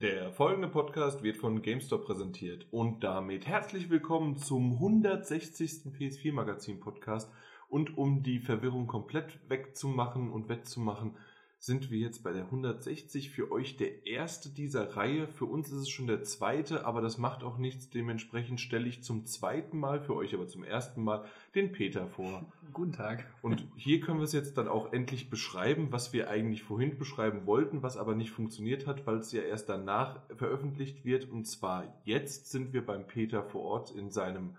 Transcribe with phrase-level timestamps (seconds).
[0.00, 5.92] Der folgende Podcast wird von GameStop präsentiert und damit herzlich willkommen zum 160.
[5.92, 7.32] PS4 Magazin Podcast.
[7.68, 11.16] Und um die Verwirrung komplett wegzumachen und wettzumachen,
[11.60, 15.26] sind wir jetzt bei der 160 für euch der erste dieser Reihe.
[15.26, 17.90] Für uns ist es schon der zweite, aber das macht auch nichts.
[17.90, 21.24] Dementsprechend stelle ich zum zweiten Mal, für euch aber zum ersten Mal,
[21.56, 22.46] den Peter vor.
[22.72, 23.26] Guten Tag.
[23.42, 27.44] Und hier können wir es jetzt dann auch endlich beschreiben, was wir eigentlich vorhin beschreiben
[27.44, 31.28] wollten, was aber nicht funktioniert hat, weil es ja erst danach veröffentlicht wird.
[31.28, 34.56] Und zwar jetzt sind wir beim Peter vor Ort in seinem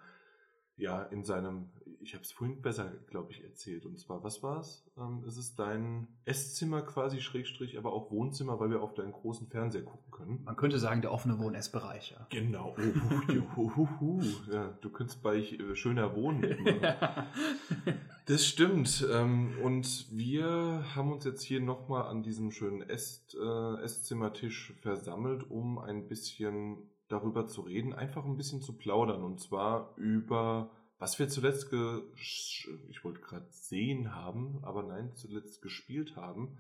[0.80, 1.70] ja, in seinem,
[2.02, 3.86] ich habe es vorhin besser, glaube ich, erzählt.
[3.86, 4.86] Und zwar, was war es?
[4.98, 9.48] Ähm, es ist dein Esszimmer quasi, Schrägstrich, aber auch Wohnzimmer, weil wir auf deinen großen
[9.48, 10.44] Fernseher gucken können.
[10.44, 12.12] Man könnte sagen, der offene Wohn-Essbereich.
[12.12, 12.28] Ja.
[12.30, 12.76] Genau.
[13.56, 16.40] Oh, ja, du könntest bei äh, schöner Wohnen
[18.26, 19.06] das stimmt.
[19.12, 25.50] Ähm, und wir haben uns jetzt hier nochmal an diesem schönen Ess, äh, Esszimmertisch versammelt,
[25.50, 26.78] um ein bisschen
[27.10, 29.24] darüber zu reden, einfach ein bisschen zu plaudern.
[29.24, 30.70] Und zwar über,
[31.00, 31.74] was wir zuletzt,
[32.18, 36.58] ich wollte gerade sehen haben, aber nein, zuletzt gespielt haben.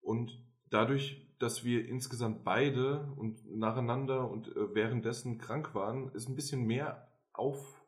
[0.00, 6.34] Und dadurch, dass wir insgesamt beide und nacheinander und äh, währenddessen krank waren, ist ein
[6.34, 7.78] bisschen mehr auf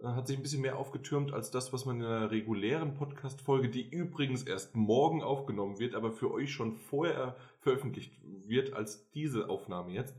[0.00, 3.68] äh, hat sich ein bisschen mehr aufgetürmt als das, was man in einer regulären Podcast-Folge,
[3.68, 8.12] die übrigens erst morgen aufgenommen wird, aber für euch schon vorher veröffentlicht
[8.46, 10.16] wird als diese Aufnahme jetzt.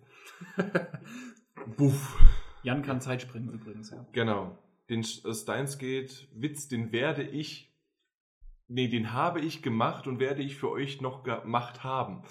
[1.77, 2.17] Buff.
[2.63, 4.05] Jan kann Zeit springen übrigens, ja.
[4.11, 4.57] Genau.
[4.89, 7.73] Den äh, Steins geht Witz, den werde ich,
[8.67, 12.23] nee, den habe ich gemacht und werde ich für euch noch gemacht haben.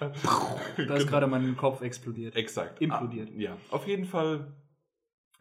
[0.76, 2.36] da ist gerade mein Kopf explodiert.
[2.36, 2.80] Exakt.
[2.80, 3.30] Implodiert.
[3.30, 4.54] Ah, ja, auf jeden Fall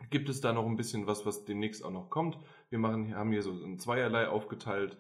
[0.09, 2.37] gibt es da noch ein bisschen was, was demnächst auch noch kommt.
[2.69, 4.97] Wir machen, haben hier so ein Zweierlei aufgeteilt.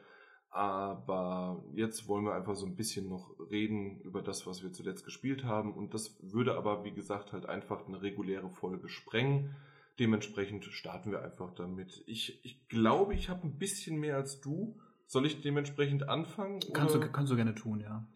[0.49, 5.05] Aber jetzt wollen wir einfach so ein bisschen noch reden über das, was wir zuletzt
[5.05, 5.73] gespielt haben.
[5.73, 9.55] Und das würde aber, wie gesagt, halt einfach eine reguläre Folge sprengen.
[9.99, 12.03] Dementsprechend starten wir einfach damit.
[12.07, 14.79] Ich, ich glaube, ich habe ein bisschen mehr als du.
[15.05, 16.59] Soll ich dementsprechend anfangen?
[16.73, 18.07] Kannst, du, kannst du gerne tun, ja.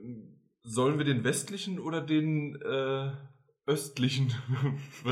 [0.00, 3.12] Ähm, sollen wir den westlichen oder den äh,
[3.66, 4.32] östlichen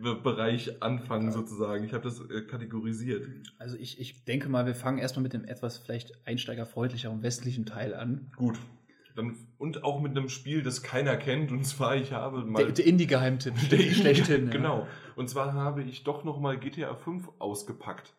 [0.00, 1.84] Bereich anfangen, sozusagen.
[1.84, 3.26] Ich habe das äh, kategorisiert.
[3.58, 7.94] Also ich, ich denke mal, wir fangen erstmal mit dem etwas vielleicht einsteigerfreundlicheren westlichen Teil
[7.94, 8.30] an.
[8.36, 8.58] Gut.
[9.14, 11.50] Dann, und auch mit einem Spiel, das keiner kennt.
[11.50, 12.64] Und zwar, ich habe mal.
[12.64, 13.54] Der, der Indie-Geheimtipp.
[13.70, 14.50] Der Indie schlechthin.
[14.50, 14.80] Genau.
[14.80, 14.86] Ja.
[15.16, 18.14] Und zwar habe ich doch nochmal GTA 5 ausgepackt.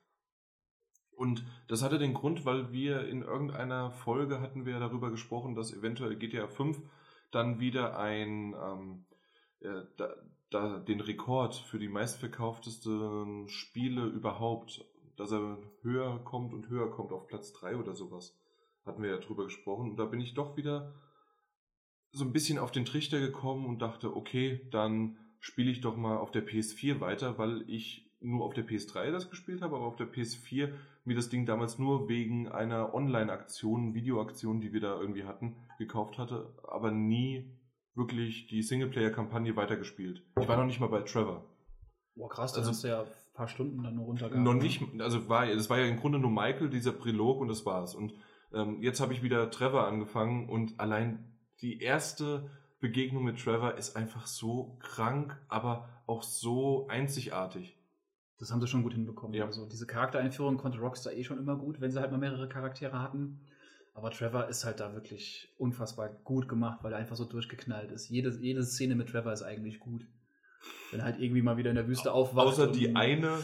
[1.11, 5.73] Und das hatte den Grund, weil wir in irgendeiner Folge hatten wir darüber gesprochen, dass
[5.73, 6.79] eventuell GTA 5
[7.31, 9.05] dann wieder ein ähm,
[9.61, 10.15] äh, da,
[10.49, 14.85] da den Rekord für die meistverkauftesten Spiele überhaupt,
[15.17, 18.37] dass er höher kommt und höher kommt auf Platz 3 oder sowas.
[18.85, 19.91] Hatten wir ja drüber gesprochen.
[19.91, 20.93] Und da bin ich doch wieder
[22.11, 26.17] so ein bisschen auf den Trichter gekommen und dachte, okay, dann spiele ich doch mal
[26.17, 29.95] auf der PS4 weiter, weil ich nur auf der PS3 das gespielt habe, aber auf
[29.95, 30.71] der PS4
[31.05, 36.17] mir das Ding damals nur wegen einer Online-Aktion, Videoaktion, die wir da irgendwie hatten, gekauft
[36.17, 37.45] hatte, aber nie
[37.97, 40.23] wirklich die Singleplayer-Kampagne weitergespielt.
[40.39, 41.43] Ich war noch nicht mal bei Trevor.
[42.15, 44.43] Boah, krass, also, hast du ja ein paar Stunden dann nur runtergegangen.
[44.43, 47.65] Noch nicht, also war, das war ja im Grunde nur Michael, dieser Prilog und das
[47.65, 47.95] war's.
[47.95, 48.13] Und
[48.53, 52.49] ähm, jetzt habe ich wieder Trevor angefangen und allein die erste
[52.79, 57.77] Begegnung mit Trevor ist einfach so krank, aber auch so einzigartig.
[58.39, 59.33] Das haben sie schon gut hinbekommen.
[59.33, 59.45] Ja.
[59.45, 63.01] Also diese Charaktereinführung konnte Rockstar eh schon immer gut, wenn sie halt mal mehrere Charaktere
[63.01, 63.41] hatten.
[63.97, 68.09] Aber Trevor ist halt da wirklich unfassbar gut gemacht, weil er einfach so durchgeknallt ist.
[68.09, 70.05] Jede, jede Szene mit Trevor ist eigentlich gut.
[70.91, 72.45] Wenn er halt irgendwie mal wieder in der Wüste aufwacht.
[72.45, 73.39] Außer die eine,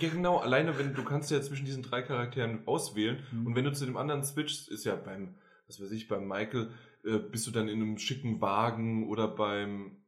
[0.00, 3.46] genau, alleine wenn du kannst ja zwischen diesen drei Charakteren auswählen mhm.
[3.46, 5.36] und wenn du zu dem anderen switchst, ist ja beim,
[5.68, 6.72] was weiß ich, beim Michael,
[7.04, 10.02] äh, bist du dann in einem schicken Wagen oder beim,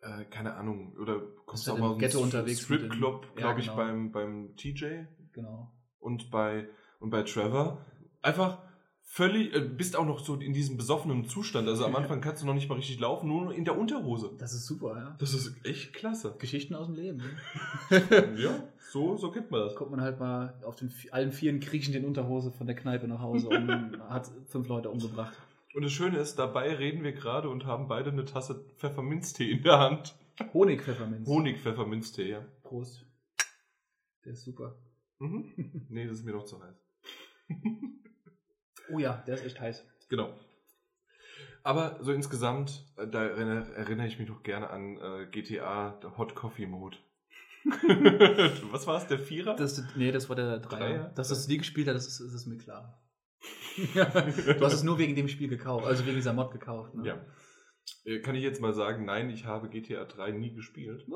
[0.00, 3.58] äh, keine Ahnung, oder kommst du auch mal Ghetto unterwegs Stripclub, glaube ja, genau.
[3.60, 5.04] ich, beim, beim TJ.
[5.32, 5.72] Genau.
[6.00, 7.84] Und bei, und bei Trevor.
[8.20, 8.67] Einfach,
[9.10, 11.66] völlig, äh, bist auch noch so in diesem besoffenen Zustand.
[11.66, 14.30] Also am Anfang kannst du noch nicht mal richtig laufen, nur in der Unterhose.
[14.38, 15.16] Das ist super, ja.
[15.18, 16.36] Das ist echt klasse.
[16.38, 17.22] Geschichten aus dem Leben.
[17.90, 18.36] Ne?
[18.38, 18.62] ja,
[18.92, 19.74] so, so kennt man das.
[19.74, 23.20] Kommt man halt mal auf den allen Vieren kriechend in Unterhose von der Kneipe nach
[23.20, 25.32] Hause und hat fünf Leute umgebracht.
[25.74, 29.62] Und das Schöne ist, dabei reden wir gerade und haben beide eine Tasse Pfefferminztee in
[29.62, 30.14] der Hand.
[30.52, 31.26] Honigpfefferminz.
[31.26, 32.44] Honigpfefferminztee, ja.
[32.62, 33.06] Prost.
[34.24, 34.76] Der ist super.
[35.18, 35.86] Mhm.
[35.88, 36.76] Nee, das ist mir noch zu heiß.
[38.90, 39.84] Oh ja, der ist echt heiß.
[40.08, 40.32] Genau.
[41.62, 46.34] Aber so insgesamt, äh, da erinnere ich mich doch gerne an äh, GTA der Hot
[46.34, 46.96] Coffee Mode.
[48.70, 49.54] Was war es, der Vierer?
[49.56, 50.78] Das, nee, das war der Dreier.
[50.78, 51.12] Dreier?
[51.14, 53.02] Dass das nie gespielt hat, das ist, ist mir klar.
[53.94, 56.94] du hast es nur wegen dem Spiel gekauft, also wegen dieser Mod gekauft.
[56.94, 57.06] Ne?
[57.06, 57.26] Ja.
[58.04, 61.06] Äh, kann ich jetzt mal sagen, nein, ich habe GTA 3 nie gespielt.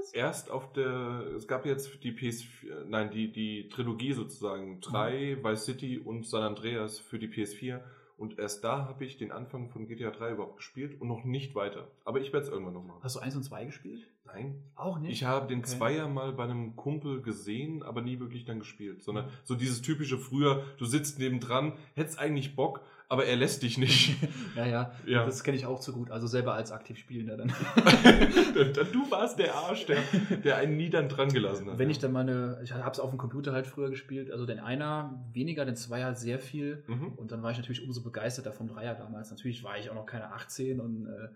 [0.00, 0.12] Was?
[0.12, 5.44] Erst auf der, es gab jetzt die PS4, nein, die, die Trilogie sozusagen, 3, mhm.
[5.44, 7.80] Vice City und San Andreas für die PS4.
[8.16, 11.54] Und erst da habe ich den Anfang von GTA 3 überhaupt gespielt und noch nicht
[11.54, 11.90] weiter.
[12.04, 13.00] Aber ich werde es irgendwann noch machen.
[13.02, 14.06] Hast du 1 und 2 gespielt?
[14.24, 14.62] Nein.
[14.76, 15.12] Auch nicht?
[15.12, 15.68] Ich habe den okay.
[15.68, 19.02] Zweier mal bei einem Kumpel gesehen, aber nie wirklich dann gespielt.
[19.02, 19.30] Sondern mhm.
[19.44, 24.16] so dieses typische früher, du sitzt nebendran, hättest eigentlich Bock, aber er lässt dich nicht.
[24.56, 25.24] ja, ja, ja.
[25.26, 26.12] Das kenne ich auch zu gut.
[26.12, 27.48] Also selber als aktiv Spielender dann.
[28.92, 29.98] du warst der Arsch, der,
[30.44, 31.78] der einen nie dann dran gelassen hat.
[31.78, 34.60] Wenn ich dann meine, ich habe es auf dem Computer halt früher gespielt, also den
[34.60, 36.84] Einer weniger, den Zweier sehr viel.
[36.86, 37.14] Mhm.
[37.16, 39.30] Und dann war ich natürlich umso begeisterter vom Dreier damals.
[39.30, 41.28] Natürlich war ich auch noch keine 18 und äh,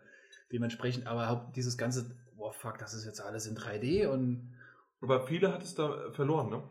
[0.54, 4.54] dementsprechend, aber dieses ganze, boah fuck, das ist jetzt alles in 3D und.
[5.00, 6.62] Aber viele hat es da verloren, ne?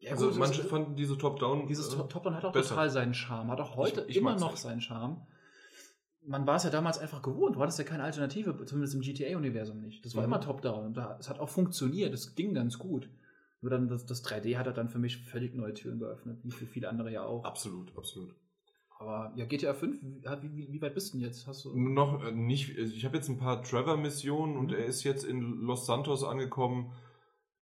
[0.00, 1.66] Ja, also gut, manche fanden diese Top-Down.
[1.66, 2.70] Dieses äh, Top-Down hat auch besser.
[2.70, 5.26] total seinen Charme, hat auch heute ich, ich immer noch seinen Charme.
[6.22, 7.56] Man war es ja damals einfach gewohnt.
[7.56, 10.04] Du hattest ja keine Alternative, zumindest im GTA-Universum nicht.
[10.04, 10.32] Das war mhm.
[10.32, 12.12] immer Top-Down und es hat auch funktioniert.
[12.12, 13.08] Das ging ganz gut.
[13.60, 16.66] Nur dann das, das 3D hat dann für mich völlig neue Türen geöffnet, wie für
[16.66, 17.44] viele andere ja auch.
[17.44, 18.34] Absolut, absolut.
[18.98, 21.46] Aber ja, GTA 5, wie, wie, wie weit bist du denn jetzt?
[21.46, 22.76] Hast du noch äh, nicht.
[22.76, 24.60] Ich habe jetzt ein paar Trevor-Missionen mhm.
[24.60, 26.92] und er ist jetzt in Los Santos angekommen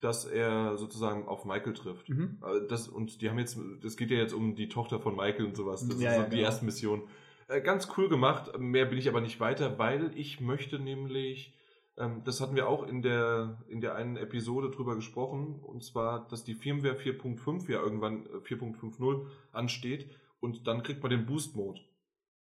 [0.03, 2.09] dass er sozusagen auf Michael trifft.
[2.09, 2.37] Mhm.
[2.43, 5.45] Äh, das, und die haben jetzt, das geht ja jetzt um die Tochter von Michael
[5.45, 5.87] und sowas.
[5.87, 6.43] Das ja, ist ja, die genau.
[6.43, 7.03] erste Mission.
[7.47, 11.53] Äh, ganz cool gemacht, mehr bin ich aber nicht weiter, weil ich möchte nämlich,
[11.97, 16.27] ähm, das hatten wir auch in der, in der einen Episode drüber gesprochen, und zwar,
[16.27, 20.09] dass die Firmware 4.5 ja irgendwann 4.50 äh, ansteht
[20.43, 21.79] und dann kriegt man den Boost-Mode.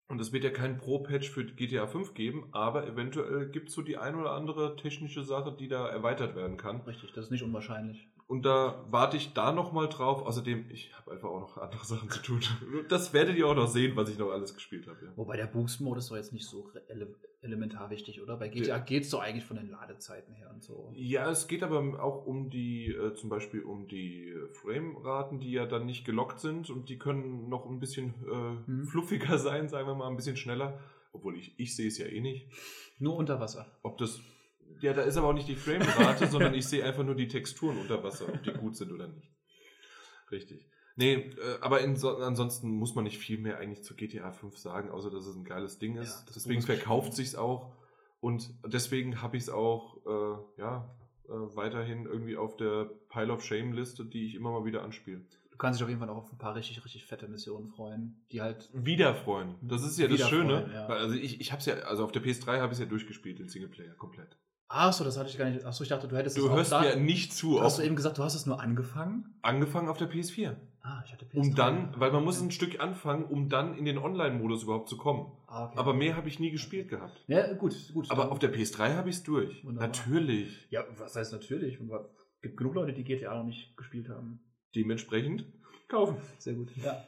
[0.09, 3.83] Und es wird ja keinen Pro-Patch für GTA 5 geben, aber eventuell gibt es so
[3.83, 6.81] die ein oder andere technische Sache, die da erweitert werden kann.
[6.81, 8.09] Richtig, das ist nicht unwahrscheinlich.
[8.31, 10.23] Und da warte ich da nochmal drauf.
[10.23, 12.41] Außerdem, ich habe einfach auch noch andere Sachen zu tun.
[12.89, 15.05] Das werdet ihr auch noch sehen, was ich noch alles gespielt habe.
[15.05, 15.11] Ja.
[15.17, 17.13] Wobei der Boost-Modus ist doch jetzt nicht so ele
[17.43, 18.37] elementar wichtig, oder?
[18.37, 20.93] Bei GTA geht es doch eigentlich von den Ladezeiten her und so.
[20.95, 25.67] Ja, es geht aber auch um die, äh, zum Beispiel um die Frame-Raten, die ja
[25.67, 28.87] dann nicht gelockt sind und die können noch ein bisschen äh, hm.
[28.87, 30.79] fluffiger sein, sagen wir mal, ein bisschen schneller.
[31.13, 32.47] Obwohl ich, ich sehe es ja eh nicht.
[33.01, 33.67] Nur unter Wasser.
[33.83, 34.21] Ob das
[34.81, 37.79] ja, da ist aber auch nicht die Framerate, sondern ich sehe einfach nur die Texturen
[37.79, 39.31] unter Wasser, ob die gut sind oder nicht.
[40.31, 40.67] Richtig.
[40.97, 44.91] Nee, äh, aber in, ansonsten muss man nicht viel mehr eigentlich zu GTA 5 sagen,
[44.91, 46.27] außer dass es ein geiles Ding ist.
[46.27, 47.73] Ja, deswegen verkauft sich's auch
[48.21, 50.95] und deswegen habe ich es auch äh, ja,
[51.27, 55.25] äh, weiterhin irgendwie auf der Pile of Shame Liste, die ich immer mal wieder anspiele.
[55.51, 58.25] Du kannst dich auf jeden Fall auch auf ein paar richtig, richtig fette Missionen freuen,
[58.31, 58.69] die halt.
[58.73, 59.57] Wieder freuen.
[59.63, 60.71] Das ist ja das Schöne.
[60.73, 60.87] Ja.
[60.87, 63.39] Also ich, ich habe es ja, also auf der PS3 habe ich es ja durchgespielt,
[63.39, 64.37] den Singleplayer komplett.
[64.73, 65.65] Achso, das hatte ich gar nicht.
[65.65, 67.61] Achso, ich dachte, du hättest Du es hörst mir nicht zu.
[67.61, 69.35] Hast du eben gesagt, du hast es nur angefangen?
[69.43, 70.55] Angefangen auf der PS4.
[70.83, 71.37] Ah, ich hatte PS3.
[71.41, 74.97] Um dann, weil man muss ein Stück anfangen, um dann in den Online-Modus überhaupt zu
[74.97, 75.33] kommen.
[75.49, 75.77] Ah, okay.
[75.77, 77.21] Aber mehr habe ich nie gespielt gehabt.
[77.27, 78.09] Ja, gut, gut.
[78.13, 79.65] Aber auf der PS3 habe ich es durch.
[79.65, 79.89] Wunderbar.
[79.89, 80.69] Natürlich.
[80.71, 81.81] Ja, was heißt natürlich?
[81.81, 84.39] Es gibt genug Leute, die GTA noch nicht gespielt haben.
[84.77, 85.47] Dementsprechend
[85.89, 86.17] kaufen.
[86.39, 86.71] Sehr gut.
[86.77, 87.05] Ja.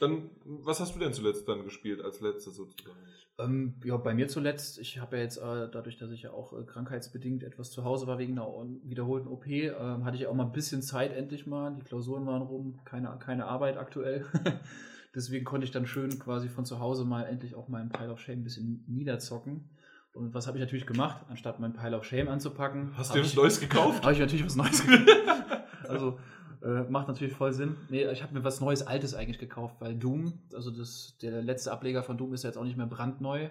[0.00, 2.96] Dann, was hast du denn zuletzt dann gespielt als letztes sozusagen?
[3.38, 6.52] Ähm, ja, bei mir zuletzt, ich habe ja jetzt äh, dadurch, dass ich ja auch
[6.52, 8.48] äh, krankheitsbedingt etwas zu Hause war wegen einer
[8.84, 11.74] wiederholten OP, äh, hatte ich auch mal ein bisschen Zeit endlich mal.
[11.74, 14.24] Die Klausuren waren rum, keine, keine Arbeit aktuell.
[15.14, 18.20] Deswegen konnte ich dann schön quasi von zu Hause mal endlich auch meinen Pile of
[18.20, 19.68] Shame ein bisschen niederzocken.
[20.12, 22.92] Und was habe ich natürlich gemacht, anstatt meinen Pile of Shame anzupacken?
[22.96, 24.02] Hast du was Neues gekauft?
[24.02, 25.10] habe ich natürlich was Neues gekauft.
[25.88, 26.18] also
[26.62, 27.76] äh, macht natürlich voll Sinn.
[27.88, 31.72] Nee, ich habe mir was Neues, Altes eigentlich gekauft, weil Doom, also das, der letzte
[31.72, 33.48] Ableger von Doom ist ja jetzt auch nicht mehr brandneu,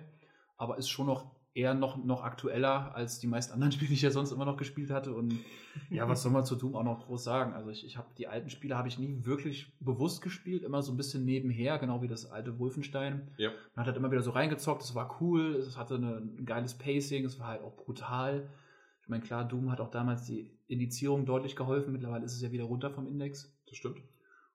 [0.58, 4.02] aber ist schon noch eher noch, noch aktueller als die meisten anderen Spiele, die ich
[4.02, 5.14] ja sonst immer noch gespielt hatte.
[5.14, 5.40] Und
[5.90, 7.54] ja, was soll man zu Doom auch noch groß sagen?
[7.54, 10.92] Also ich, ich habe die alten Spiele habe ich nie wirklich bewusst gespielt, immer so
[10.92, 13.32] ein bisschen nebenher, genau wie das alte Wolfenstein.
[13.38, 13.52] Ja.
[13.74, 16.74] Man hat halt immer wieder so reingezockt, es war cool, es hatte eine, ein geiles
[16.78, 18.50] Pacing, es war halt auch brutal.
[19.06, 21.94] Ich meine, klar, Doom hat auch damals die Indizierung deutlich geholfen.
[21.94, 23.56] Mittlerweile ist es ja wieder runter vom Index.
[23.68, 24.02] Das stimmt.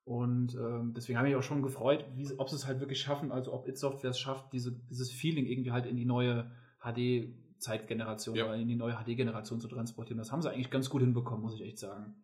[0.03, 3.31] Und ähm, deswegen habe ich auch schon gefreut, wie, ob sie es halt wirklich schaffen,
[3.31, 8.35] also ob It Software es schafft, diese, dieses Feeling irgendwie halt in die neue HD-Zeitgeneration
[8.35, 8.43] ja.
[8.43, 10.17] oder in die neue HD-Generation zu transportieren.
[10.17, 12.15] Das haben sie eigentlich ganz gut hinbekommen, muss ich echt sagen.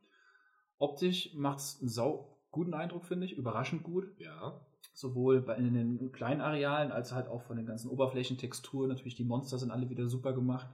[0.80, 4.06] Optisch macht es einen sau guten Eindruck, finde ich, überraschend gut.
[4.18, 4.60] Ja.
[4.94, 8.90] Sowohl bei, in den kleinen Arealen als halt auch von den ganzen Oberflächentexturen.
[8.90, 10.68] Natürlich, die Monster sind alle wieder super gemacht.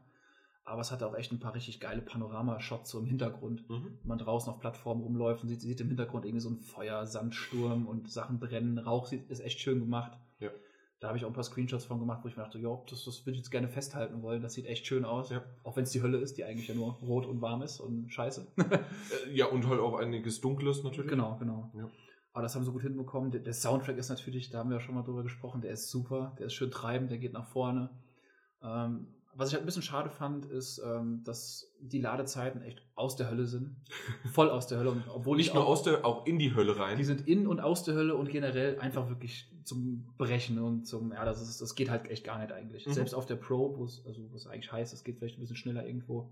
[0.65, 3.69] Aber es hat auch echt ein paar richtig geile Panoramashots so im Hintergrund.
[3.69, 3.97] Mhm.
[4.01, 7.05] Wenn man draußen auf Plattformen rumläuft und sieht, sieht im Hintergrund irgendwie so ein Feuer,
[7.05, 8.77] Sandsturm und Sachen brennen.
[8.77, 10.17] Rauch ist echt schön gemacht.
[10.39, 10.49] Ja.
[11.01, 13.03] Da habe ich auch ein paar Screenshots von gemacht, wo ich mir dachte, ja, das,
[13.03, 14.41] das würde ich jetzt gerne festhalten wollen.
[14.41, 15.31] Das sieht echt schön aus.
[15.31, 15.43] Ja.
[15.63, 18.09] Auch wenn es die Hölle ist, die eigentlich ja nur rot und warm ist und
[18.09, 18.47] scheiße.
[18.57, 21.09] Äh, ja, und halt auch einiges Dunkles natürlich.
[21.09, 21.71] Genau, genau.
[21.75, 21.89] Ja.
[22.31, 23.31] Aber das haben sie gut hinbekommen.
[23.31, 25.89] Der, der, Soundtrack ist natürlich, da haben wir ja schon mal drüber gesprochen, der ist
[25.89, 27.89] super, der ist schön treibend, der geht nach vorne.
[28.61, 33.15] Ähm, was ich halt ein bisschen schade fand, ist, ähm, dass die Ladezeiten echt aus
[33.15, 33.75] der Hölle sind.
[34.31, 34.91] Voll aus der Hölle.
[34.91, 36.97] Und obwohl Nicht nur auch, aus der, auch in die Hölle rein.
[36.97, 41.11] Die sind in und aus der Hölle und generell einfach wirklich zum Brechen und zum,
[41.13, 42.85] ja, das, ist, das geht halt echt gar nicht eigentlich.
[42.85, 42.93] Mhm.
[42.93, 45.55] Selbst auf der Pro, wo es, also was eigentlich heißt, es geht vielleicht ein bisschen
[45.55, 46.31] schneller irgendwo.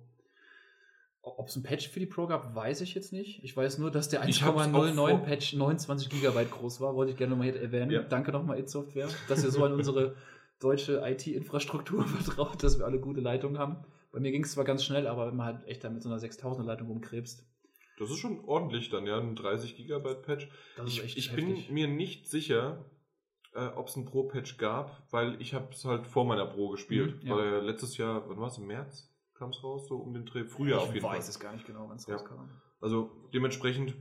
[1.24, 3.44] Ob es ein Patch für die Pro gab, weiß ich jetzt nicht.
[3.44, 6.96] Ich weiß nur, dass der 1,09 Patch 29 GB groß war.
[6.96, 7.92] Wollte ich gerne nochmal erwähnen.
[7.92, 8.02] Ja.
[8.02, 10.16] Danke nochmal, It Software, dass ihr so an unsere
[10.62, 13.84] deutsche IT-Infrastruktur vertraut, dass wir alle gute Leitungen haben.
[14.12, 16.10] Bei mir ging es zwar ganz schnell, aber wenn man halt echt da mit so
[16.10, 17.46] einer 6000er Leitung rumkrebst.
[17.98, 20.50] Das ist schon ordentlich dann, ja, ein 30 GB Patch.
[20.86, 22.86] Ich, ich bin mir nicht sicher,
[23.54, 27.22] äh, ob es ein Pro-Patch gab, weil ich habe es halt vor meiner Pro gespielt.
[27.22, 27.36] Mhm, ja.
[27.36, 30.44] Weil letztes Jahr, wann war es, im März kam es raus, so um den Dreh,
[30.44, 31.14] früher ich auf jeden Fall.
[31.14, 32.16] Ich weiß es gar nicht genau, wann es ja.
[32.16, 32.50] rauskam.
[32.80, 33.96] Also dementsprechend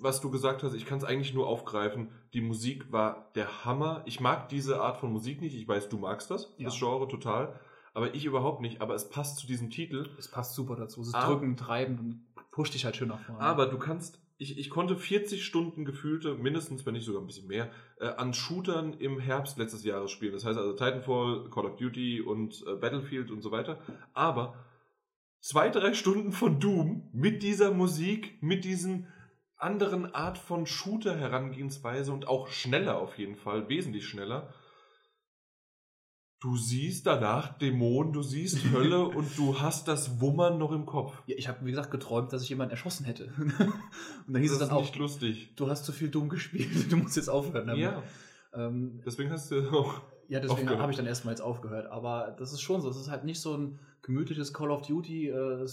[0.00, 2.10] was du gesagt hast, ich kann es eigentlich nur aufgreifen.
[2.32, 4.02] Die Musik war der Hammer.
[4.06, 5.54] Ich mag diese Art von Musik nicht.
[5.54, 6.66] Ich weiß, du magst das, ja.
[6.66, 7.58] das Genre total.
[7.94, 8.80] Aber ich überhaupt nicht.
[8.80, 10.08] Aber es passt zu diesem Titel.
[10.18, 11.00] Es passt super dazu.
[11.00, 13.40] Es ist aber, drücken, treiben und pusht dich halt schön nach vorne.
[13.40, 17.48] Aber du kannst, ich, ich konnte 40 Stunden gefühlte, mindestens, wenn nicht sogar ein bisschen
[17.48, 17.70] mehr,
[18.00, 20.32] äh, an Shootern im Herbst letztes Jahres spielen.
[20.32, 23.80] Das heißt also Titanfall, Call of Duty und äh, Battlefield und so weiter.
[24.14, 24.54] Aber
[25.40, 29.08] zwei, drei Stunden von Doom mit dieser Musik, mit diesen
[29.58, 34.52] anderen Art von Shooter-Herangehensweise und auch schneller auf jeden Fall, wesentlich schneller.
[36.40, 41.12] Du siehst danach Dämonen, du siehst Hölle und du hast das Wummern noch im Kopf.
[41.26, 43.32] Ja, ich habe, wie gesagt, geträumt, dass ich jemanden erschossen hätte.
[43.38, 45.54] und dann hieß das es dann auch, nicht lustig.
[45.56, 47.82] Du hast zu viel dumm gespielt, du musst jetzt aufhören damit.
[47.82, 48.02] Ja.
[48.54, 50.00] Ähm, deswegen hast du auch.
[50.28, 51.86] Ja, deswegen habe ich dann erstmal jetzt aufgehört.
[51.86, 52.88] Aber das ist schon so.
[52.88, 55.66] Es ist halt nicht so ein gemütliches Call of Duty äh,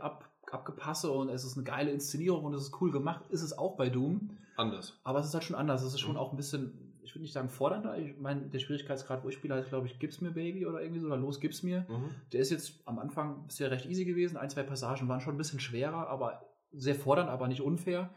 [0.00, 3.56] ab abgepasse und es ist eine geile Inszenierung und es ist cool gemacht, ist es
[3.56, 4.30] auch bei Doom.
[4.56, 4.98] Anders.
[5.04, 5.82] Aber es ist halt schon anders.
[5.82, 6.18] Es ist schon mhm.
[6.18, 7.98] auch ein bisschen, ich würde nicht sagen fordernder.
[7.98, 11.00] Ich meine, der Schwierigkeitsgrad, wo ich spiele, heißt, glaube ich, Gib's mir Baby oder irgendwie
[11.00, 11.86] so, oder los, gib's mir.
[11.88, 12.10] Mhm.
[12.32, 14.36] Der ist jetzt am Anfang bisher recht easy gewesen.
[14.36, 18.10] Ein, zwei Passagen waren schon ein bisschen schwerer, aber sehr fordernd, aber nicht unfair.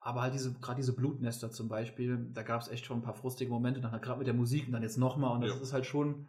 [0.00, 3.14] Aber halt diese, gerade diese Blutnester zum Beispiel, da gab es echt schon ein paar
[3.14, 5.34] frustige Momente, gerade mit der Musik und dann jetzt nochmal.
[5.34, 5.60] Und das ja.
[5.60, 6.26] ist halt schon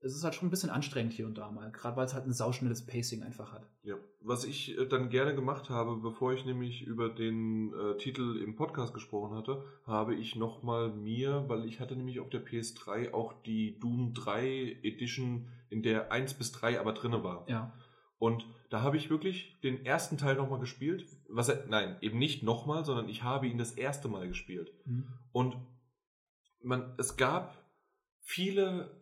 [0.00, 2.26] es ist halt schon ein bisschen anstrengend hier und da mal, gerade weil es halt
[2.26, 3.68] ein sauschnelles Pacing einfach hat.
[3.82, 8.40] Ja, was ich äh, dann gerne gemacht habe, bevor ich nämlich über den äh, Titel
[8.42, 13.12] im Podcast gesprochen hatte, habe ich nochmal mir, weil ich hatte nämlich auf der PS3
[13.12, 17.44] auch die Doom 3 Edition, in der 1 bis 3 aber drinne war.
[17.48, 17.72] Ja.
[18.18, 21.06] Und da habe ich wirklich den ersten Teil nochmal gespielt.
[21.28, 24.72] Was, nein, eben nicht nochmal, sondern ich habe ihn das erste Mal gespielt.
[24.84, 25.06] Mhm.
[25.32, 25.56] Und
[26.62, 27.56] man, es gab
[28.20, 28.97] viele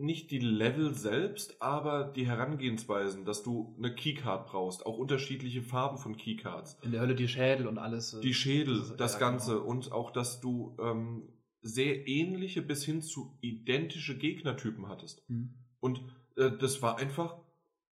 [0.00, 5.98] nicht die Level selbst, aber die Herangehensweisen, dass du eine Keycard brauchst, auch unterschiedliche Farben
[5.98, 6.78] von Keycards.
[6.82, 8.14] In der Hölle die Schädel und alles.
[8.14, 9.66] Äh, die Schädel, das, das Ganze genau.
[9.66, 11.28] und auch, dass du ähm,
[11.62, 15.28] sehr ähnliche bis hin zu identische Gegnertypen hattest.
[15.28, 15.54] Mhm.
[15.80, 16.02] Und
[16.36, 17.36] äh, das war einfach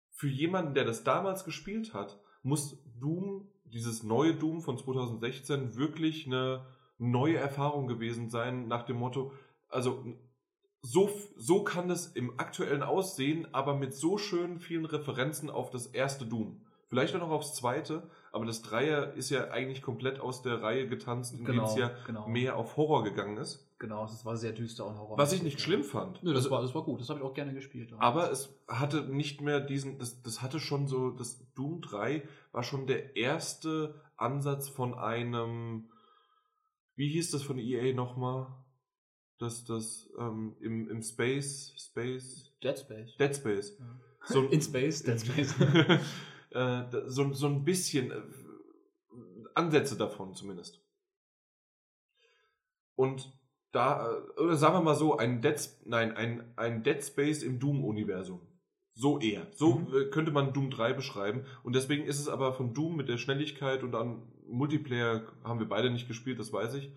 [0.10, 6.26] für jemanden, der das damals gespielt hat, muss Doom, dieses neue Doom von 2016, wirklich
[6.26, 6.66] eine
[6.98, 9.34] neue Erfahrung gewesen sein, nach dem Motto,
[9.70, 10.06] also
[10.82, 15.88] so, so kann es im aktuellen aussehen, aber mit so schön vielen Referenzen auf das
[15.88, 16.62] erste Doom.
[16.90, 20.88] Vielleicht auch noch aufs zweite, aber das Dreier ist ja eigentlich komplett aus der Reihe
[20.88, 22.28] getanzt, indem genau, es ja genau.
[22.30, 23.68] mehr auf Horror gegangen ist.
[23.80, 25.18] Genau, es war sehr düster und Horror.
[25.18, 26.24] Was ich nicht schlimm fand.
[26.24, 27.94] Nö, das, also, war, das war gut, das habe ich auch gerne gespielt.
[28.00, 32.64] Aber es hatte nicht mehr diesen, das, das hatte schon so, das Doom 3 war
[32.64, 35.90] schon der erste Ansatz von einem,
[36.96, 38.48] wie hieß das von EA nochmal?
[39.40, 42.52] Dass das ähm, im, im Space, Space.
[42.64, 43.16] Dead Space.
[43.18, 43.78] Dead Space.
[43.80, 44.00] Ja.
[44.26, 45.56] So, In Space, Dead Space.
[46.52, 48.22] äh, so, so ein bisschen äh,
[49.54, 50.82] Ansätze davon zumindest.
[52.96, 53.32] Und
[53.72, 57.60] da, äh, oder sagen wir mal so, ein Dead, nein, ein, ein Dead Space im
[57.60, 58.42] Doom-Universum.
[58.94, 59.46] So eher.
[59.54, 60.10] So mhm.
[60.10, 61.46] Könnte man Doom 3 beschreiben.
[61.62, 65.70] Und deswegen ist es aber von Doom mit der Schnelligkeit und an Multiplayer haben wir
[65.70, 66.92] beide nicht gespielt, das weiß ich.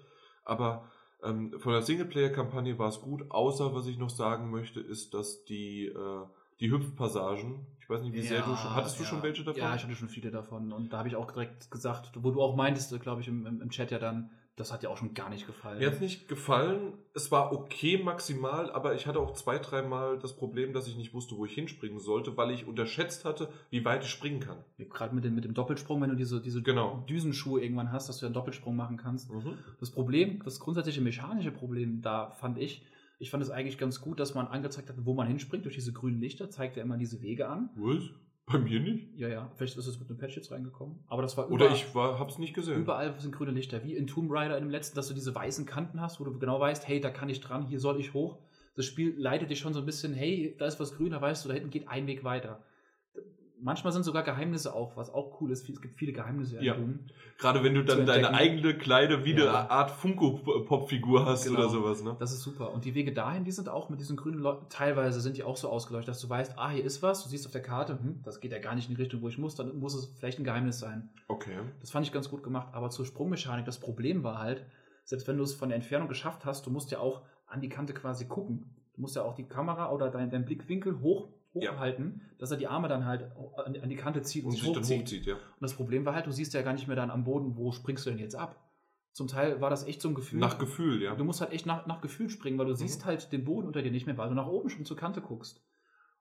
[0.44, 0.90] Aber
[1.22, 5.44] ähm, von der Singleplayer-Kampagne war es gut, außer was ich noch sagen möchte, ist, dass
[5.44, 6.26] die, äh,
[6.60, 9.02] die Hüpfpassagen, ich weiß nicht, wie ja, sehr du schon, hattest ja.
[9.02, 9.60] du schon welche davon?
[9.60, 12.40] Ja, ich hatte schon viele davon und da habe ich auch direkt gesagt, wo du
[12.40, 15.30] auch meintest, glaube ich, im, im Chat ja dann, das hat dir auch schon gar
[15.30, 15.78] nicht gefallen.
[15.78, 16.92] Mir hat es nicht gefallen.
[17.14, 21.14] Es war okay maximal, aber ich hatte auch zwei, dreimal das Problem, dass ich nicht
[21.14, 24.58] wusste, wo ich hinspringen sollte, weil ich unterschätzt hatte, wie weit ich springen kann.
[24.78, 27.04] Gerade mit dem, mit dem Doppelsprung, wenn du diese, diese genau.
[27.08, 29.32] Düsenschuhe irgendwann hast, dass du einen Doppelsprung machen kannst.
[29.32, 29.54] Mhm.
[29.80, 32.84] Das Problem, das grundsätzliche mechanische Problem, da fand ich,
[33.18, 35.64] ich fand es eigentlich ganz gut, dass man angezeigt hat, wo man hinspringt.
[35.64, 37.70] Durch diese grünen Lichter zeigt er immer diese Wege an.
[37.76, 38.04] Was?
[38.50, 39.08] Bei mir nicht.
[39.16, 39.50] Ja, ja.
[39.56, 40.98] Vielleicht ist es mit einem Patch jetzt reingekommen.
[41.08, 42.80] Aber das war überall, Oder ich war, hab's nicht gesehen.
[42.80, 43.84] Überall sind grüne Lichter.
[43.84, 46.38] Wie in Tomb Raider in dem letzten, dass du diese weißen Kanten hast, wo du
[46.38, 48.38] genau weißt, hey, da kann ich dran, hier soll ich hoch.
[48.76, 51.44] Das Spiel leitet dich schon so ein bisschen, hey, da ist was grün, da weißt
[51.44, 52.60] du, da hinten geht ein Weg weiter
[53.62, 55.68] manchmal sind sogar Geheimnisse auch, was auch cool ist.
[55.68, 56.76] Es gibt viele Geheimnisse ja.
[57.38, 59.48] Gerade wenn du dann deine eigene kleine, wie ja.
[59.48, 61.60] eine Art Funko-Pop-Figur hast genau.
[61.60, 62.02] oder sowas.
[62.02, 62.16] Ne?
[62.18, 62.72] Das ist super.
[62.72, 65.56] Und die Wege dahin, die sind auch mit diesen grünen Leuten, teilweise sind die auch
[65.56, 68.22] so ausgeleuchtet, dass du weißt, ah, hier ist was, du siehst auf der Karte, hm,
[68.24, 70.38] das geht ja gar nicht in die Richtung, wo ich muss, dann muss es vielleicht
[70.38, 71.10] ein Geheimnis sein.
[71.28, 71.58] Okay.
[71.80, 72.68] Das fand ich ganz gut gemacht.
[72.72, 74.64] Aber zur Sprungmechanik, das Problem war halt,
[75.04, 77.68] selbst wenn du es von der Entfernung geschafft hast, du musst ja auch an die
[77.68, 78.76] Kante quasi gucken.
[78.94, 82.36] Du musst ja auch die Kamera oder deinen dein Blickwinkel hoch hochhalten, ja.
[82.38, 85.00] dass er die Arme dann halt an, die Kante zieht und, und sich hochzieht.
[85.00, 85.34] hochzieht ja.
[85.34, 87.72] Und das Problem war halt, du siehst ja gar nicht mehr dann am Boden, wo
[87.72, 88.56] springst du denn jetzt ab.
[89.12, 90.38] Zum Teil war das echt so ein Gefühl.
[90.38, 91.14] Nach Gefühl, ja.
[91.16, 92.76] Du musst halt echt nach, nach Gefühl springen, weil du mhm.
[92.76, 95.20] siehst halt den Boden unter dir nicht mehr, weil du nach oben schon zur Kante
[95.20, 95.64] guckst.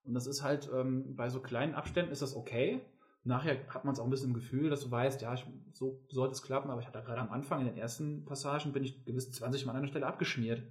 [0.03, 2.81] Und das ist halt, ähm, bei so kleinen Abständen ist das okay.
[3.23, 6.03] Nachher hat man es auch ein bisschen im Gefühl, dass du weißt, ja, ich, so
[6.09, 9.05] sollte es klappen, aber ich hatte gerade am Anfang, in den ersten Passagen, bin ich
[9.05, 10.63] gewiss 20 Mal an einer Stelle abgeschmiert,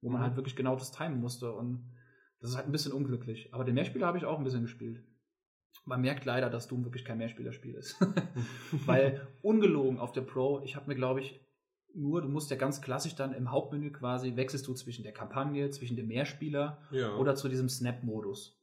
[0.00, 0.24] wo man mhm.
[0.24, 1.52] halt wirklich genau das timen musste.
[1.52, 1.84] Und
[2.40, 3.52] das ist halt ein bisschen unglücklich.
[3.52, 5.02] Aber den Mehrspieler habe ich auch ein bisschen gespielt.
[5.84, 7.96] Man merkt leider, dass Doom wirklich kein Mehrspielerspiel ist.
[8.86, 11.40] Weil ungelogen auf der Pro, ich habe mir, glaube ich,
[11.94, 15.70] nur, du musst ja ganz klassisch dann im Hauptmenü quasi, wechselst du zwischen der Kampagne,
[15.70, 17.16] zwischen dem Mehrspieler ja.
[17.16, 18.60] oder zu diesem Snap-Modus.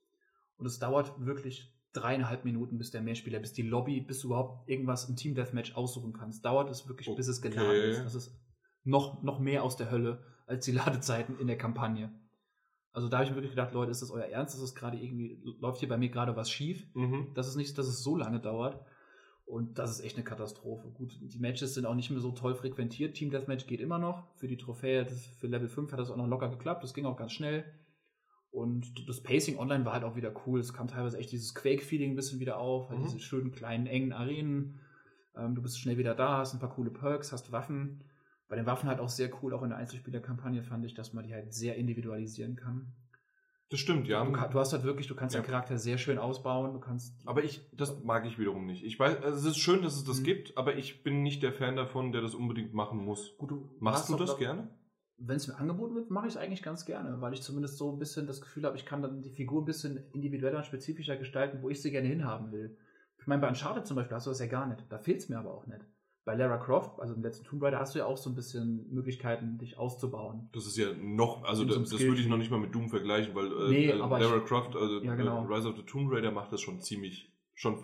[0.55, 4.69] Und es dauert wirklich dreieinhalb Minuten, bis der Mehrspieler, bis die Lobby, bis du überhaupt
[4.69, 6.45] irgendwas im Team Deathmatch aussuchen kannst.
[6.45, 7.17] Dauert es wirklich, okay.
[7.17, 8.03] bis es geladen ist.
[8.03, 8.39] Das ist
[8.83, 12.11] noch, noch mehr aus der Hölle als die Ladezeiten in der Kampagne.
[12.97, 14.55] Also da habe ich mir wirklich gedacht, Leute, ist das euer Ernst?
[14.55, 16.83] Ist das gerade irgendwie, läuft hier bei mir gerade was schief?
[16.95, 17.27] Mhm.
[17.35, 18.83] Das ist nicht, dass es so lange dauert.
[19.45, 20.89] Und das ist echt eine Katastrophe.
[20.89, 23.13] Gut, die Matches sind auch nicht mehr so toll frequentiert.
[23.13, 24.35] Team Deathmatch geht immer noch.
[24.37, 26.83] Für die Trophäe, für Level 5 hat das auch noch locker geklappt.
[26.83, 27.65] Das ging auch ganz schnell.
[28.49, 30.59] Und das Pacing online war halt auch wieder cool.
[30.59, 32.89] Es kam teilweise echt dieses Quake-Feeling ein bisschen wieder auf.
[32.89, 33.03] Halt mhm.
[33.03, 34.79] diese schönen kleinen, engen Arenen.
[35.35, 38.03] Ähm, du bist schnell wieder da, hast ein paar coole Perks, hast Waffen
[38.47, 41.25] bei den Waffen halt auch sehr cool, auch in der Einzelspielerkampagne fand ich, dass man
[41.25, 42.93] die halt sehr individualisieren kann.
[43.69, 44.23] Das stimmt, ja.
[44.23, 45.41] Du, du hast halt wirklich, du kannst ja.
[45.41, 47.13] deinen Charakter sehr schön ausbauen, du kannst.
[47.25, 48.85] Aber ich, das mag ich wiederum nicht.
[48.85, 50.23] Ich weiß, also es ist schön, dass es das mhm.
[50.23, 53.35] gibt, aber ich bin nicht der Fan davon, der das unbedingt machen muss.
[53.37, 54.69] Gut, du Machst du das doch, gerne?
[55.17, 57.91] Wenn es mir angeboten wird, mache ich es eigentlich ganz gerne, weil ich zumindest so
[57.91, 61.17] ein bisschen das Gefühl habe, ich kann dann die Figur ein bisschen individueller und spezifischer
[61.17, 62.77] gestalten, wo ich sie gerne hinhaben will.
[63.19, 64.85] Ich meine, bei Uncharted zum Beispiel hast du das ja gar nicht.
[64.89, 65.81] Da fehlt es mir aber auch nicht
[66.27, 68.85] bei Lara Croft, also im letzten Tomb Raider, hast du ja auch so ein bisschen
[68.93, 70.49] Möglichkeiten, dich auszubauen.
[70.51, 73.33] Das ist ja noch, also das, das würde ich noch nicht mal mit Doom vergleichen,
[73.33, 75.45] weil äh, nee, äh, Lara Croft, also ja, genau.
[75.45, 77.77] äh, Rise of the Tomb Raider macht das schon ziemlich, schon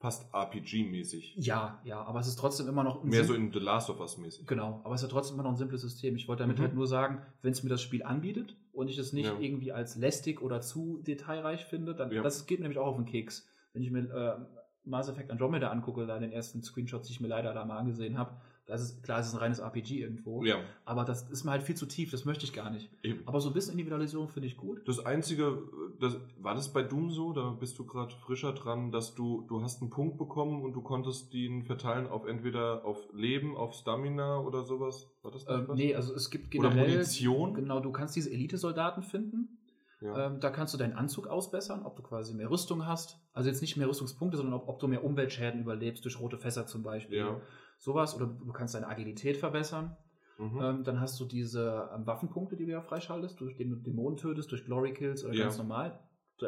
[0.00, 1.34] fast RPG-mäßig.
[1.36, 4.18] Ja, ja, aber es ist trotzdem immer noch mehr so in The Last of Us
[4.18, 4.44] mäßig.
[4.48, 6.16] Genau, aber es ist ja trotzdem immer noch ein simples System.
[6.16, 6.62] Ich wollte damit mhm.
[6.62, 9.38] halt nur sagen, wenn es mir das Spiel anbietet und ich es nicht ja.
[9.38, 12.22] irgendwie als lästig oder zu detailreich finde, dann ja.
[12.22, 13.46] das geht nämlich auch auf den Keks.
[13.72, 17.28] Wenn ich mir äh, Mass Effect Andromeda angucke, da den ersten Screenshots, die ich mir
[17.28, 20.42] leider da mal angesehen habe, das ist klar, es ist ein reines RPG irgendwo.
[20.42, 20.56] Ja.
[20.86, 22.90] Aber das ist mir halt viel zu tief, das möchte ich gar nicht.
[23.02, 23.20] Eben.
[23.26, 24.88] Aber so ein bisschen Individualisierung finde ich gut.
[24.88, 25.62] Das Einzige,
[26.00, 27.34] das, war das bei Doom so?
[27.34, 30.80] Da bist du gerade frischer dran, dass du, du hast einen Punkt bekommen und du
[30.80, 35.10] konntest ihn verteilen auf entweder auf Leben, auf Stamina oder sowas.
[35.22, 36.84] War das ähm, Nee, also es gibt generell.
[36.84, 37.54] Oder Munition?
[37.54, 39.58] Genau, du kannst diese Elite-Soldaten finden
[40.04, 40.26] ja.
[40.26, 43.18] Ähm, da kannst du deinen Anzug ausbessern, ob du quasi mehr Rüstung hast.
[43.32, 46.66] Also jetzt nicht mehr Rüstungspunkte, sondern ob, ob du mehr Umweltschäden überlebst, durch rote Fässer
[46.66, 47.18] zum Beispiel.
[47.18, 47.40] Ja.
[47.78, 48.14] Sowas.
[48.14, 49.96] Oder du kannst deine Agilität verbessern.
[50.38, 50.60] Mhm.
[50.60, 54.18] Ähm, dann hast du diese ähm, Waffenpunkte, die du ja freischaltest, durch den du Dämonen
[54.18, 55.44] tötest, durch Glory Kills oder ja.
[55.44, 55.98] ganz normal,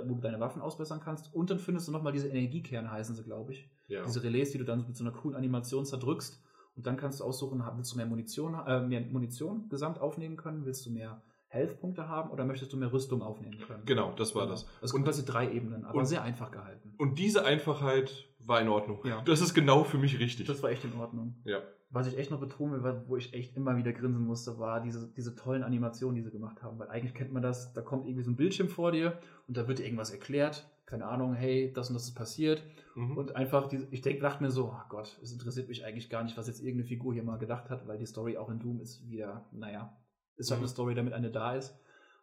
[0.05, 1.33] wo du deine Waffen ausbessern kannst.
[1.35, 3.71] Und dann findest du nochmal diese Energiekerne, heißen sie, glaube ich.
[3.89, 4.05] Ja.
[4.05, 6.43] Diese Relais, die du dann mit so einer coolen Animation zerdrückst.
[6.77, 10.67] Und dann kannst du aussuchen, willst du mehr Munition, äh, mehr Munition gesamt aufnehmen können?
[10.67, 11.23] Willst du mehr
[11.57, 13.83] Health-Punkte haben oder möchtest du mehr Rüstung aufnehmen können?
[13.85, 14.55] Genau, das war genau.
[14.55, 14.67] das.
[14.83, 16.95] Es sind quasi drei Ebenen, aber sehr einfach gehalten.
[16.99, 19.01] Und diese Einfachheit war in Ordnung.
[19.05, 19.23] Ja.
[19.23, 20.47] Das ist genau für mich richtig.
[20.47, 21.35] Das war echt in Ordnung.
[21.45, 21.61] Ja.
[21.91, 25.09] Was ich echt noch betonen will, wo ich echt immer wieder grinsen musste, war diese,
[25.17, 26.79] diese tollen Animationen, die sie gemacht haben.
[26.79, 29.69] Weil eigentlich kennt man das, da kommt irgendwie so ein Bildschirm vor dir und da
[29.69, 30.69] wird dir irgendwas erklärt.
[30.85, 32.63] Keine Ahnung, hey, das und das ist passiert.
[32.95, 33.17] Mhm.
[33.17, 36.23] Und einfach, diese, ich denk, dachte mir so, oh Gott, es interessiert mich eigentlich gar
[36.23, 38.81] nicht, was jetzt irgendeine Figur hier mal gedacht hat, weil die Story auch in Doom
[38.81, 39.97] ist wieder, naja,
[40.37, 40.65] ist halt mhm.
[40.65, 41.75] eine Story, damit eine da ist.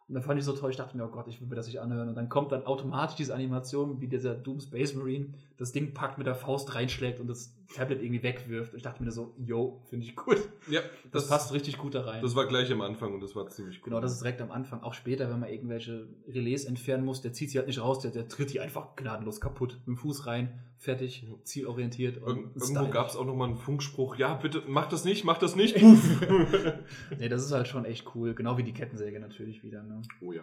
[0.06, 1.66] Und dann fand ich so toll, ich dachte mir, oh Gott, ich will mir das
[1.66, 2.10] nicht anhören.
[2.10, 6.18] Und dann kommt dann automatisch diese Animation, wie dieser Doom Space Marine das Ding packt,
[6.18, 8.72] mit der Faust reinschlägt und das Tablet irgendwie wegwirft.
[8.72, 10.36] Und ich dachte mir so, yo, finde ich gut.
[10.68, 12.20] Ja, das, das, passt richtig gut da rein.
[12.20, 13.84] Das war gleich am Anfang und das war ziemlich gut.
[13.84, 14.82] Genau, das ist direkt am Anfang.
[14.82, 18.10] Auch später, wenn man irgendwelche Relais entfernen muss, der zieht sie halt nicht raus, der,
[18.10, 19.78] der tritt die einfach gnadenlos kaputt.
[19.86, 22.18] Mit dem Fuß rein, fertig, zielorientiert.
[22.18, 25.56] Ir irgendwo gab es auch nochmal einen Funkspruch, ja, bitte, mach das nicht, mach das
[25.56, 25.76] nicht.
[27.18, 28.34] nee, das ist halt schon echt cool.
[28.34, 29.82] Genau wie die Kettensäge natürlich wieder.
[29.82, 30.02] Ne?
[30.20, 30.42] Oh ja.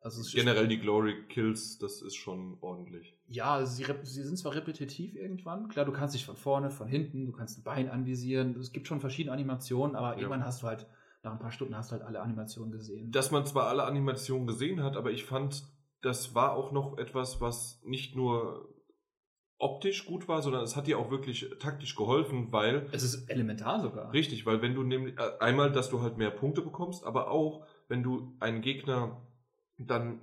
[0.00, 3.16] Also Generell die Glory Kills, das ist schon ordentlich.
[3.26, 5.68] Ja, also sie, sie, sind zwar repetitiv irgendwann.
[5.68, 8.54] Klar, du kannst dich von vorne, von hinten, du kannst ein Bein anvisieren.
[8.60, 10.18] Es gibt schon verschiedene Animationen, aber ja.
[10.18, 10.86] irgendwann hast du halt,
[11.22, 13.12] nach ein paar Stunden hast du halt alle Animationen gesehen.
[13.12, 15.64] Dass man zwar alle Animationen gesehen hat, aber ich fand,
[16.02, 18.73] das war auch noch etwas, was nicht nur
[19.58, 22.88] optisch gut war, sondern es hat dir auch wirklich taktisch geholfen, weil.
[22.92, 24.12] Es ist elementar sogar.
[24.12, 27.64] Richtig, weil wenn du nämlich äh, einmal, dass du halt mehr Punkte bekommst, aber auch,
[27.88, 29.22] wenn du einen Gegner
[29.78, 30.20] dann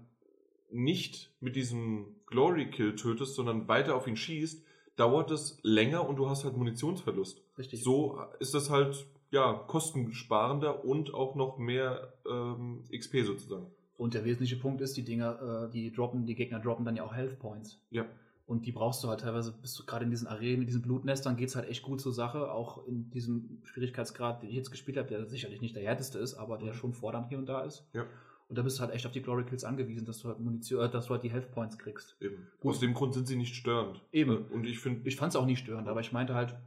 [0.70, 4.66] nicht mit diesem Glory Kill tötest, sondern weiter auf ihn schießt,
[4.96, 7.42] dauert es länger und du hast halt Munitionsverlust.
[7.58, 7.84] Richtig.
[7.84, 13.68] So ist das halt ja kostensparender und auch noch mehr ähm, XP sozusagen.
[13.98, 17.04] Und der wesentliche Punkt ist, die Dinger, äh, die droppen, die Gegner droppen dann ja
[17.04, 17.80] auch Health Points.
[17.92, 18.06] Ja.
[18.52, 21.38] Und die brauchst du halt teilweise, bist du gerade in diesen Arenen, in diesen Blutnestern,
[21.38, 22.52] geht es halt echt gut zur Sache.
[22.52, 26.34] Auch in diesem Schwierigkeitsgrad, den ich jetzt gespielt habe, der sicherlich nicht der härteste ist,
[26.34, 26.78] aber der mhm.
[26.78, 27.88] schon fordernd hier und da ist.
[27.94, 28.04] Ja.
[28.50, 30.84] Und da bist du halt echt auf die Glory Kills angewiesen, dass du halt Munition,
[30.84, 32.18] äh, dass du halt die Health Points kriegst.
[32.20, 32.46] Eben.
[32.60, 32.72] Gut.
[32.72, 34.04] Aus dem Grund sind sie nicht störend.
[34.12, 34.48] Eben.
[34.48, 35.08] Und ich finde.
[35.08, 36.58] Ich fand es auch nicht störend, aber ich meinte halt,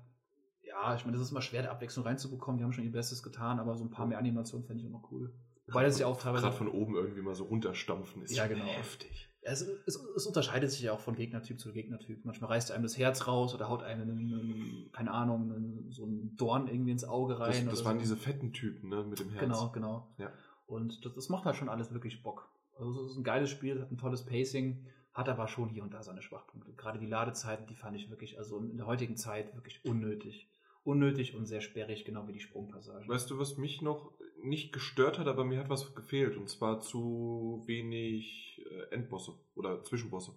[0.63, 2.57] ja, ich meine, das ist immer schwer, die Abwechslung reinzubekommen.
[2.57, 5.03] Die haben schon ihr Bestes getan, aber so ein paar mehr Animationen fände ich immer
[5.13, 5.35] cool.
[5.67, 6.45] Wobei das ja auch teilweise.
[6.45, 8.65] Gerade von oben irgendwie mal so runterstampfen ist ja, genau.
[8.65, 9.29] heftig.
[9.45, 12.25] Es, es, es, unterscheidet sich ja auch von Gegnertyp zu Gegnertyp.
[12.25, 16.35] Manchmal reißt einem das Herz raus oder haut einem, einen, keine Ahnung, einen, so einen
[16.37, 17.67] Dorn irgendwie ins Auge rein.
[17.67, 18.01] Das, das waren so.
[18.01, 19.43] diese fetten Typen, ne, mit dem Herz.
[19.43, 20.09] Genau, genau.
[20.19, 20.31] Ja.
[20.67, 22.49] Und das, das macht halt schon alles wirklich Bock.
[22.79, 25.95] Also es ist ein geiles Spiel, hat ein tolles Pacing, hat aber schon hier und
[25.95, 26.73] da seine Schwachpunkte.
[26.73, 30.49] Gerade die Ladezeiten, die fand ich wirklich, also in der heutigen Zeit wirklich unnötig.
[30.83, 33.09] Unnötig und sehr sperrig, genau wie die Sprungpassage.
[33.09, 34.11] Weißt du, was mich noch
[34.43, 36.37] nicht gestört hat, aber mir hat was gefehlt.
[36.37, 38.54] Und zwar zu wenig
[38.91, 40.33] Endbosse oder Zwischenbosse.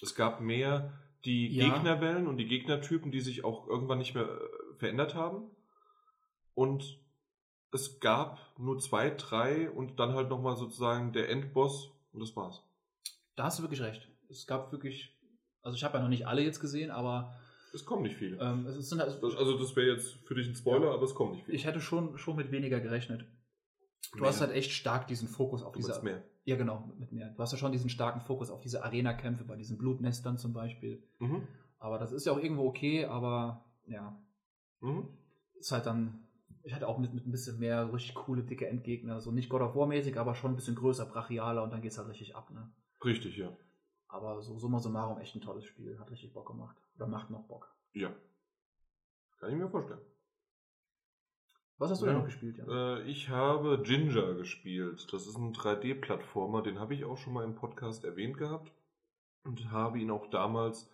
[0.00, 0.92] Es gab mehr
[1.24, 1.72] die ja.
[1.72, 5.50] Gegnerwellen und die Gegnertypen, die sich auch irgendwann nicht mehr äh, verändert haben.
[6.54, 6.98] Und
[7.72, 12.62] es gab nur zwei, drei und dann halt nochmal sozusagen der Endboss und das war's.
[13.36, 14.08] Da hast du wirklich recht.
[14.28, 15.16] Es gab wirklich,
[15.62, 17.38] also ich habe ja noch nicht alle jetzt gesehen, aber.
[17.72, 18.38] Es kommen nicht viele.
[18.38, 20.92] Ähm, es sind, also, also das wäre jetzt für dich ein Spoiler, ja.
[20.92, 21.56] aber es kommen nicht viele.
[21.56, 23.24] Ich hätte schon, schon mit weniger gerechnet.
[24.12, 24.28] Du mehr.
[24.28, 26.02] hast halt echt stark diesen Fokus auf du diese.
[26.02, 26.22] Mehr.
[26.44, 27.30] Ja, genau, mit mehr.
[27.30, 31.02] Du hast ja schon diesen starken Fokus auf diese Arena-Kämpfe, bei diesen Blutnestern zum Beispiel.
[31.20, 31.46] Mhm.
[31.78, 34.16] Aber das ist ja auch irgendwo okay, aber ja.
[34.80, 35.08] Mhm.
[35.54, 36.22] Ist halt dann
[36.64, 39.20] ich hatte auch mit, mit ein bisschen mehr richtig coole, dicke Endgegner.
[39.20, 41.92] So nicht God of War mäßig, aber schon ein bisschen größer, brachialer und dann geht
[41.92, 42.70] es halt richtig ab, ne?
[43.04, 43.56] Richtig, ja.
[44.08, 45.98] Aber so summa summarum echt ein tolles Spiel.
[45.98, 46.76] Hat richtig Bock gemacht.
[46.96, 47.74] Oder macht noch Bock.
[47.94, 48.12] Ja.
[49.38, 50.00] Kann ich mir vorstellen.
[51.82, 52.68] Was hast du ja, denn noch gespielt, Jan?
[52.70, 55.12] Äh, ich habe Ginger gespielt.
[55.12, 56.62] Das ist ein 3D-Plattformer.
[56.62, 58.72] Den habe ich auch schon mal im Podcast erwähnt gehabt.
[59.42, 60.88] Und habe ihn auch damals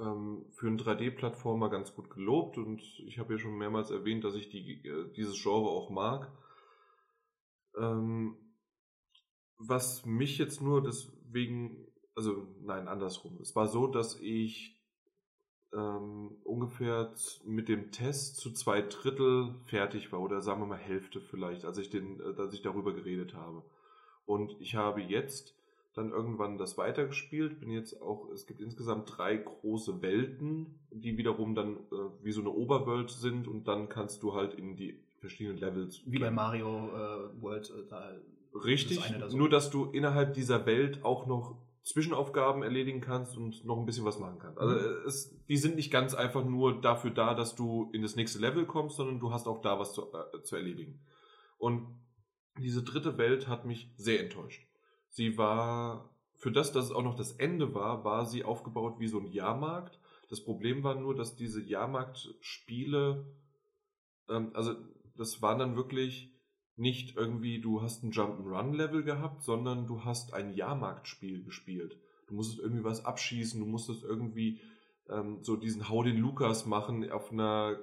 [0.00, 4.34] ähm, für einen 3D-Plattformer ganz gut gelobt und ich habe ja schon mehrmals erwähnt, dass
[4.34, 6.32] ich die, äh, dieses Genre auch mag.
[7.78, 8.38] Ähm,
[9.58, 13.42] was mich jetzt nur deswegen, also nein, andersrum.
[13.42, 14.73] Es war so, dass ich
[15.76, 17.12] ähm, ungefähr
[17.44, 21.78] mit dem Test zu zwei Drittel fertig war oder sagen wir mal Hälfte vielleicht, als
[21.78, 23.62] ich den, äh, als ich darüber geredet habe.
[24.26, 25.54] Und ich habe jetzt
[25.94, 27.60] dann irgendwann das weitergespielt.
[27.60, 32.40] Bin jetzt auch, es gibt insgesamt drei große Welten, die wiederum dann äh, wie so
[32.40, 36.02] eine Oberwelt sind und dann kannst du halt in die verschiedenen Levels.
[36.06, 37.70] Wie bei Mario äh, World.
[37.70, 38.12] Äh, da
[38.64, 39.38] Richtig, das so.
[39.38, 44.06] nur dass du innerhalb dieser Welt auch noch Zwischenaufgaben erledigen kannst und noch ein bisschen
[44.06, 44.58] was machen kannst.
[44.58, 45.06] Also mhm.
[45.06, 48.64] es, die sind nicht ganz einfach nur dafür da, dass du in das nächste Level
[48.64, 51.04] kommst, sondern du hast auch da was zu, äh, zu erledigen.
[51.58, 51.86] Und
[52.58, 54.66] diese dritte Welt hat mich sehr enttäuscht.
[55.10, 59.08] Sie war, für das, dass es auch noch das Ende war, war sie aufgebaut wie
[59.08, 60.00] so ein Jahrmarkt.
[60.30, 63.26] Das Problem war nur, dass diese Jahrmarktspiele,
[64.30, 64.74] ähm, also
[65.16, 66.33] das waren dann wirklich
[66.76, 71.98] nicht irgendwie, du hast ein Jump'n'Run-Level gehabt, sondern du hast ein Jahrmarktspiel gespielt.
[72.26, 74.60] Du musstest irgendwie was abschießen, du musstest irgendwie
[75.08, 77.78] ähm, so diesen Hau den Lukas machen auf einer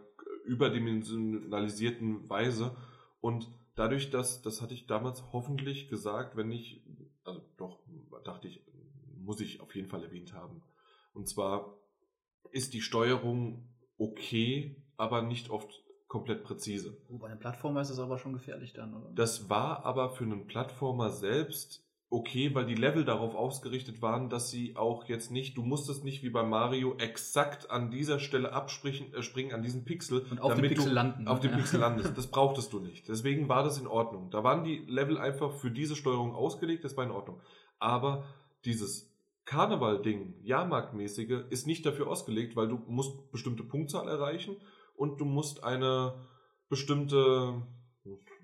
[0.46, 2.76] überdimensionalisierten Weise.
[3.22, 6.82] Und dadurch, dass, das hatte ich damals hoffentlich gesagt, wenn ich
[7.24, 7.80] also doch,
[8.24, 8.64] dachte ich,
[9.18, 10.64] muss ich auf jeden Fall erwähnt haben.
[11.14, 11.78] Und zwar
[12.52, 16.98] ist die Steuerung okay, aber nicht oft komplett präzise.
[17.08, 19.10] Oh, bei einem Plattformer ist es aber schon gefährlich dann, oder?
[19.16, 24.50] Das war aber für einen Plattformer selbst okay, weil die Level darauf ausgerichtet waren, dass
[24.52, 29.14] sie auch jetzt nicht, du musstest nicht wie bei Mario exakt an dieser Stelle abspringen,
[29.14, 31.30] äh, springen, an diesen Pixel, und auf damit dem Pixel du landen.
[31.30, 31.58] auf dem ja.
[31.58, 32.18] Pixel landest.
[32.18, 33.08] Das brauchtest du nicht.
[33.08, 34.30] Deswegen war das in Ordnung.
[34.32, 37.40] Da waren die Level einfach für diese Steuerung ausgelegt, das war in Ordnung.
[37.80, 38.26] Aber
[38.66, 39.10] dieses
[39.46, 44.58] Karneval-Ding, Jahrmarktmäßige, ist nicht dafür ausgelegt, weil du musst bestimmte Punktzahl erreichen
[45.02, 46.14] und du musst eine
[46.70, 47.66] bestimmte,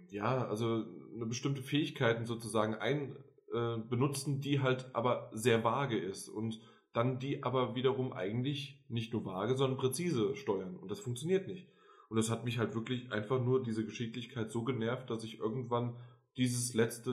[0.09, 0.83] ja, also
[1.15, 3.15] eine bestimmte Fähigkeiten sozusagen ein,
[3.53, 6.59] äh, benutzen, die halt aber sehr vage ist und
[6.93, 10.75] dann die aber wiederum eigentlich nicht nur vage, sondern präzise steuern.
[10.77, 11.69] Und das funktioniert nicht.
[12.09, 15.95] Und das hat mich halt wirklich einfach nur diese Geschicklichkeit so genervt, dass ich irgendwann
[16.37, 17.11] dieses letzte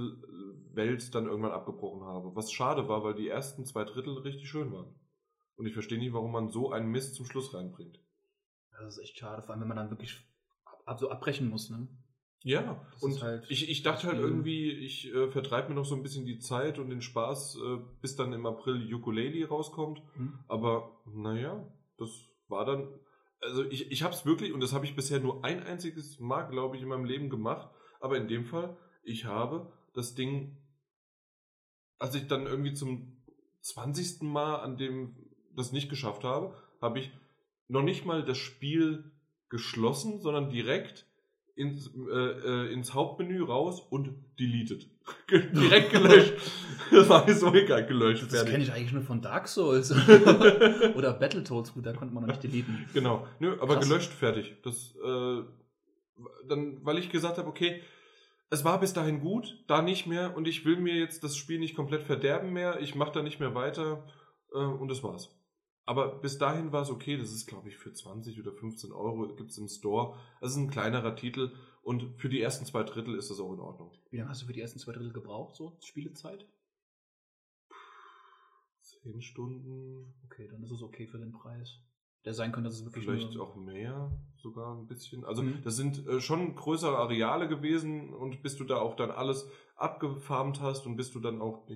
[0.73, 2.35] Welt dann irgendwann abgebrochen habe.
[2.35, 4.95] Was schade war, weil die ersten zwei Drittel richtig schön waren.
[5.57, 8.04] Und ich verstehe nicht, warum man so einen Mist zum Schluss reinbringt.
[8.79, 10.21] Das ist echt schade, vor allem wenn man dann wirklich
[10.85, 11.89] ab, so abbrechen muss, ne?
[12.43, 15.95] Ja, das und halt ich, ich dachte halt irgendwie, ich äh, vertreibe mir noch so
[15.95, 20.03] ein bisschen die Zeit und den Spaß, äh, bis dann im April Ukulele rauskommt.
[20.15, 20.39] Mhm.
[20.47, 22.11] Aber naja, das
[22.49, 22.89] war dann.
[23.41, 26.43] Also ich, ich habe es wirklich, und das habe ich bisher nur ein einziges Mal,
[26.43, 27.71] glaube ich, in meinem Leben gemacht.
[28.01, 30.59] Aber in dem Fall, ich habe das Ding,
[31.99, 33.17] als ich dann irgendwie zum
[33.63, 34.23] 20.
[34.23, 35.17] Mal an dem
[35.57, 37.11] das nicht geschafft habe, habe ich
[37.75, 39.11] noch nicht mal das Spiel
[39.51, 41.07] geschlossen, sondern direkt
[41.57, 44.89] ins, äh, äh, ins Hauptmenü raus und deleted.
[45.31, 46.33] Direkt gelöscht.
[46.91, 48.25] das war so egal, gelöscht.
[48.33, 49.93] Das kenne ich eigentlich nur von Dark Souls.
[50.97, 52.87] Oder Battletoads, gut, da konnte man noch nicht deleten.
[52.95, 53.89] Genau, Nö, aber Krass.
[53.89, 54.57] gelöscht, fertig.
[54.63, 55.43] Das, äh,
[56.49, 57.83] dann, weil ich gesagt habe, okay,
[58.51, 61.59] es war bis dahin gut, da nicht mehr und ich will mir jetzt das Spiel
[61.59, 64.05] nicht komplett verderben mehr, ich mache da nicht mehr weiter
[64.53, 65.31] äh, und das war's.
[65.87, 67.17] Aber bis dahin war es okay.
[67.17, 70.19] Das ist, glaube ich, für 20 oder 15 Euro gibt es im Store.
[70.41, 73.61] Das ist ein kleinerer Titel und für die ersten zwei Drittel ist das auch in
[73.61, 73.93] Ordnung.
[74.11, 76.47] Wie lange hast du für die ersten zwei Drittel gebraucht, so Spielezeit?
[78.81, 80.15] Zehn Stunden.
[80.25, 81.79] Okay, dann ist es okay für den Preis.
[82.25, 83.05] Der sein könnte, dass es wirklich.
[83.05, 85.27] Vielleicht auch mehr, sogar ein bisschen.
[85.27, 85.61] Also, mhm.
[85.63, 90.63] das sind äh, schon größere Areale gewesen und bis du da auch dann alles abgefarmt
[90.63, 91.67] hast und bis du dann auch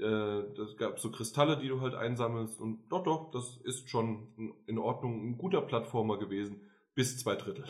[0.00, 4.56] äh, das gab so Kristalle, die du halt einsammelst und doch, doch, das ist schon
[4.66, 6.60] in Ordnung, ein guter Plattformer gewesen,
[6.94, 7.64] bis zwei Drittel.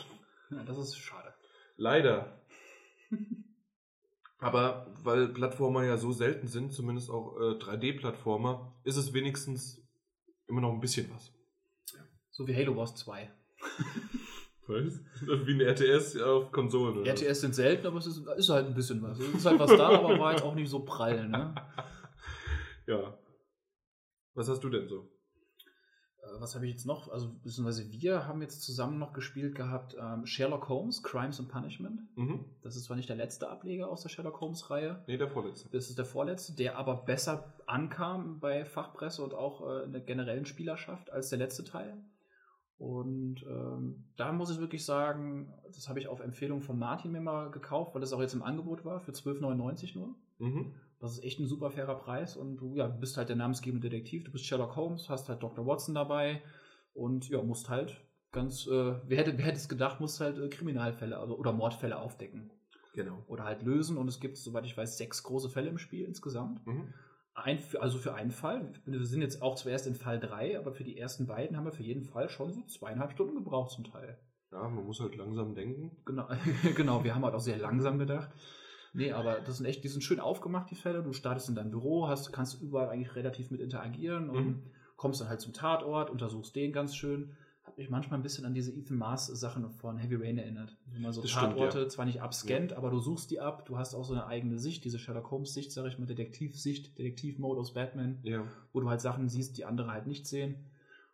[0.51, 1.33] Ja, das ist schade.
[1.77, 2.41] Leider.
[4.39, 9.81] Aber weil Plattformer ja so selten sind, zumindest auch äh, 3D-Plattformer, ist es wenigstens
[10.47, 11.31] immer noch ein bisschen was.
[12.31, 13.31] So wie Halo Wars 2.
[14.67, 14.99] Was?
[15.45, 16.97] Wie ein RTS auf Konsolen.
[16.97, 17.11] Oder?
[17.11, 19.19] RTS sind selten, aber es ist, ist, halt ein bisschen was.
[19.19, 21.53] Es ist halt was da, aber war jetzt auch nicht so prall, ne?
[22.87, 23.17] Ja.
[24.33, 25.09] Was hast du denn so?
[26.25, 27.09] Äh, was habe ich jetzt noch?
[27.09, 32.01] Also, beziehungsweise wir haben jetzt zusammen noch gespielt gehabt ähm, Sherlock Holmes, Crimes and Punishment.
[32.15, 32.45] Mhm.
[32.61, 35.03] Das ist zwar nicht der letzte Ableger aus der Sherlock Holmes-Reihe.
[35.07, 35.69] Nee, der vorletzte.
[35.69, 40.01] Das ist der vorletzte, der aber besser ankam bei Fachpresse und auch äh, in der
[40.01, 41.97] generellen Spielerschaft als der letzte Teil.
[42.77, 47.21] Und ähm, da muss ich wirklich sagen, das habe ich auf Empfehlung von Martin mir
[47.21, 50.15] mal gekauft, weil das auch jetzt im Angebot war, für 12,99 nur.
[50.39, 50.75] Mhm.
[51.05, 54.23] Das ist echt ein super fairer Preis und du ja, bist halt der namensgebende Detektiv,
[54.23, 55.63] du bist Sherlock Holmes, hast halt Dr.
[55.63, 56.41] Watson dabei
[56.95, 60.49] und ja, musst halt ganz, äh, wer, hätte, wer hätte es gedacht, musst halt äh,
[60.49, 62.49] Kriminalfälle also, oder Mordfälle aufdecken.
[62.95, 63.23] Genau.
[63.27, 66.65] Oder halt lösen und es gibt, soweit ich weiß, sechs große Fälle im Spiel insgesamt.
[66.65, 66.91] Mhm.
[67.35, 70.83] Ein, also für einen Fall, wir sind jetzt auch zuerst in Fall 3, aber für
[70.83, 74.17] die ersten beiden haben wir für jeden Fall schon so zweieinhalb Stunden gebraucht zum Teil.
[74.51, 75.97] Ja, man muss halt langsam denken.
[76.03, 76.27] Genau,
[76.75, 78.31] genau wir haben halt auch sehr langsam gedacht.
[78.95, 81.03] Nee, aber das sind echt, die sind schön aufgemacht, die Fälle.
[81.03, 84.63] Du startest in deinem Büro, hast, kannst überall eigentlich relativ mit interagieren und mhm.
[84.95, 87.33] kommst dann halt zum Tatort, untersuchst den ganz schön.
[87.63, 90.77] Hat mich manchmal ein bisschen an diese Ethan Mars Sachen von Heavy Rain erinnert.
[90.85, 91.89] Wo man so das Tatorte stimmt, ja.
[91.89, 92.77] zwar nicht abscannt, ja.
[92.77, 95.53] aber du suchst die ab, du hast auch so eine eigene Sicht, diese Sherlock Holmes
[95.53, 98.43] Sicht, sag ich mal, Detektivsicht, Detektivmode aus Batman, ja.
[98.71, 100.69] wo du halt Sachen siehst, die andere halt nicht sehen.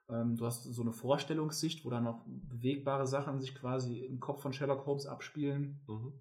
[0.08, 4.44] Ähm, du hast so eine Vorstellungssicht, wo dann noch bewegbare Sachen sich quasi im Kopf
[4.44, 5.80] von Sherlock Holmes abspielen.
[5.88, 6.14] Mhm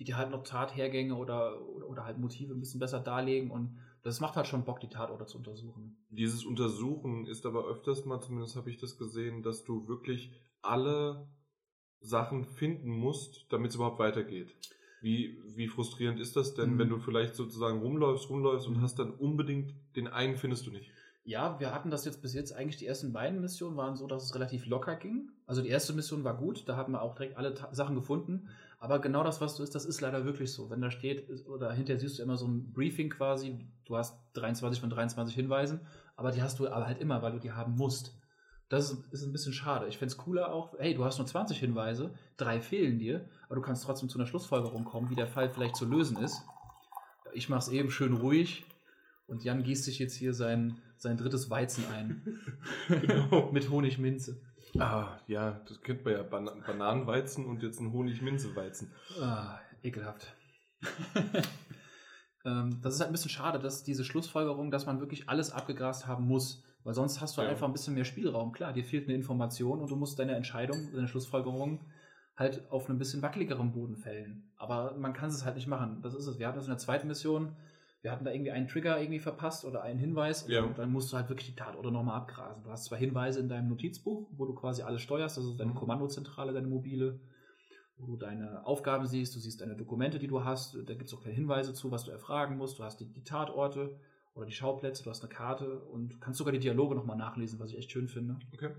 [0.00, 3.78] die dir halt noch Tathergänge oder, oder, oder, halt Motive ein bisschen besser darlegen und
[4.02, 5.98] das macht halt schon Bock, die Tatorte zu untersuchen.
[6.08, 10.32] Dieses Untersuchen ist aber öfters mal, zumindest habe ich das gesehen, dass du wirklich
[10.62, 11.28] alle
[12.00, 14.56] Sachen finden musst, damit es überhaupt weitergeht.
[15.02, 16.78] Wie, wie frustrierend ist das denn, mhm.
[16.78, 18.82] wenn du vielleicht sozusagen rumläufst, rumläufst und mhm.
[18.82, 20.90] hast dann unbedingt den einen findest du nicht?
[21.24, 24.24] Ja, wir hatten das jetzt bis jetzt eigentlich, die ersten beiden Missionen waren so, dass
[24.24, 25.30] es relativ locker ging.
[25.46, 28.48] Also die erste Mission war gut, da haben wir auch direkt alle Ta Sachen gefunden.
[28.80, 30.70] Aber genau das, was du ist, das ist leider wirklich so.
[30.70, 34.80] Wenn da steht, oder hinterher siehst du immer so ein Briefing quasi, du hast 23
[34.80, 35.80] von 23 Hinweisen,
[36.16, 38.18] aber die hast du aber halt immer, weil du die haben musst.
[38.70, 39.86] Das ist, ein bisschen schade.
[39.88, 43.56] Ich fände es cooler auch, hey, du hast nur 20 Hinweise, drei fehlen dir, aber
[43.56, 46.40] du kannst trotzdem zu einer Schlussfolgerung kommen, wie der Fall vielleicht zu lösen ist.
[47.34, 48.64] Ich mache es eben schön ruhig
[49.26, 52.40] und Jan gießt sich jetzt hier sein, sein drittes Weizen ein.
[52.88, 53.50] genau.
[53.52, 54.40] Mit Honigminze.
[54.78, 56.22] Ah, ja, das kennt man ja.
[56.22, 58.92] Ban Bananenweizen und jetzt ein Honig-Minze-Weizen.
[59.20, 60.34] Ah, ekelhaft.
[62.44, 66.06] ähm, das ist halt ein bisschen schade, dass diese Schlussfolgerung, dass man wirklich alles abgegrast
[66.06, 66.64] haben muss.
[66.84, 67.48] Weil sonst hast du ja.
[67.48, 68.52] einfach ein bisschen mehr Spielraum.
[68.52, 71.84] Klar, dir fehlt eine Information und du musst deine Entscheidung, deine Schlussfolgerung
[72.36, 74.50] halt auf einem bisschen wackeligeren Boden fällen.
[74.56, 76.00] Aber man kann es halt nicht machen.
[76.02, 76.38] Das ist es.
[76.38, 77.54] Wir hatten das in der zweiten Mission.
[78.02, 80.62] Wir hatten da irgendwie einen Trigger irgendwie verpasst oder einen Hinweis Ja.
[80.64, 82.62] und dann musst du halt wirklich die Tatorte nochmal abgrasen.
[82.62, 85.76] Du hast zwei Hinweise in deinem Notizbuch, wo du quasi alles steuerst, also deine Mhm.
[85.76, 87.20] Kommandozentrale, deine mobile,
[87.98, 91.14] wo du deine Aufgaben siehst, du siehst deine Dokumente, die du hast, da gibt es
[91.14, 93.98] auch kleine Hinweise zu, was du erfragen musst, du hast die, die Tatorte
[94.34, 97.70] oder die Schauplätze, du hast eine Karte und kannst sogar die Dialoge nochmal nachlesen, was
[97.72, 98.70] ich echt schön finde, Okay.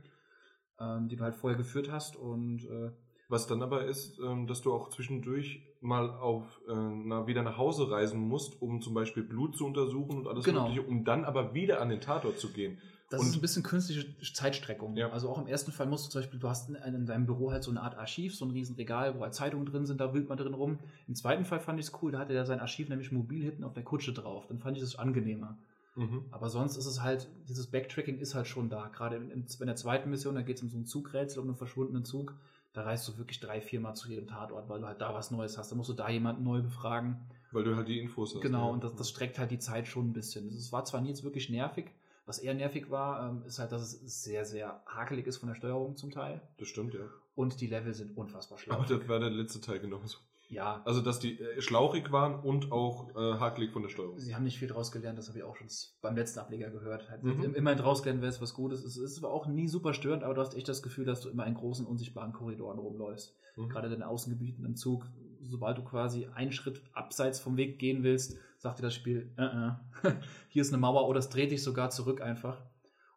[0.80, 2.90] ähm, die du halt vorher geführt hast und äh,
[3.32, 7.58] Was dann aber ist, ähm, dass du auch zwischendurch mal auf äh, na, wieder nach
[7.58, 10.68] Hause reisen musst, um zum Beispiel Blut zu untersuchen und alles Genau.
[10.68, 12.78] Mögliche, um dann aber wieder an den Tatort zu gehen.
[13.10, 14.96] Das Und- ist ein bisschen künstliche Zeitstreckung.
[14.96, 15.10] Ja.
[15.12, 17.52] Also auch im ersten Fall musst du zum Beispiel, du hast in, in deinem Büro
[17.52, 20.14] halt so eine Art Archiv, so ein riesen Regal, wo halt Zeitungen drin sind, da
[20.14, 20.80] wühlt man drin rum.
[21.08, 23.64] Im zweiten Fall fand ich es cool, da hatte er sein Archiv nämlich mobil hinten
[23.64, 24.46] auf der Kutsche drauf.
[24.48, 25.58] Dann fand ich das angenehmer.
[25.96, 26.26] Mhm.
[26.32, 28.88] Aber sonst ist es halt, dieses Backtracking ist halt schon da.
[28.90, 31.48] Gerade in, in, in der zweiten Mission, da geht es um so ein Zugrätsel, um
[31.48, 32.34] einen verschwundenen Zug.
[32.74, 35.58] Da reist du wirklich drei, viermal zu jedem Tatort, weil du halt da was Neues
[35.58, 35.72] hast.
[35.72, 37.18] Da musst du da jemanden neu befragen.
[37.52, 38.42] Weil du halt die Infos hast.
[38.42, 38.74] Genau, ja.
[38.74, 40.48] und das, das streckt halt die Zeit schon ein bisschen.
[40.48, 41.92] Es war zwar nie jetzt wirklich nervig,
[42.26, 45.56] was eher nervig war, ähm, ist halt, dass es sehr, sehr hakelig ist von der
[45.56, 46.42] Steuerung zum Teil.
[46.58, 47.02] Das stimmt, ja.
[47.36, 48.98] Und die Level sind unfassbar Aber schlau.
[48.98, 50.18] das war der letzte Teil genauso.
[50.52, 54.20] Ja, Also, dass die äh, schlauchig waren und auch äh, hakelig von der Steuerung.
[54.20, 55.68] sie haben nicht viel draus gelernt, das habe ich auch schon
[56.02, 57.10] beim letzten Ableger gehört.
[57.10, 57.56] Halt, Mhm.
[57.56, 58.84] Immerhin draus gelernt, wäre es was Gutes.
[58.84, 61.30] Es ist zwar auch nie super störend, aber du hast echt das Gefühl, dass du
[61.30, 63.34] immer in großen, unsichtbaren Korridoren rumläufst.
[63.56, 63.70] Mhm.
[63.70, 65.08] Gerade in den Außengebieten im Zug,
[65.42, 69.44] sobald du quasi einen Schritt abseits vom Weg gehen willst, sagt dir das Spiel, äh,
[69.46, 69.72] äh.
[70.50, 72.60] hier ist eine Mauer oder es dreht dich sogar zurück einfach.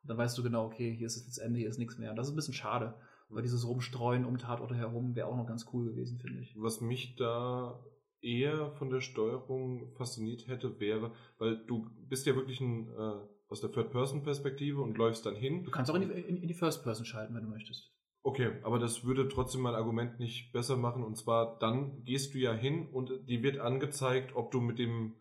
[0.03, 2.11] Und dann weißt du genau, okay, hier ist das Ende, hier ist nichts mehr.
[2.11, 2.95] Und das ist ein bisschen schade,
[3.35, 6.55] weil dieses Rumstreuen um Tatorte herum wäre auch noch ganz cool gewesen, finde ich.
[6.59, 7.85] Was mich da
[8.21, 13.61] eher von der Steuerung fasziniert hätte, wäre, weil du bist ja wirklich ein, äh, aus
[13.61, 15.65] der Third-Person-Perspektive und läufst dann hin.
[15.65, 17.93] Du kannst auch in die, in, in die First Person schalten, wenn du möchtest.
[18.23, 21.05] Okay, aber das würde trotzdem mein Argument nicht besser machen.
[21.05, 25.17] Und zwar, dann gehst du ja hin und dir wird angezeigt, ob du mit dem,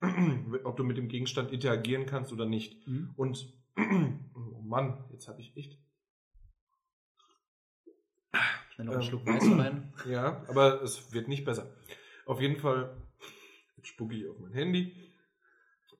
[0.64, 2.82] ob du mit dem Gegenstand interagieren kannst oder nicht.
[3.16, 5.78] Und, oh Mann, jetzt habe ich echt.
[8.74, 9.08] Schnell noch einen Ähm.
[9.08, 9.92] Schluck Weiß rein.
[10.08, 11.70] Ja, aber es wird nicht besser.
[12.26, 12.94] Auf jeden Fall,
[13.76, 14.92] jetzt spucke ich auf mein Handy.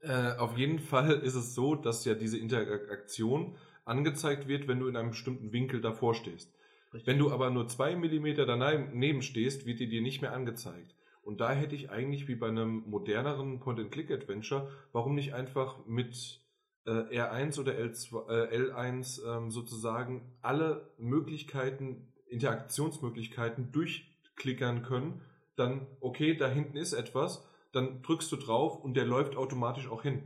[0.01, 4.89] Äh, auf jeden Fall ist es so, dass ja diese Interaktion angezeigt wird, wenn du
[4.89, 6.53] in einem bestimmten Winkel davor stehst.
[6.93, 7.07] Richtig.
[7.07, 10.95] Wenn du aber nur zwei Millimeter daneben stehst, wird die dir nicht mehr angezeigt.
[11.23, 16.41] Und da hätte ich eigentlich wie bei einem moderneren Point-and-Click-Adventure, warum nicht einfach mit
[16.85, 25.21] äh, R1 oder L2, äh, L1 ähm, sozusagen alle Möglichkeiten, Interaktionsmöglichkeiten durchklickern können,
[25.57, 30.03] dann, okay, da hinten ist etwas, dann drückst du drauf und der läuft automatisch auch
[30.03, 30.23] hin.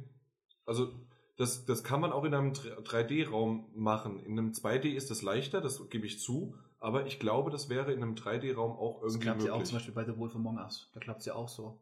[0.67, 0.93] Also
[1.37, 4.21] das, das kann man auch in einem 3D-Raum machen.
[4.25, 7.93] In einem 2D ist das leichter, das gebe ich zu, aber ich glaube, das wäre
[7.93, 9.69] in einem 3D-Raum auch Das irgendwie klappt ja auch möglich.
[9.69, 10.91] zum Beispiel bei The Wolf Among Us.
[10.93, 11.79] Da klappt es ja auch so.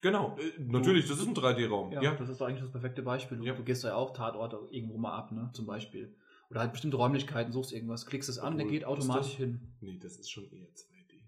[0.00, 1.92] genau, äh, natürlich, das ist ein 3D-Raum.
[1.92, 3.38] Ja, Ja, das ist doch eigentlich das perfekte Beispiel.
[3.38, 3.54] Du, Ja.
[3.54, 5.50] du gehst da ja auch Tatorte irgendwo mal ab, ne?
[5.52, 6.14] Zum Beispiel.
[6.50, 9.36] Oder halt bestimmte Räumlichkeiten, suchst irgendwas, klickst es an, der Obwohl, geht ist automatisch das-
[9.36, 9.60] hin.
[9.80, 11.20] Nee, das ist schon eher 2D.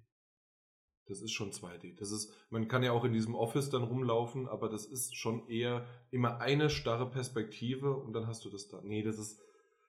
[1.06, 1.96] Das ist schon 2D.
[1.98, 5.48] Das ist, man kann ja auch in diesem Office dann rumlaufen, aber das ist schon
[5.48, 8.80] eher immer eine starre Perspektive und dann hast du das da.
[8.82, 9.40] Nee, das ist,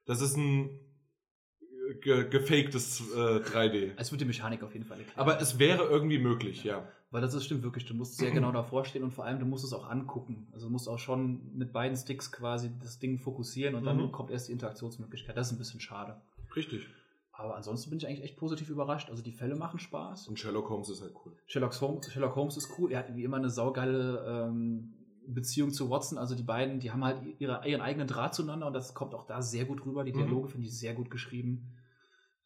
[0.06, 0.80] das ist ein
[1.62, 3.94] äh, ge gefaktes äh, 3D.
[3.98, 5.20] Es wird die Mechanik auf jeden Fall erklären.
[5.20, 6.88] Aber es wäre irgendwie möglich, ja.
[7.12, 9.46] Weil das ist, stimmt wirklich, du musst sehr genau davor stehen und vor allem du
[9.46, 10.48] musst es auch angucken.
[10.52, 14.12] Also du musst auch schon mit beiden Sticks quasi das Ding fokussieren und dann Mhm.
[14.12, 15.36] kommt erst die Interaktionsmöglichkeit.
[15.36, 16.22] Das ist ein bisschen schade.
[16.56, 16.88] Richtig.
[17.32, 19.10] Aber ansonsten bin ich eigentlich echt positiv überrascht.
[19.10, 20.28] Also die Fälle machen Spaß.
[20.28, 21.34] Und Sherlock Holmes ist halt cool.
[21.48, 22.92] Sherlock Holmes, Sherlock Holmes ist cool.
[22.92, 24.94] Er hat wie immer eine saugeile ähm,
[25.26, 26.18] Beziehung zu Watson.
[26.18, 29.26] Also die beiden, die haben halt ihre, ihren eigenen Draht zueinander und das kommt auch
[29.26, 30.04] da sehr gut rüber.
[30.04, 30.18] Die Mhm.
[30.18, 31.72] Dialoge finde ich sehr gut geschrieben.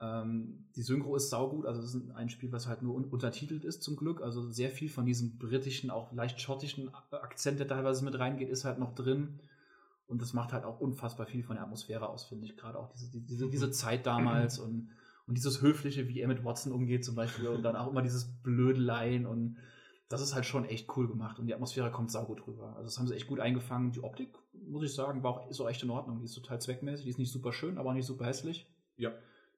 [0.03, 1.65] Ähm, die Synchro ist saugut.
[1.65, 4.21] Also es ist ein Spiel, was halt nur un untertitelt ist zum Glück.
[4.21, 8.65] Also sehr viel von diesem britischen, auch leicht schottischen Akzent, der teilweise mit reingeht, ist
[8.65, 9.39] halt noch drin.
[10.07, 12.57] Und das macht halt auch unfassbar viel von der Atmosphäre aus, finde ich.
[12.57, 14.89] Gerade auch diese, diese, diese Zeit damals und,
[15.25, 17.47] und dieses Höfliche, wie er mit Watson umgeht zum Beispiel.
[17.47, 19.57] Und dann auch immer dieses Blödeleien und
[20.09, 21.39] das ist halt schon echt cool gemacht.
[21.39, 22.75] Und die Atmosphäre kommt saugut rüber.
[22.75, 23.91] Also das haben sie echt gut eingefangen.
[23.93, 24.37] Die Optik,
[24.67, 26.19] muss ich sagen, war auch, ist auch echt in Ordnung.
[26.19, 27.05] Die ist total zweckmäßig.
[27.05, 28.69] Die ist nicht super schön, aber auch nicht super hässlich.
[28.97, 29.11] Ja.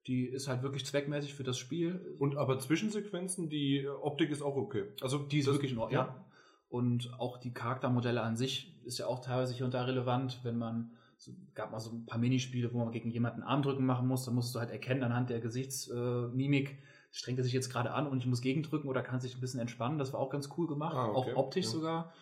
[0.08, 2.16] Die ist halt wirklich zweckmäßig für das Spiel.
[2.20, 4.84] Und aber Zwischensequenzen, die äh, Optik ist auch okay.
[5.02, 6.06] Also Die ist wirklich in Ordnung.
[6.06, 6.26] Ja.
[6.70, 10.58] Und auch die Charaktermodelle an sich ist ja auch teilweise hier und da relevant, wenn
[10.58, 14.26] man so, gab mal so ein paar Minispiele, wo man gegen jemanden Armdrücken machen muss,
[14.26, 16.78] dann musst du halt erkennen anhand der Gesichtsmimik,
[17.12, 19.60] strengt er sich jetzt gerade an und ich muss gegendrücken oder kann sich ein bisschen
[19.62, 19.98] entspannen.
[19.98, 21.32] Das war auch ganz cool gemacht, Ah, okay.
[21.34, 21.72] auch optisch Ja.
[21.72, 22.14] sogar.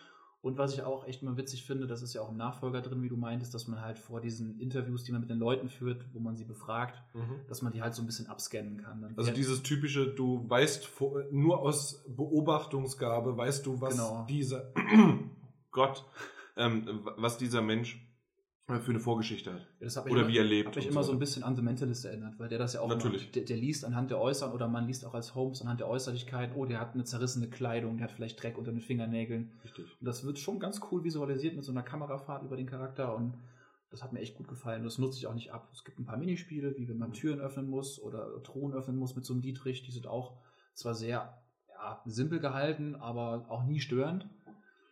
[0.44, 3.02] Und was ich auch echt mal witzig finde, das ist ja auch im Nachfolger drin,
[3.02, 6.06] wie du meintest, dass man halt vor diesen Interviews, die man mit den Leuten führt,
[6.14, 7.40] wo man sie befragt, Mhm.
[7.48, 9.02] dass man die halt so ein bisschen abscannen kann.
[9.02, 10.90] Dann Also dieses typische, du weißt
[11.32, 14.26] nur aus Beobachtungsgabe, weißt du, was Genau.
[14.30, 14.74] dieser
[15.72, 16.06] Gott,
[16.58, 18.06] ähm, was dieser Mensch
[18.68, 19.68] für eine Vorgeschichte hat.
[19.82, 20.70] Ja, oder immer, wie er lebt.
[20.70, 22.88] Hat mich immer so ein bisschen an The Mentalist erinnert, weil der das ja auch
[22.88, 23.24] Natürlich.
[23.24, 25.90] Immer, der, der, liest anhand der Äußeren oder man liest auch als Holmes anhand der
[25.90, 29.52] Äußerlichkeit, oh, der hat eine zerrissene Kleidung, der hat vielleicht Dreck unter den Fingernägeln.
[29.64, 29.86] Richtig.
[30.00, 33.38] Und das wird schon ganz cool visualisiert mit so einer Kamerafahrt über den Charakter und
[33.90, 34.84] das hat mir echt gut gefallen.
[34.84, 35.70] Das nutze ich auch nicht ab.
[35.72, 39.16] Es gibt ein paar Minispiele, wie wenn man Türen öffnen muss oder Truhen öffnen muss
[39.16, 39.84] mit so einem Dietrich.
[39.84, 40.38] Die sind auch
[40.74, 44.28] zwar sehr ja, simpel gehalten, aber auch nie störend.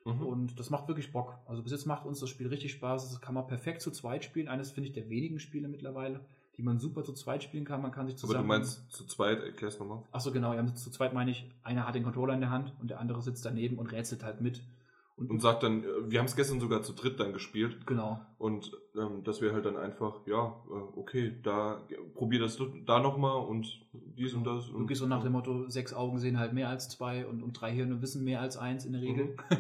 [0.05, 0.21] Mhm.
[0.21, 1.37] Und das macht wirklich Bock.
[1.45, 3.09] Also bis jetzt macht uns das Spiel richtig Spaß.
[3.09, 4.47] Das kann man perfekt zu zweit spielen.
[4.47, 6.21] Eines finde ich der wenigen Spiele mittlerweile,
[6.57, 7.81] die man super zu zweit spielen kann.
[7.81, 8.39] Man kann sich zusammen.
[8.39, 10.03] Aber du meinst zu zweit, erklär's nochmal.
[10.11, 10.53] Achso, genau.
[10.53, 13.21] Ja, zu zweit meine ich, einer hat den Controller in der Hand und der andere
[13.21, 14.63] sitzt daneben und rätselt halt mit.
[15.21, 17.85] Und, und sagt dann, äh, wir haben es gestern sogar zu dritt dann gespielt.
[17.85, 18.19] Genau.
[18.37, 21.81] Und ähm, dass wir halt dann einfach, ja, äh, okay, da
[22.15, 24.69] probier das da nochmal und dies und das.
[24.69, 27.53] Und, Wirklich so nach dem Motto, sechs Augen sehen halt mehr als zwei und, und
[27.53, 29.25] drei Hirne wissen mehr als eins in der Regel.
[29.25, 29.57] Mhm.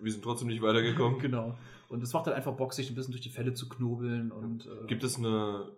[0.00, 1.18] wir sind trotzdem nicht weitergekommen.
[1.20, 1.56] genau.
[1.88, 4.30] Und es macht halt einfach Bock, sich ein bisschen durch die Fälle zu knobeln.
[4.30, 5.68] Und, äh, Gibt es eine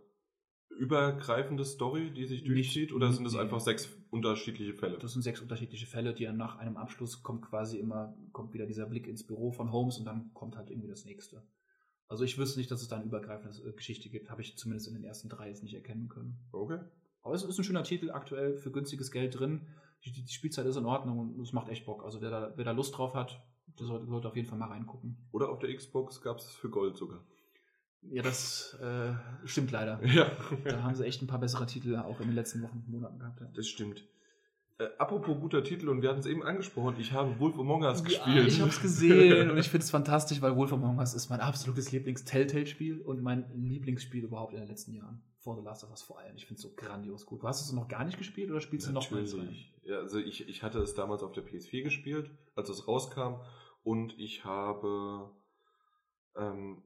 [0.77, 4.99] übergreifende Story, die sich durchzieht, oder sind es einfach sechs unterschiedliche Fälle?
[4.99, 8.66] Das sind sechs unterschiedliche Fälle, die dann nach einem Abschluss kommt quasi immer, kommt wieder
[8.66, 11.43] dieser Blick ins Büro von Holmes und dann kommt halt irgendwie das nächste.
[12.09, 14.95] Also ich wüsste nicht, dass es da eine übergreifende Geschichte gibt, habe ich zumindest in
[14.95, 16.39] den ersten drei jetzt nicht erkennen können.
[16.53, 16.79] Okay.
[17.22, 19.66] Aber es ist ein schöner Titel aktuell für günstiges Geld drin.
[20.05, 22.05] Die, die Spielzeit ist in Ordnung und es macht echt Bock.
[22.05, 23.43] Also wer da, wer da Lust drauf hat,
[23.79, 25.16] der sollte, sollte auf jeden Fall mal reingucken.
[25.33, 27.24] Oder auf der Xbox gab es für Gold sogar.
[28.11, 29.12] Ja, das äh,
[29.46, 30.00] stimmt leider.
[30.07, 30.30] Ja.
[30.64, 33.18] da haben sie echt ein paar bessere Titel auch in den letzten Wochen und Monaten
[33.18, 33.40] gehabt.
[33.40, 33.48] Ja.
[33.54, 34.04] Das stimmt.
[34.78, 38.00] Äh, apropos guter Titel, und wir hatten es eben angesprochen, ich habe Wolf Among Us
[38.00, 38.48] ja, gespielt.
[38.48, 41.40] Ich habe es gesehen und ich finde es fantastisch, weil Wolf Among Us ist mein
[41.40, 45.22] absolutes Lieblings-Telltale-Spiel und mein Lieblingsspiel überhaupt in den letzten Jahren.
[45.38, 46.36] For the Last of Us vor allem.
[46.36, 47.42] Ich finde es so grandios gut.
[47.42, 49.30] Du hast es noch gar nicht gespielt oder spielst Natürlich.
[49.30, 49.54] du noch mal
[49.84, 53.40] Ja, also ich, ich hatte es damals auf der PS4 gespielt, als es rauskam,
[53.82, 55.30] und ich habe
[56.36, 56.82] ähm,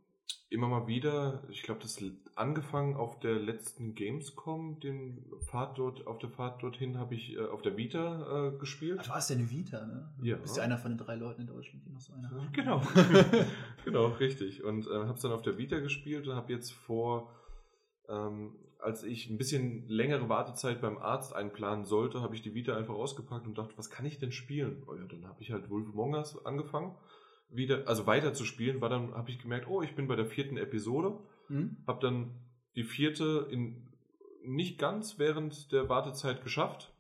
[0.50, 2.02] immer mal wieder, ich glaube, das
[2.34, 7.46] angefangen auf der letzten Gamescom, den Fahrt dort, auf der Fahrt dorthin habe ich äh,
[7.46, 8.98] auf der Vita äh, gespielt.
[9.00, 10.12] Ach, du hast ja eine Vita, ne?
[10.22, 10.36] Ja.
[10.36, 12.52] Du bist ja einer von den drei Leuten in Deutschland, die noch so eine haben.
[12.52, 12.82] Genau.
[13.84, 14.64] genau, richtig.
[14.64, 17.30] Und äh, habe es dann auf der Vita gespielt und habe jetzt vor,
[18.08, 22.76] ähm, als ich ein bisschen längere Wartezeit beim Arzt einplanen sollte, habe ich die Vita
[22.76, 24.82] einfach ausgepackt und dachte, was kann ich denn spielen?
[24.86, 26.96] Oh ja, dann habe ich halt Wolf Among Us angefangen
[27.52, 30.26] wieder, also weiter zu spielen, war dann, habe ich gemerkt, oh, ich bin bei der
[30.26, 31.76] vierten Episode, mhm.
[31.86, 32.34] habe dann
[32.76, 33.86] die vierte in
[34.42, 36.94] nicht ganz während der Wartezeit geschafft,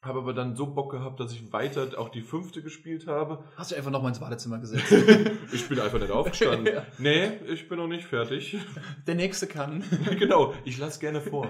[0.00, 3.44] habe aber dann so Bock gehabt, dass ich weiter auch die fünfte gespielt habe.
[3.56, 4.92] Hast du einfach nochmal ins Wartezimmer gesetzt?
[5.52, 6.66] ich bin einfach nicht aufgestanden.
[6.74, 6.86] ja.
[6.98, 8.56] Nee, ich bin noch nicht fertig.
[9.06, 9.82] Der nächste kann.
[10.18, 11.48] genau, ich lasse gerne vor.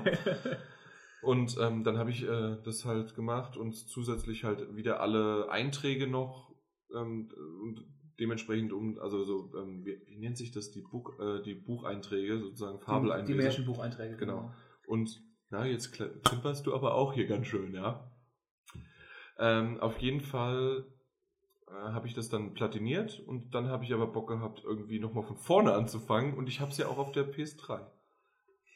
[1.23, 6.07] Und ähm, dann habe ich äh, das halt gemacht und zusätzlich halt wieder alle Einträge
[6.07, 6.53] noch
[6.95, 7.31] ähm,
[7.63, 7.85] und
[8.19, 12.39] dementsprechend um, also so, ähm, wie, wie, nennt sich das, die, Buch, äh, die Bucheinträge,
[12.39, 13.27] sozusagen Fabeleinträge.
[13.27, 14.37] Die, die Märchenbucheinträge, genau.
[14.37, 14.55] genau.
[14.87, 18.11] Und na, jetzt klimperst du aber auch hier ganz schön, ja.
[19.39, 20.87] Ähm, auf jeden Fall
[21.69, 25.25] äh, habe ich das dann platiniert und dann habe ich aber Bock gehabt, irgendwie nochmal
[25.25, 27.87] von vorne anzufangen und ich habe es ja auch auf der PS3.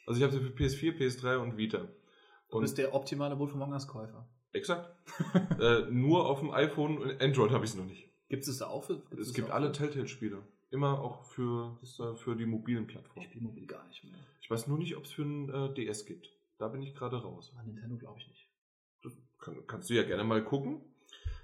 [0.05, 1.79] Also ich habe sie für PS4, PS3 und Vita.
[1.81, 1.91] Und
[2.51, 4.27] du bist der optimale Wolf Among Us Käufer.
[4.53, 4.89] Exakt.
[5.59, 8.08] äh, nur auf dem iPhone und Android habe ich es noch nicht.
[8.29, 9.01] Gibt es da auch für?
[9.19, 10.41] Es gibt alle Telltale-Spiele.
[10.71, 11.79] Immer auch für,
[12.15, 13.25] für die mobilen Plattformen.
[13.25, 14.13] Ich spiele mobil gar nicht mehr.
[14.39, 16.29] Ich weiß nur nicht, ob es für ein äh, DS gibt.
[16.59, 17.51] Da bin ich gerade raus.
[17.55, 18.47] Bei Nintendo glaube ich nicht.
[19.01, 20.81] Das kann, kannst du ja gerne mal gucken.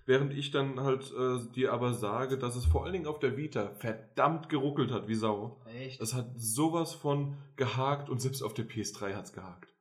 [0.05, 3.35] Während ich dann halt äh, dir aber sage, dass es vor allen Dingen auf der
[3.35, 5.59] Vita verdammt geruckelt hat wie Sau.
[5.65, 5.99] Echt?
[5.99, 9.74] Es hat sowas von gehakt und selbst auf der PS3 hat es gehakt.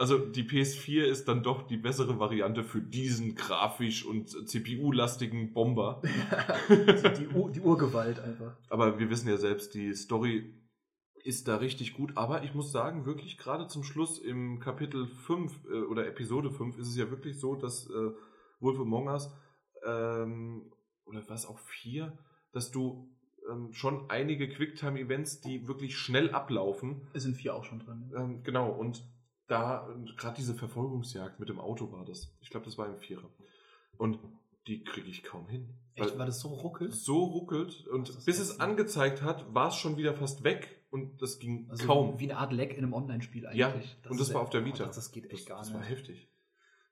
[0.00, 6.00] Also die PS4 ist dann doch die bessere Variante für diesen grafisch und CPU-lastigen Bomber.
[6.86, 8.56] also die, Ur die Urgewalt einfach.
[8.70, 10.54] Aber wir wissen ja selbst, die Story
[11.22, 12.16] ist da richtig gut.
[12.16, 16.78] Aber ich muss sagen, wirklich gerade zum Schluss im Kapitel 5 äh, oder Episode 5
[16.78, 18.10] ist es ja wirklich so, dass äh,
[18.58, 19.30] Wolf Among Us
[19.84, 20.72] ähm,
[21.04, 22.16] oder was auch 4,
[22.52, 23.06] dass du
[23.50, 27.06] ähm, schon einige Quicktime-Events, die wirklich schnell ablaufen.
[27.12, 28.10] Es sind vier auch schon drin.
[28.16, 29.04] Ähm, genau, und
[29.50, 32.32] da, gerade diese Verfolgungsjagd mit dem Auto war das.
[32.40, 33.28] Ich glaube, das war im Vierer.
[33.96, 34.18] Und
[34.66, 35.74] die kriege ich kaum hin.
[35.94, 36.94] Echt, weil das so ruckelt?
[36.94, 37.86] So ruckelt.
[37.88, 40.84] Und bis es angezeigt hat, war es schon wieder fast weg.
[40.90, 42.20] Und das ging also kaum.
[42.20, 43.58] Wie eine Art Leck in einem Online-Spiel eigentlich.
[43.58, 44.84] Ja, das und das war auf der Vita.
[44.84, 45.80] Oh, das, das, geht echt das, gar das nicht.
[45.80, 46.28] Das war heftig.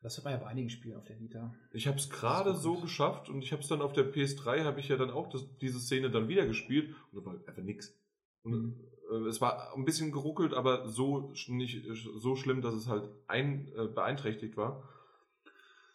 [0.03, 1.55] Das hat man ja bei einigen Spielen auf der Vita.
[1.73, 4.81] Ich habe es gerade so geschafft und ich habe es dann auf der PS3, habe
[4.81, 7.97] ich ja dann auch das, diese Szene dann wieder gespielt und da war einfach nix.
[8.43, 8.89] Und mhm.
[9.11, 11.87] Äh, es war ein bisschen geruckelt, aber so nicht
[12.17, 14.83] so schlimm, dass es halt ein, äh, beeinträchtigt war.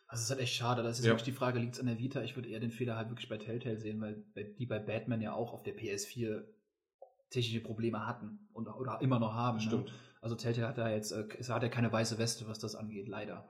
[0.07, 0.83] Also es ist halt echt schade.
[0.83, 1.11] Das ist ja.
[1.11, 2.21] wirklich die Frage, liegt es an der Vita?
[2.21, 4.23] Ich würde eher den Fehler halt wirklich bei Telltale sehen, weil
[4.59, 6.43] die bei Batman ja auch auf der PS4
[7.31, 9.57] technische Probleme hatten und oder immer noch haben.
[9.57, 9.63] Ne?
[9.63, 9.85] Stimmt.
[9.87, 9.93] Ne?
[10.21, 13.07] Also Telltale hat ja jetzt, äh, es hat ja keine weiße Weste, was das angeht,
[13.07, 13.49] leider.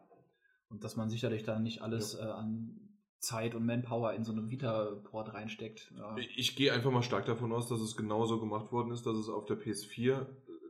[0.69, 2.27] Und dass man sicherlich dann nicht alles ja.
[2.27, 2.79] äh, an
[3.23, 5.91] Zeit und Manpower in so einem Vita-Port reinsteckt.
[5.97, 6.15] Ja.
[6.35, 9.29] Ich gehe einfach mal stark davon aus, dass es genauso gemacht worden ist, dass es
[9.29, 10.25] auf der PS4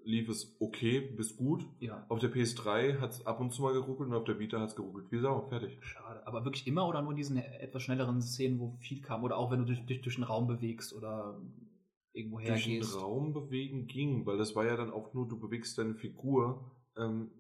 [0.06, 1.66] lief es okay bis gut.
[1.80, 2.06] Ja.
[2.10, 4.70] Auf der PS3 hat es ab und zu mal geruckelt und auf der Vita hat
[4.70, 5.48] es geruckelt wie Sau.
[5.48, 5.78] Fertig.
[5.82, 6.26] Schade.
[6.28, 9.24] Aber wirklich immer oder nur in diesen etwas schnelleren Szenen, wo viel kam?
[9.24, 11.42] Oder auch wenn du dich durch, durch den Raum bewegst oder
[12.12, 12.68] irgendwo hergehst?
[12.68, 15.96] Durch den Raum bewegen ging, weil das war ja dann auch nur, du bewegst deine
[15.96, 16.72] Figur.
[16.98, 17.32] Ähm,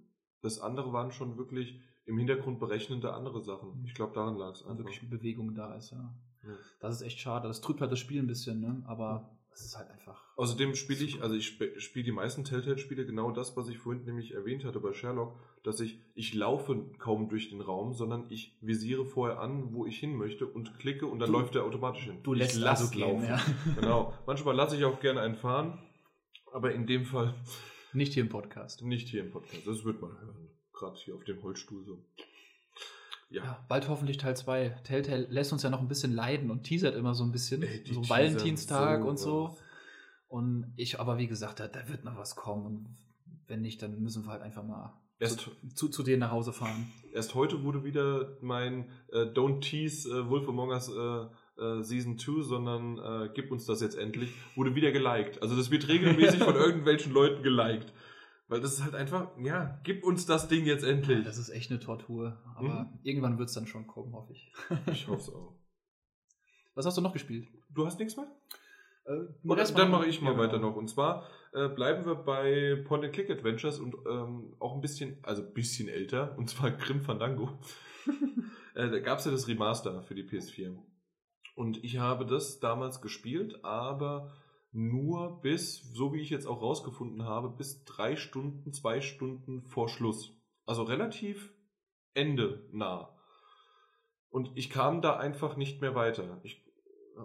[0.42, 3.80] das andere waren schon wirklich im Hintergrund berechnende andere Sachen.
[3.80, 3.86] Mhm.
[3.86, 4.86] Ich glaube, daran lag es einfach.
[4.86, 6.14] Wirklich Bewegung da ist, ja.
[6.44, 6.56] ja.
[6.80, 7.48] Das ist echt schade.
[7.48, 8.84] Das trübt halt das Spiel ein bisschen, ne?
[8.86, 10.20] Aber es ist halt einfach.
[10.36, 14.34] Außerdem spiele ich, also ich spiele die meisten Telltale-Spiele genau das, was ich vorhin nämlich
[14.34, 19.06] erwähnt hatte bei Sherlock, dass ich, ich laufe kaum durch den Raum, sondern ich visiere
[19.06, 22.18] vorher an, wo ich hin möchte und klicke und dann du, läuft der automatisch hin.
[22.24, 23.28] Du lässt ich also gehen, laufen.
[23.28, 23.42] Ja.
[23.76, 24.14] Genau.
[24.26, 25.80] Manchmal lasse ich auch gerne einen fahren,
[26.52, 27.36] aber in dem Fall.
[27.94, 28.82] Nicht hier im Podcast.
[28.82, 29.68] Nicht hier im Podcast.
[29.68, 30.50] Das wird man hören.
[30.84, 32.04] Gerade hier auf dem Holzstuhl so.
[33.30, 33.46] Ja.
[33.46, 33.66] ja.
[33.70, 34.82] bald hoffentlich Teil 2.
[34.84, 37.64] Telltale lässt uns ja noch ein bisschen leiden und teasert immer so ein bisschen.
[37.64, 39.58] Ey, so Valentinstag so und so.
[40.28, 42.66] Und ich, aber wie gesagt, da, da, wird noch was kommen.
[42.66, 42.98] Und
[43.48, 46.52] wenn nicht, dann müssen wir halt einfach mal erst, zu, zu, zu denen nach Hause
[46.52, 46.92] fahren.
[47.14, 52.18] Erst heute wurde wieder mein äh, Don't Tease äh, Wolf Among Us äh, äh Season
[52.18, 55.42] 2, sondern äh, gib uns das jetzt endlich, wurde wieder geliked.
[55.42, 57.94] Also das wird regelmäßig von irgendwelchen Leuten geliked.
[58.48, 61.20] Weil das ist halt einfach, ja, gib uns das Ding jetzt endlich.
[61.20, 62.42] Ja, das ist echt eine Tortur.
[62.56, 63.00] Aber mhm.
[63.04, 64.52] irgendwann wird es dann schon kommen, hoffe ich.
[64.92, 65.56] ich hoffe es auch.
[66.76, 67.48] Was hast du noch gespielt?
[67.70, 68.28] Du hast nichts mehr?
[69.06, 70.76] Äh, Oder, dann mache ich mal ja, weiter noch.
[70.76, 75.88] Und zwar äh, bleiben wir bei Point-and-Click-Adventures und ähm, auch ein bisschen, also ein bisschen
[75.88, 77.60] älter, und zwar Grim Fandango.
[78.76, 80.78] äh, da gab es ja das Remaster für die PS4.
[81.56, 84.32] Und ich habe das damals gespielt, aber
[84.74, 89.88] nur bis, so wie ich jetzt auch rausgefunden habe, bis drei Stunden, zwei Stunden vor
[89.88, 90.36] Schluss.
[90.66, 91.54] Also relativ
[92.14, 93.16] Ende nah.
[94.30, 96.40] Und ich kam da einfach nicht mehr weiter.
[96.44, 96.64] Ich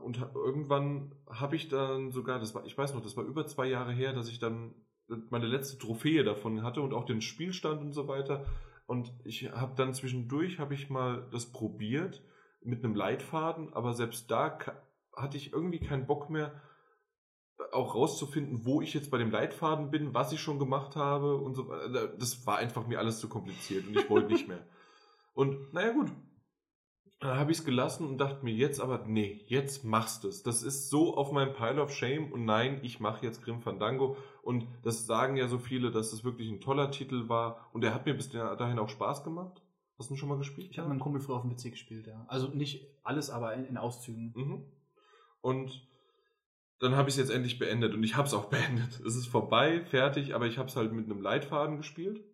[0.03, 3.67] und irgendwann habe ich dann sogar, das war, ich weiß noch, das war über zwei
[3.67, 4.75] Jahre her, dass ich dann
[5.31, 8.45] meine letzte Trophäe davon hatte und auch den Spielstand und so weiter.
[8.87, 12.23] Und ich habe dann zwischendurch, habe ich mal das probiert
[12.63, 14.59] mit einem Leitfaden, aber selbst da
[15.17, 16.61] hatte ich irgendwie keinen Bock mehr,
[17.73, 21.55] auch rauszufinden, wo ich jetzt bei dem Leitfaden bin, was ich schon gemacht habe und
[21.55, 21.73] so.
[22.19, 24.65] Das war einfach mir alles zu kompliziert und ich wollte nicht mehr.
[25.35, 26.11] Und naja, gut,
[27.21, 30.45] dann habe ich es gelassen und dachte mir jetzt aber, nee, jetzt machst du es.
[30.45, 34.17] Das ist so auf meinem Pile of Shame und nein, ich mache jetzt Grim Fandango.
[34.43, 37.93] Und das sagen ja so viele, dass es wirklich ein toller Titel war und er
[37.93, 39.63] hat mir bis dahin auch Spaß gemacht.
[39.99, 40.71] Hast du ihn schon mal gespielt?
[40.71, 42.25] Ich habe meinen Kumpel früher auf dem PC gespielt, ja.
[42.29, 44.33] Also nicht alles, aber in, in Auszügen.
[44.37, 44.65] Mhm.
[45.41, 45.88] Und
[46.81, 49.01] dann habe ich es jetzt endlich beendet und ich habe es auch beendet.
[49.01, 52.25] Es ist vorbei, fertig, aber ich habe es halt mit einem Leitfaden gespielt.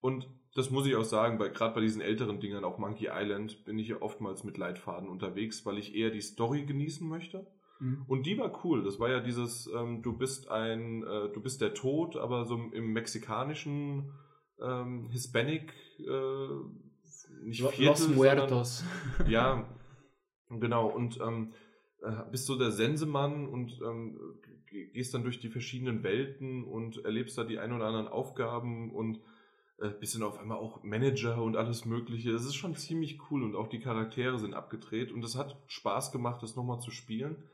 [0.00, 3.64] Und das muss ich auch sagen, weil gerade bei diesen älteren Dingern, auch Monkey Island,
[3.64, 7.46] bin ich ja oftmals mit Leitfaden unterwegs, weil ich eher die Story genießen möchte.
[7.80, 8.04] Mhm.
[8.06, 8.84] Und die war cool.
[8.84, 12.54] Das war ja dieses, ähm, du bist ein, äh, du bist der Tod, aber so
[12.54, 14.12] im mexikanischen
[14.62, 18.84] ähm, Hispanic, äh, nicht Viertel, Los Muertos.
[19.16, 19.68] Sondern, ja,
[20.48, 20.88] genau.
[20.88, 21.56] Und ähm, äh,
[22.30, 24.18] bist so der Sensemann und ähm,
[24.92, 29.20] gehst dann durch die verschiedenen Welten und erlebst da die ein oder anderen Aufgaben und
[29.78, 32.32] äh, bist dann auf einmal auch Manager und alles Mögliche.
[32.32, 36.12] Das ist schon ziemlich cool und auch die Charaktere sind abgedreht und es hat Spaß
[36.12, 37.48] gemacht, das nochmal zu spielen.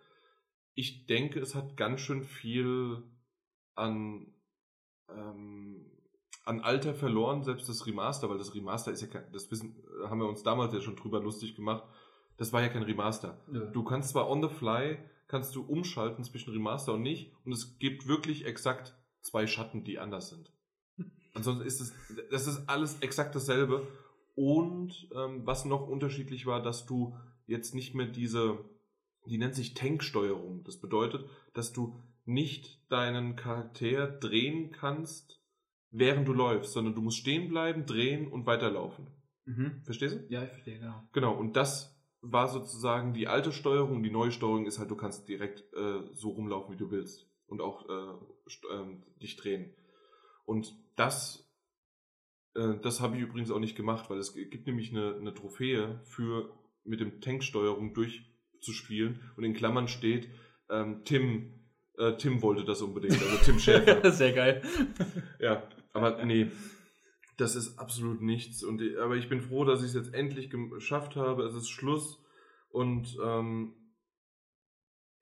[0.75, 3.03] Ich denke, es hat ganz schön viel
[3.75, 4.33] an,
[5.09, 5.91] ähm,
[6.45, 10.21] an Alter verloren, selbst das Remaster, weil das Remaster ist ja kein, das wissen, haben
[10.21, 11.85] wir uns damals ja schon drüber lustig gemacht.
[12.39, 13.39] Das war ja kein Remaster.
[13.53, 13.61] Ja.
[13.67, 17.79] Du kannst zwar on the fly, kannst du umschalten zwischen Remaster und nicht und es
[17.79, 20.51] gibt wirklich exakt zwei Schatten, die anders sind.
[21.35, 21.93] Ansonsten ist es,
[22.31, 23.87] das ist alles exakt dasselbe.
[24.35, 27.17] Und ähm, was noch unterschiedlich war, dass du
[27.47, 28.65] jetzt nicht mehr diese,
[29.27, 30.63] die nennt sich Tanksteuerung.
[30.63, 35.43] Das bedeutet, dass du nicht deinen Charakter drehen kannst,
[35.91, 39.09] während du läufst, sondern du musst stehen bleiben, drehen und weiterlaufen.
[39.47, 39.83] Mhm.
[39.83, 40.27] Verstehst du?
[40.29, 41.03] Ja, ich verstehe, genau.
[41.13, 44.03] Genau, und das war sozusagen die alte Steuerung.
[44.03, 47.27] Die neue Steuerung ist halt, du kannst direkt äh, so rumlaufen, wie du willst.
[47.47, 48.13] Und auch äh,
[48.75, 49.75] äh, dich drehen.
[50.45, 51.49] Und das,
[52.55, 56.01] äh, das habe ich übrigens auch nicht gemacht, weil es gibt nämlich eine, eine Trophäe
[56.05, 56.53] für
[56.85, 60.29] mit dem Tanksteuerung durchzuspielen und in Klammern steht,
[60.71, 61.53] ähm, Tim,
[61.99, 64.11] äh, Tim wollte das unbedingt, also Tim Schäfer.
[64.11, 64.63] Sehr geil.
[65.39, 65.63] ja,
[65.93, 66.51] aber nee.
[67.39, 68.63] Das ist absolut nichts.
[68.65, 71.45] Und, aber ich bin froh, dass ich es jetzt endlich geschafft habe.
[71.45, 72.23] Es ist Schluss.
[72.69, 73.75] Und ähm,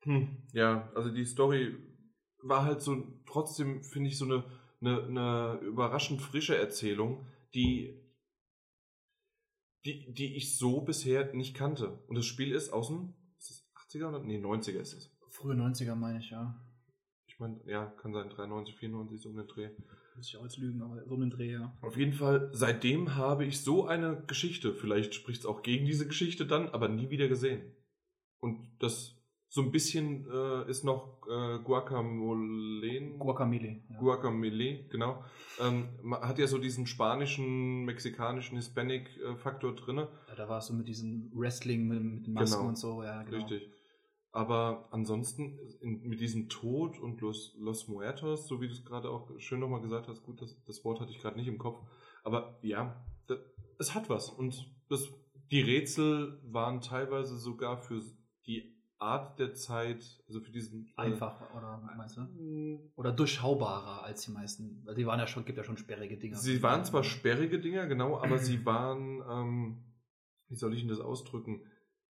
[0.01, 1.77] hm, ja, also die Story
[2.43, 4.45] war halt so trotzdem, finde ich, so eine,
[4.81, 8.03] eine, eine überraschend frische Erzählung, die,
[9.85, 12.03] die, die ich so bisher nicht kannte.
[12.07, 14.21] Und das Spiel ist aus dem ist das 80er oder?
[14.21, 15.15] Nee, 90er ist es.
[15.31, 16.65] Frühe 90er meine ich, ja.
[17.27, 19.71] Ich meine, ja, kann sein, 93, 94, so um den Dreh.
[20.17, 21.77] Muss ich auch jetzt lügen, aber so den Dreh, ja.
[21.83, 26.07] Auf jeden Fall, seitdem habe ich so eine Geschichte, vielleicht spricht es auch gegen diese
[26.07, 27.61] Geschichte dann, aber nie wieder gesehen.
[28.41, 29.17] Und das
[29.49, 33.17] so ein bisschen äh, ist noch äh, Guacamole.
[33.19, 33.83] Guacamole.
[33.89, 33.99] Ja.
[33.99, 35.25] Guacamole, genau.
[35.61, 39.97] Ähm, hat ja so diesen spanischen, mexikanischen, Hispanic-Faktor äh, drin.
[39.97, 42.69] Ja, da war es so mit diesem Wrestling, mit, mit den Masken genau.
[42.69, 43.37] und so, ja, genau.
[43.37, 43.71] Richtig.
[44.37, 49.09] Aber ansonsten in, mit diesem Tod und Los, Los Muertos, so wie du es gerade
[49.09, 51.81] auch schön nochmal gesagt hast, gut, das, das Wort hatte ich gerade nicht im Kopf.
[52.23, 53.39] Aber ja, das,
[53.79, 54.29] es hat was.
[54.29, 55.09] Und das,
[55.51, 58.03] die Rätsel waren teilweise sogar für
[58.47, 60.89] die Art der Zeit, also für diesen.
[60.99, 62.21] Äh, Einfach, äh, oder meinst du?
[62.21, 62.93] Mm.
[62.95, 64.83] Oder durchschaubarer als die meisten.
[64.85, 66.37] Weil die waren ja schon, gibt ja schon sperrige Dinger.
[66.37, 69.85] Sie waren zwar sperrige Dinger, genau, aber sie waren, ähm,
[70.49, 71.63] wie soll ich denn das ausdrücken,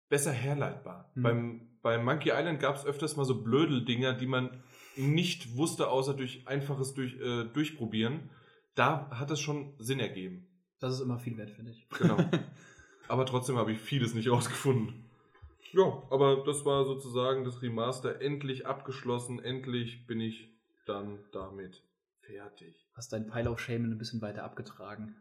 [0.09, 1.13] besser herleitbar.
[1.15, 1.23] Mhm.
[1.23, 4.51] Beim, beim Monkey Island gab es öfters mal so Blödel-Dinger, die man
[4.97, 8.29] nicht wusste, außer durch einfaches durch, äh, Durchprobieren.
[8.75, 10.49] Da hat es schon Sinn ergeben.
[10.81, 11.89] Das ist immer viel wert, finde ich.
[11.91, 12.19] Genau.
[13.09, 15.05] Aber trotzdem habe ich vieles nicht rausgefunden.
[15.73, 19.39] Ja, aber das war sozusagen das Remaster endlich abgeschlossen.
[19.39, 20.49] Endlich bin ich
[20.87, 21.85] dann damit
[22.21, 22.89] fertig.
[22.95, 25.15] Hast dein Pile of Shame ein bisschen weiter abgetragen?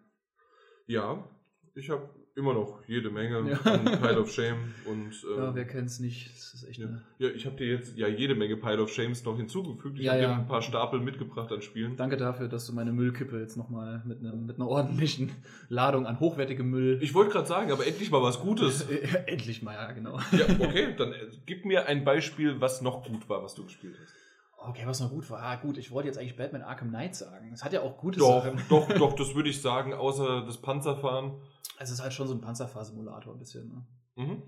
[0.88, 1.30] Ja,
[1.76, 3.71] ich habe immer noch jede Menge ja.
[3.71, 6.30] an Pile of Shame und ähm, ja, wer kennt es nicht?
[6.34, 6.88] Das ist echt ja.
[7.19, 9.99] ja, ich habe dir jetzt ja jede Menge Pile of Shames noch hinzugefügt.
[9.99, 11.95] Ich ja, habe dir ein paar Stapel mitgebracht an Spielen.
[11.95, 15.32] Danke dafür, dass du meine Müllkippe jetzt nochmal mit, ne, mit einer ordentlichen
[15.69, 16.99] Ladung an hochwertigem Müll.
[17.01, 18.82] Ich wollte gerade sagen, aber endlich mal was Gutes.
[19.26, 20.19] endlich mal, ja, genau.
[20.32, 23.95] Ja, okay, dann äh, gib mir ein Beispiel, was noch gut war, was du gespielt
[24.01, 24.13] hast.
[24.57, 25.43] Okay, was noch gut war.
[25.43, 27.51] Ah, gut, ich wollte jetzt eigentlich Batman Arkham Knight sagen.
[27.53, 28.61] Es hat ja auch gute doch, Sachen.
[28.67, 31.34] Doch, doch, das würde ich sagen, außer das Panzerfahren.
[31.80, 33.70] Es ist halt schon so ein Panzerfahrsimulator ein bisschen.
[33.70, 33.86] Ne?
[34.16, 34.43] Mhm.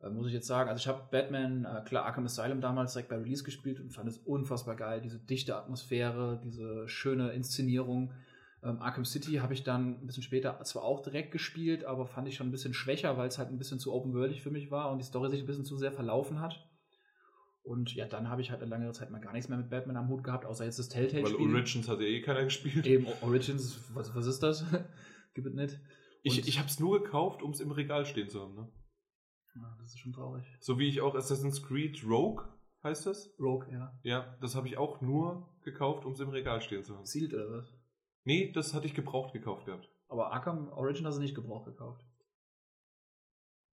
[0.00, 0.68] Äh, muss ich jetzt sagen.
[0.68, 4.08] Also ich habe Batman, äh, klar, Arkham Asylum damals direkt bei Release gespielt und fand
[4.08, 5.00] es unfassbar geil.
[5.00, 8.12] Diese dichte Atmosphäre, diese schöne Inszenierung.
[8.62, 12.26] Ähm, Arkham City habe ich dann ein bisschen später zwar auch direkt gespielt, aber fand
[12.28, 14.90] ich schon ein bisschen schwächer, weil es halt ein bisschen zu open-worldig für mich war
[14.90, 16.64] und die Story sich ein bisschen zu sehr verlaufen hat.
[17.62, 19.96] Und ja, dann habe ich halt eine lange Zeit mal gar nichts mehr mit Batman
[19.96, 21.38] am Hut gehabt, außer jetzt das Telltale-Spiel.
[21.38, 22.86] Weil Origins hat ja eh keiner gespielt.
[22.86, 24.64] Eben, Origins, was, was ist das?
[25.34, 25.78] Gibt es nicht.
[26.22, 28.54] Ich ich habe es nur gekauft, um es im Regal stehen zu haben.
[28.54, 28.72] Ne?
[29.54, 30.44] Ja, das ist schon traurig.
[30.60, 32.44] So wie ich auch Assassin's Creed Rogue,
[32.82, 33.34] heißt das?
[33.40, 33.98] Rogue, ja.
[34.02, 37.04] Ja, das habe ich auch nur gekauft, um es im Regal stehen zu haben.
[37.04, 37.74] Sealed oder was?
[38.24, 39.88] Nee, das hatte ich gebraucht gekauft gehabt.
[40.08, 42.04] Aber Arkham Origin hast du nicht gebraucht gekauft.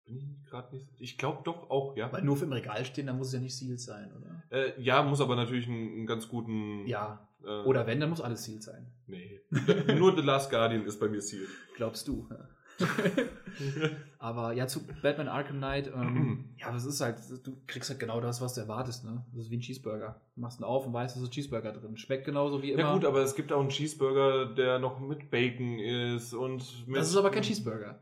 [0.06, 0.88] Bin ich gerade nicht.
[1.00, 2.12] Ich glaube doch auch, ja.
[2.12, 4.43] Weil nur für im Regal stehen, dann muss es ja nicht sealed sein, oder?
[4.52, 6.86] Äh, ja, muss aber natürlich einen, einen ganz guten.
[6.86, 7.28] Ja.
[7.46, 8.88] Äh, oder wenn, dann muss alles sealed sein.
[9.08, 9.41] Nee.
[9.98, 11.50] nur The Last Guardian ist bei mir sealed.
[11.76, 12.28] Glaubst du?
[14.20, 18.20] aber ja, zu Batman Arkham Knight, ähm, ja, das ist halt, du kriegst halt genau
[18.20, 19.24] das, was du erwartest, ne?
[19.34, 20.20] Das ist wie ein Cheeseburger.
[20.36, 21.98] Du machst ihn auf und weißt, es ist Cheeseburger drin.
[21.98, 22.82] Schmeckt genauso wie immer.
[22.82, 26.98] Ja gut, aber es gibt auch einen Cheeseburger, der noch mit Bacon ist und mit.
[26.98, 28.00] Das ist aber kein Cheeseburger.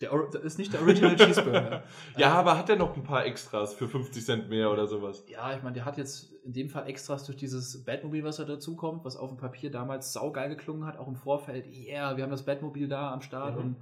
[0.00, 1.84] Der, der ist nicht der Original Cheeseburger.
[2.16, 5.24] ja, aber hat er noch ein paar Extras für 50 Cent mehr oder sowas?
[5.28, 8.44] Ja, ich meine, der hat jetzt in dem Fall Extras durch dieses Batmobil, was da
[8.44, 11.66] dazukommt, was auf dem Papier damals saugeil geklungen hat, auch im Vorfeld.
[11.66, 13.56] Yeah, wir haben das Batmobil da am Start.
[13.56, 13.62] Mhm.
[13.62, 13.76] Und,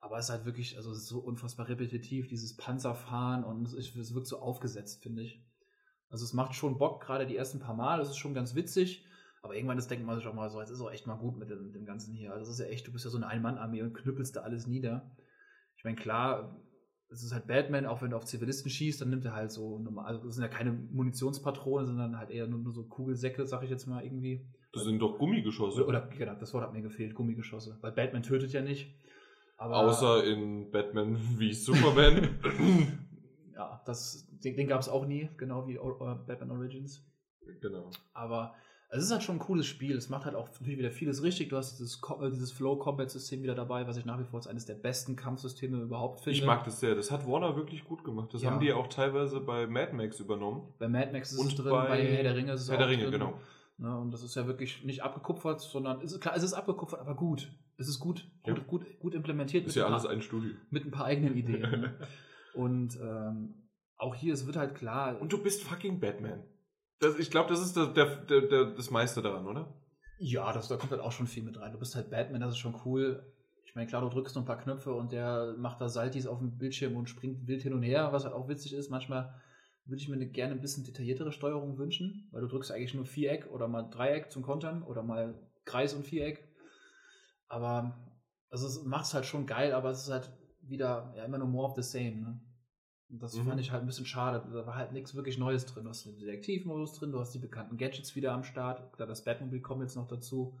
[0.00, 4.26] aber es ist halt wirklich also so unfassbar repetitiv, dieses Panzerfahren und es, es wird
[4.26, 5.42] so aufgesetzt, finde ich.
[6.10, 7.98] Also es macht schon Bock, gerade die ersten paar Mal.
[8.00, 9.06] Es ist schon ganz witzig.
[9.40, 11.36] Aber irgendwann das denkt man sich auch mal so, jetzt ist auch echt mal gut
[11.36, 12.32] mit dem, mit dem Ganzen hier.
[12.32, 14.66] Also das ist ja echt, du bist ja so eine Ein-Mann-Armee und knüppelst da alles
[14.66, 15.10] nieder.
[15.82, 16.56] Ich meine, klar,
[17.10, 19.80] es ist halt Batman, auch wenn du auf Zivilisten schießt, dann nimmt er halt so
[19.80, 23.64] normal, also das sind ja keine Munitionspatronen, sondern halt eher nur, nur so Kugelsäcke, sag
[23.64, 24.46] ich jetzt mal irgendwie.
[24.72, 25.84] Das sind doch Gummigeschosse.
[25.84, 27.78] Oder, genau, das Wort hat mir gefehlt, Gummigeschosse.
[27.80, 28.94] Weil Batman tötet ja nicht.
[29.56, 32.38] Außer in Batman wie Superman.
[33.56, 37.04] ja, das, den, den gab es auch nie, genau wie uh, Batman Origins.
[37.60, 37.90] Genau.
[38.12, 38.54] Aber
[38.94, 39.96] es ist halt schon ein cooles Spiel.
[39.96, 41.48] Es macht halt auch natürlich wieder vieles richtig.
[41.48, 44.66] Du hast dieses, äh, dieses Flow-Combat-System wieder dabei, was ich nach wie vor als eines
[44.66, 46.38] der besten Kampfsysteme überhaupt finde.
[46.38, 46.94] Ich mag das sehr.
[46.94, 48.34] Das hat Warner wirklich gut gemacht.
[48.34, 48.50] Das ja.
[48.50, 50.74] haben die auch teilweise bei Mad Max übernommen.
[50.78, 52.76] Bei Mad Max ist und es drin, bei, bei Herr der Ringe ist es Herr
[52.76, 53.12] der Ringe, drin.
[53.12, 53.40] genau.
[53.78, 57.14] Ja, und das ist ja wirklich nicht abgekupfert, sondern ist, klar, es ist abgekupfert, aber
[57.14, 57.50] gut.
[57.78, 58.64] Es ist gut, gut, ja.
[58.64, 59.66] gut, gut implementiert.
[59.66, 60.52] Ist ja alles ein Studio.
[60.70, 61.62] Mit ein paar eigenen Ideen.
[61.62, 61.94] ne?
[62.54, 63.54] Und ähm,
[63.96, 65.18] auch hier, es wird halt klar.
[65.18, 66.42] Und du bist fucking Batman.
[67.02, 69.74] Das, ich glaube, das ist der, der, der, das meiste daran, oder?
[70.20, 71.72] Ja, das, da kommt halt auch schon viel mit rein.
[71.72, 73.26] Du bist halt Batman, das ist schon cool.
[73.64, 76.38] Ich meine, klar, du drückst noch ein paar Knöpfe und der macht da Saltis auf
[76.38, 78.88] dem Bildschirm und springt wild hin und her, was halt auch witzig ist.
[78.88, 79.34] Manchmal
[79.84, 83.04] würde ich mir eine, gerne ein bisschen detailliertere Steuerung wünschen, weil du drückst eigentlich nur
[83.04, 85.34] Viereck oder mal Dreieck zum Kontern oder mal
[85.64, 86.48] Kreis und Viereck.
[87.48, 87.98] Aber
[88.48, 90.30] also es macht es halt schon geil, aber es ist halt
[90.60, 92.20] wieder ja, immer nur more of the same.
[92.20, 92.40] Ne?
[93.14, 93.44] Das mhm.
[93.44, 94.42] fand ich halt ein bisschen schade.
[94.52, 95.84] Da war halt nichts wirklich Neues drin.
[95.84, 98.90] Du hast den Detektivmodus drin, du hast die bekannten Gadgets wieder am Start.
[98.94, 100.58] Klar, das Batmobil kommt jetzt noch dazu.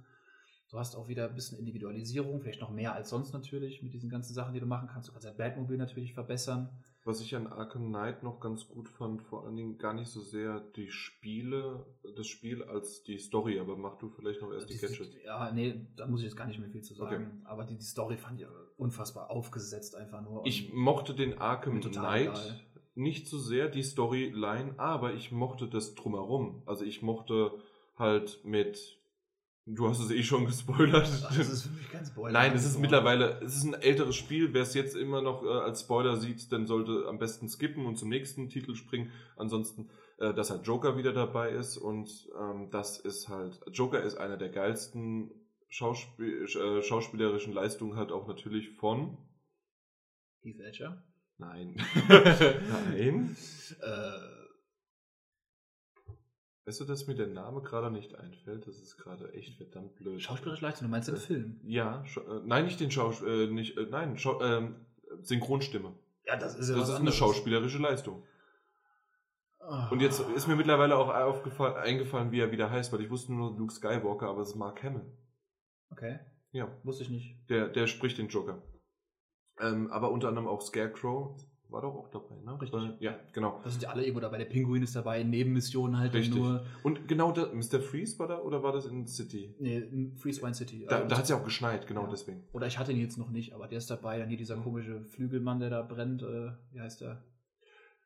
[0.70, 4.10] Du hast auch wieder ein bisschen Individualisierung, vielleicht noch mehr als sonst natürlich mit diesen
[4.10, 5.08] ganzen Sachen, die du machen kannst.
[5.08, 6.68] Du kannst ja Batmobil natürlich verbessern.
[7.04, 10.20] Was ich an Arkham Knight noch ganz gut fand, vor allen Dingen gar nicht so
[10.20, 11.84] sehr die Spiele,
[12.16, 15.16] das Spiel als die Story, aber mach du vielleicht noch erst die, die Gadgets.
[15.24, 17.40] Ja, nee, da muss ich jetzt gar nicht mehr viel zu sagen.
[17.40, 17.46] Okay.
[17.46, 18.46] Aber die, die Story fand ich
[18.76, 20.46] unfassbar aufgesetzt einfach nur.
[20.46, 22.60] Ich mochte den Arkham Knight geil.
[22.94, 26.62] nicht so sehr, die Storyline, aber ich mochte das drumherum.
[26.66, 27.58] Also ich mochte
[27.96, 29.01] halt mit
[29.64, 31.08] Du hast es eh schon gespoilert.
[31.24, 32.32] Ach, das ist für mich kein Spoiler.
[32.32, 34.52] Nein, es ist mittlerweile, es ist ein älteres Spiel.
[34.52, 37.96] Wer es jetzt immer noch äh, als Spoiler sieht, dann sollte am besten skippen und
[37.96, 39.12] zum nächsten Titel springen.
[39.36, 39.88] Ansonsten,
[40.18, 44.36] äh, dass halt Joker wieder dabei ist und ähm, das ist halt, Joker ist einer
[44.36, 45.30] der geilsten
[45.68, 49.16] Schauspiel, äh, schauspielerischen Leistungen halt auch natürlich von
[50.40, 51.04] Heath Ledger?
[51.38, 51.76] Nein.
[52.08, 53.36] Nein.
[53.80, 54.41] äh,
[56.64, 58.68] Weißt du, dass mir der Name gerade nicht einfällt?
[58.68, 60.22] Das ist gerade echt verdammt blöd.
[60.22, 61.60] Schauspielerische Leistung, du meinst den äh, Film?
[61.64, 64.76] Ja, äh, nein, nicht den Schauspiel, äh, nicht, äh, nein, Schau ähm,
[65.22, 65.92] Synchronstimme.
[66.24, 68.22] Ja, das ist ja Das ist eine schauspielerische Leistung.
[69.58, 69.92] Oh.
[69.92, 73.56] Und jetzt ist mir mittlerweile auch eingefallen, wie er wieder heißt, weil ich wusste nur
[73.56, 75.06] Luke Skywalker, aber es ist Mark Hamill.
[75.90, 76.20] Okay.
[76.52, 76.68] Ja.
[76.84, 77.48] Wusste ich nicht.
[77.48, 78.62] Der, der spricht den Joker.
[79.60, 81.36] Ähm, aber unter anderem auch Scarecrow
[81.72, 82.60] war doch auch dabei, ne?
[82.60, 82.72] Richtig.
[82.72, 83.60] Weil, ja, genau.
[83.64, 84.38] Da sind ja alle irgendwo dabei.
[84.38, 86.34] Der Pinguin ist dabei, Nebenmissionen halt Richtig.
[86.34, 86.64] nur.
[86.82, 87.80] Und genau da, Mr.
[87.80, 89.54] Freeze war da oder war das in City?
[89.58, 90.86] Nee, in Freeze Wine City.
[90.88, 92.10] Da, also, da hat es ja auch geschneit, genau ja.
[92.10, 92.44] deswegen.
[92.52, 94.18] Oder ich hatte ihn jetzt noch nicht, aber der ist dabei.
[94.18, 94.64] Dann hier dieser mhm.
[94.64, 96.22] komische Flügelmann, der da brennt.
[96.22, 97.22] Äh, wie heißt der?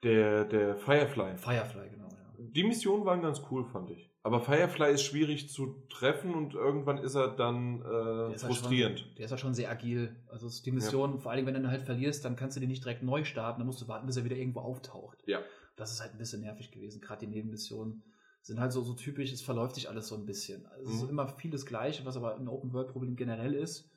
[0.02, 1.36] Der, der Firefly.
[1.36, 2.26] Firefly, genau, ja.
[2.38, 4.10] Die Missionen waren ganz cool, fand ich.
[4.26, 8.98] Aber Firefly ist schwierig zu treffen und irgendwann ist er dann äh, der frustrierend.
[8.98, 10.16] Schon, der ist ja schon sehr agil.
[10.26, 11.18] Also die Mission, ja.
[11.18, 13.68] vor allem wenn du halt verlierst, dann kannst du den nicht direkt neu starten, dann
[13.68, 15.22] musst du warten, bis er wieder irgendwo auftaucht.
[15.28, 15.38] Ja.
[15.76, 17.00] Das ist halt ein bisschen nervig gewesen.
[17.00, 18.02] Gerade die Nebenmissionen
[18.42, 20.66] sind halt so, so typisch, es verläuft sich alles so ein bisschen.
[20.66, 20.88] Also mhm.
[20.88, 21.10] Es ist mhm.
[21.10, 23.88] immer vieles Gleiche, was aber ein Open-World-Problem generell ist.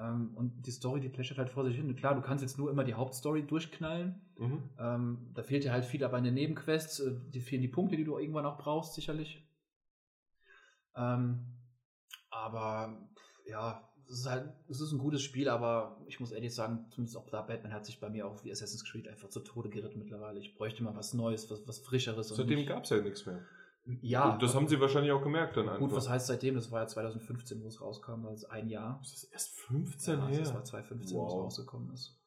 [0.00, 1.94] Ähm, und die Story, die plätschert halt vor sich hin.
[1.94, 4.20] Klar, du kannst jetzt nur immer die Hauptstory durchknallen.
[4.36, 4.62] Mhm.
[4.80, 7.96] Ähm, da fehlt dir halt viel, aber in den Nebenquests, äh, die fehlen die Punkte,
[7.96, 9.46] die du irgendwann auch brauchst, sicherlich.
[10.96, 11.46] Ähm,
[12.30, 12.98] aber
[13.46, 17.16] ja, es ist halt, es ist ein gutes Spiel, aber ich muss ehrlich sagen, zumindest
[17.16, 19.98] auch da Batman hat sich bei mir auch wie Assassin's Creed einfach zu Tode geritten
[19.98, 20.40] mittlerweile.
[20.40, 22.28] Ich bräuchte mal was Neues, was, was Frischeres.
[22.28, 23.40] Seitdem gab es ja nichts mehr.
[24.02, 24.34] Ja.
[24.34, 25.78] Und das haben sie wahrscheinlich auch gemerkt dann einfach.
[25.78, 26.54] Gut, was heißt seitdem?
[26.54, 28.98] Das war ja 2015, wo es rauskam, also ein Jahr.
[29.00, 30.38] Das ist erst 15 ja, her?
[30.40, 31.22] Das war 2015, wow.
[31.22, 32.19] wo es rausgekommen ist.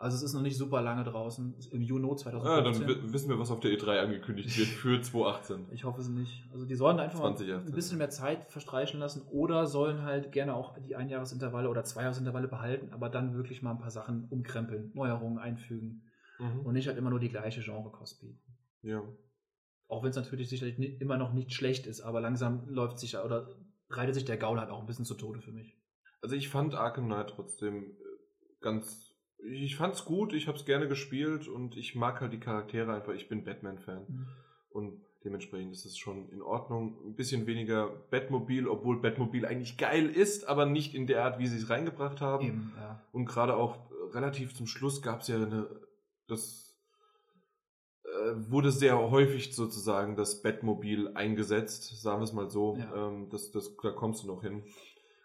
[0.00, 1.54] Also es ist noch nicht super lange draußen.
[1.72, 2.42] Im Juni 2015.
[2.50, 5.66] Ja, dann wissen wir, was auf der E3 angekündigt wird für 2018.
[5.72, 6.42] Ich hoffe es nicht.
[6.50, 7.66] Also die sollen einfach 2018.
[7.66, 12.48] ein bisschen mehr Zeit verstreichen lassen oder sollen halt gerne auch die Einjahresintervalle oder Zweijahresintervalle
[12.48, 16.00] behalten, aber dann wirklich mal ein paar Sachen umkrempeln, Neuerungen einfügen
[16.38, 16.60] mhm.
[16.60, 18.40] und nicht halt immer nur die gleiche Genre-Kost bieten.
[18.80, 19.02] Ja.
[19.86, 23.50] Auch wenn es natürlich sicherlich immer noch nicht schlecht ist, aber langsam läuft sich oder
[23.90, 25.76] reitet sich der Gaul halt auch ein bisschen zu Tode für mich.
[26.22, 27.94] Also ich fand Arkham Knight trotzdem äh,
[28.62, 29.09] ganz
[29.44, 33.14] ich fand's gut, ich habe es gerne gespielt und ich mag halt die Charaktere einfach.
[33.14, 34.04] Ich bin Batman-Fan.
[34.08, 34.26] Mhm.
[34.70, 36.98] Und dementsprechend ist es schon in Ordnung.
[37.04, 41.46] Ein bisschen weniger Batmobil, obwohl Batmobil eigentlich geil ist, aber nicht in der Art, wie
[41.46, 42.46] sie es reingebracht haben.
[42.46, 43.02] Eben, ja.
[43.12, 43.78] Und gerade auch
[44.12, 45.68] relativ zum Schluss gab es ja eine.
[46.28, 46.78] Das
[48.04, 52.76] äh, wurde sehr häufig sozusagen das Batmobil eingesetzt, sagen wir es mal so.
[52.76, 53.08] Ja.
[53.08, 54.64] Ähm, das, das, da kommst du noch hin.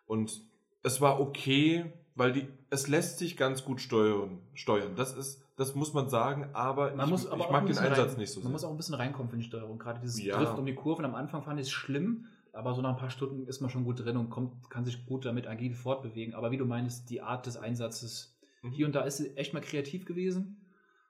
[0.08, 0.42] Und
[0.84, 4.40] es war okay, weil die, es lässt sich ganz gut steuern.
[4.54, 4.96] steuern.
[4.96, 8.14] Das ist, das muss man sagen, aber man ich, muss aber ich mag den Einsatz
[8.14, 8.46] rein, nicht so sehr.
[8.46, 9.78] Man muss auch ein bisschen reinkommen für die Steuerung.
[9.78, 10.38] Gerade dieses ja.
[10.38, 13.46] Drift um die Kurven am Anfang fand ich schlimm, aber so nach ein paar Stunden
[13.48, 16.34] ist man schon gut drin und kommt, kann sich gut damit agil fortbewegen.
[16.34, 18.72] Aber wie du meinst, die Art des Einsatzes, mhm.
[18.72, 20.62] hier und da ist sie echt mal kreativ gewesen.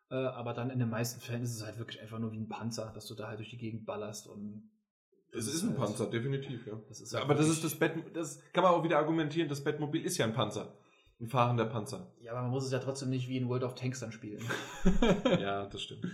[0.09, 2.49] Äh, aber dann in den meisten Fällen ist es halt wirklich einfach nur wie ein
[2.49, 4.69] Panzer, dass du da halt durch die Gegend ballerst und
[5.31, 6.79] es ist, ist ein halt, Panzer, definitiv, ja.
[6.87, 10.05] Das halt aber das ist das Bett, das kann man auch wieder argumentieren, das Bettmobil
[10.05, 10.73] ist ja ein Panzer.
[11.19, 12.11] Ein fahrender Panzer.
[12.19, 14.43] Ja, aber man muss es ja trotzdem nicht wie in World of Tanks dann spielen.
[15.39, 16.05] ja, das stimmt.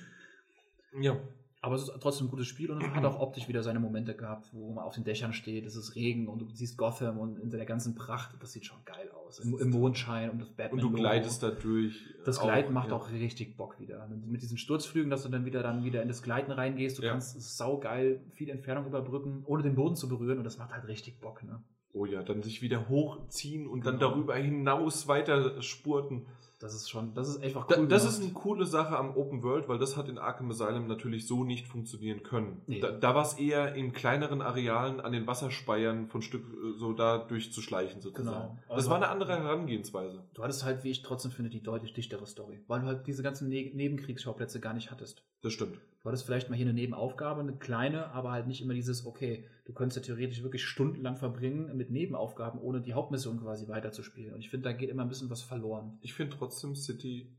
[1.00, 1.18] Ja.
[1.64, 4.50] Aber es ist trotzdem ein gutes Spiel und hat auch optisch wieder seine Momente gehabt,
[4.52, 7.52] wo man auf den Dächern steht, es ist Regen und du siehst Gotham und in
[7.52, 8.36] der ganzen Pracht.
[8.40, 9.38] Das sieht schon geil aus.
[9.40, 10.84] Im, im Mondschein und das Batman.
[10.84, 12.04] Und du gleitest da durch.
[12.26, 12.96] Das Gleiten macht ja.
[12.96, 14.08] auch richtig Bock wieder.
[14.08, 16.98] Mit diesen Sturzflügen, dass du dann wieder dann wieder in das Gleiten reingehst.
[16.98, 17.12] Du ja.
[17.12, 21.20] kannst saugeil viel Entfernung überbrücken, ohne den Boden zu berühren und das macht halt richtig
[21.20, 21.64] Bock, ne?
[21.94, 23.92] Oh ja, dann sich wieder hochziehen und genau.
[23.92, 26.26] dann darüber hinaus weiter spurten.
[26.62, 27.88] Das ist schon, das ist einfach cool.
[27.88, 30.86] Da, das ist eine coole Sache am Open World, weil das hat in Arkham Asylum
[30.86, 32.62] natürlich so nicht funktionieren können.
[32.68, 32.80] Nee.
[32.80, 36.94] Da, da war es eher in kleineren Arealen an den Wasserspeiern von Stück äh, so
[36.94, 38.60] da durchzuschleichen sozusagen.
[38.60, 38.76] Genau.
[38.76, 40.24] das war eine andere Herangehensweise.
[40.36, 43.24] Du hattest halt, wie ich trotzdem finde, die deutlich dichtere Story, weil du halt diese
[43.24, 45.24] ganzen ne Nebenkriegsschauplätze gar nicht hattest.
[45.42, 45.80] Das stimmt.
[46.02, 49.48] Du hattest vielleicht mal hier eine Nebenaufgabe, eine kleine, aber halt nicht immer dieses, okay,
[49.66, 54.34] du könntest ja theoretisch wirklich stundenlang verbringen mit Nebenaufgaben, ohne die Hauptmission quasi weiterzuspielen.
[54.34, 56.00] Und ich finde, da geht immer ein bisschen was verloren.
[56.02, 57.38] Ich finde trotzdem City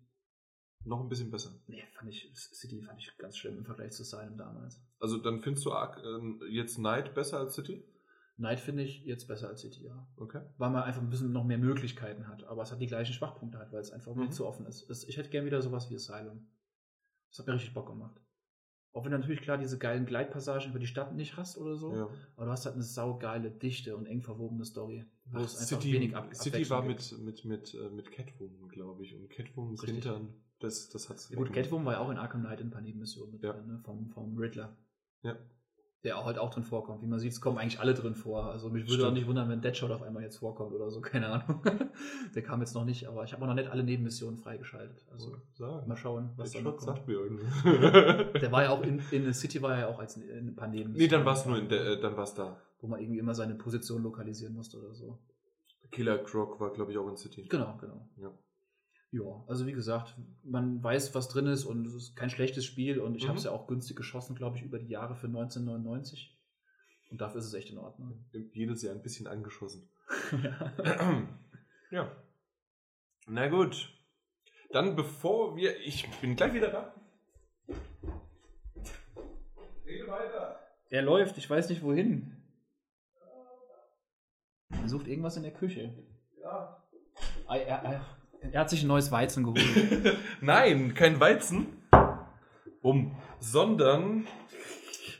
[0.85, 1.51] noch ein bisschen besser.
[1.67, 4.81] Nee, fand ich, City fand ich ganz schlimm im Vergleich zu seinem damals.
[5.01, 7.85] Also dann findest du äh, jetzt Night besser als City?
[8.37, 10.09] Night finde ich jetzt besser als City, ja.
[10.17, 10.41] Okay.
[10.59, 13.59] Weil man einfach ein bisschen noch mehr Möglichkeiten hat, aber es hat die gleichen Schwachpunkte
[13.59, 14.31] hat, weil es einfach mhm.
[14.31, 14.89] zu offen ist.
[15.09, 16.49] Ich hätte gern wieder sowas wie Asylum.
[17.31, 18.21] Das hat mir richtig Bock gemacht.
[18.93, 21.95] Auch wenn du natürlich klar diese geilen Gleitpassagen über die Stadt nicht hast oder so,
[21.95, 22.09] ja.
[22.37, 25.07] aber du hast halt eine saugeile, dichte und eng verwobene Story.
[25.25, 29.03] Wo es einfach City, wenig ab City war mit, mit, mit, äh, mit Catwoman, glaube
[29.03, 29.15] ich.
[29.15, 31.31] Und Catwomans Hintern, das, das hat's.
[31.31, 33.53] Ja, gut, Catwoman war ja auch in Arkham Knight in ein paar Nebenmissionen mit ja.
[33.53, 33.81] drin, ne?
[33.83, 34.77] vom, vom Riddler.
[35.23, 35.37] Ja
[36.05, 37.03] der auch halt auch drin vorkommt.
[37.03, 38.47] Wie man sieht, es kommen eigentlich alle drin vor.
[38.47, 39.09] Also mich würde Stimmt.
[39.09, 41.63] auch nicht wundern, wenn Deadshot auf einmal jetzt vorkommt oder so, keine Ahnung.
[42.35, 45.07] der kam jetzt noch nicht, aber ich habe auch noch nicht alle Nebenmissionen freigeschaltet.
[45.11, 45.89] Also Sagen.
[45.89, 46.97] mal schauen, was Deadshot da noch kommt.
[46.97, 48.39] sagt mir irgendwie.
[48.41, 50.99] der war ja auch in, in City war ja auch als in ein paar Nebenmissionen.
[50.99, 52.61] Nee, dann war es nur in der, äh, dann war da.
[52.81, 55.19] Wo man irgendwie immer seine Position lokalisieren musste oder so.
[55.93, 57.45] Killer Croc war, glaube ich, auch in City.
[57.49, 58.09] Genau, genau.
[58.17, 58.33] Ja.
[59.13, 62.99] Ja, also wie gesagt, man weiß, was drin ist und es ist kein schlechtes Spiel
[62.99, 63.29] und ich mhm.
[63.29, 66.35] habe es ja auch günstig geschossen, glaube ich, über die Jahre für 1999.
[67.11, 68.25] Und dafür ist es echt in Ordnung.
[68.55, 69.87] Jedes Jahr ein bisschen angeschossen.
[70.43, 71.29] ja.
[71.91, 72.17] ja.
[73.27, 73.93] Na gut.
[74.71, 75.79] Dann bevor wir.
[75.81, 76.95] Ich bin gleich wieder da.
[79.85, 80.59] Rede weiter.
[80.89, 82.43] Er läuft, ich weiß nicht wohin.
[84.71, 85.93] Er sucht irgendwas in der Küche.
[86.41, 86.83] Ja.
[87.47, 90.17] Er, er, er hat sich ein neues Weizen geholt.
[90.41, 91.67] Nein, kein Weizen.
[92.83, 93.17] Um.
[93.39, 94.27] Sondern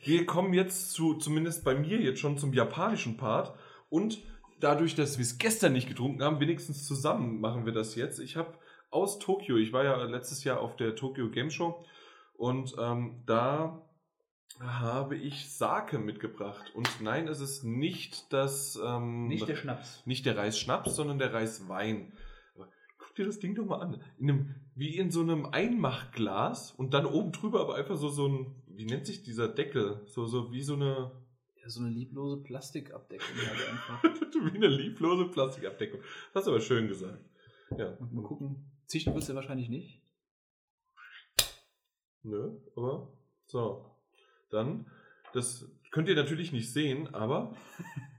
[0.05, 3.55] wir kommen jetzt zu, zumindest bei mir jetzt schon zum japanischen Part.
[3.89, 4.23] Und
[4.61, 8.19] dadurch, dass wir es gestern nicht getrunken haben, wenigstens zusammen machen wir das jetzt.
[8.19, 8.55] Ich habe
[8.91, 11.85] aus Tokio, ich war ja letztes Jahr auf der Tokyo Game Show
[12.37, 13.83] und ähm, da
[14.61, 16.73] habe ich Sake mitgebracht.
[16.75, 18.79] Und nein, es ist nicht das.
[18.85, 20.03] Ähm, nicht der Schnaps.
[20.05, 22.13] Nicht der Reisschnaps, sondern der Reiswein
[23.13, 24.03] guck dir das Ding doch mal an.
[24.19, 28.27] In einem, wie in so einem Einmachglas und dann oben drüber aber einfach so, so
[28.27, 30.01] ein, wie nennt sich dieser Deckel?
[30.07, 31.13] So, so wie so eine.
[31.57, 34.03] Ja, so eine lieblose Plastikabdeckung halt einfach.
[34.53, 36.01] wie eine lieblose Plastikabdeckung.
[36.01, 37.23] Das hast du aber schön gesagt.
[37.77, 37.91] Ja.
[37.97, 38.73] Und mal gucken.
[38.87, 40.03] Zischen wirst du wahrscheinlich nicht.
[42.23, 43.13] Nö, aber
[43.45, 43.95] so.
[44.51, 44.91] Dann,
[45.35, 47.55] das könnt ihr natürlich nicht sehen, aber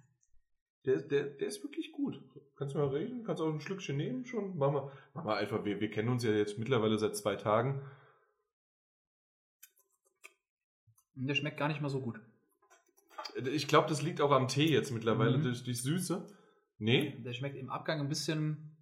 [0.85, 2.21] der, der, der ist wirklich gut.
[2.57, 3.23] Kannst du mal reden?
[3.23, 4.57] Kannst auch ein Schlückchen nehmen schon?
[4.57, 7.81] Machen wir, machen wir einfach, wir, wir kennen uns ja jetzt mittlerweile seit zwei Tagen.
[11.15, 12.19] Der schmeckt gar nicht mal so gut.
[13.35, 15.43] Ich glaube, das liegt auch am Tee jetzt mittlerweile, mhm.
[15.43, 16.27] durch die Süße.
[16.79, 17.17] Nee?
[17.19, 18.77] Der schmeckt im Abgang ein bisschen,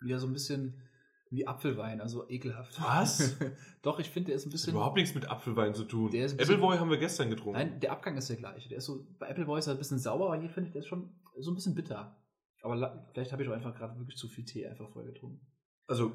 [0.00, 0.82] wieder so ein bisschen
[1.30, 2.80] wie Apfelwein, also ekelhaft.
[2.82, 3.36] Was?
[3.82, 4.74] Doch, ich finde, der ist ein bisschen.
[4.74, 6.12] Überhaupt nichts mit Apfelwein zu tun.
[6.12, 7.58] Appleboy haben wir gestern getrunken.
[7.58, 8.68] Nein, der Abgang ist der gleiche.
[8.68, 10.82] Der ist so, bei Appleboy ist er ein bisschen sauer, aber hier finde ich, der
[10.82, 11.08] ist schon
[11.42, 12.16] so ein bisschen bitter.
[12.62, 15.40] Aber vielleicht habe ich auch einfach gerade wirklich zu viel Tee einfach vorher getrunken.
[15.86, 16.12] Also,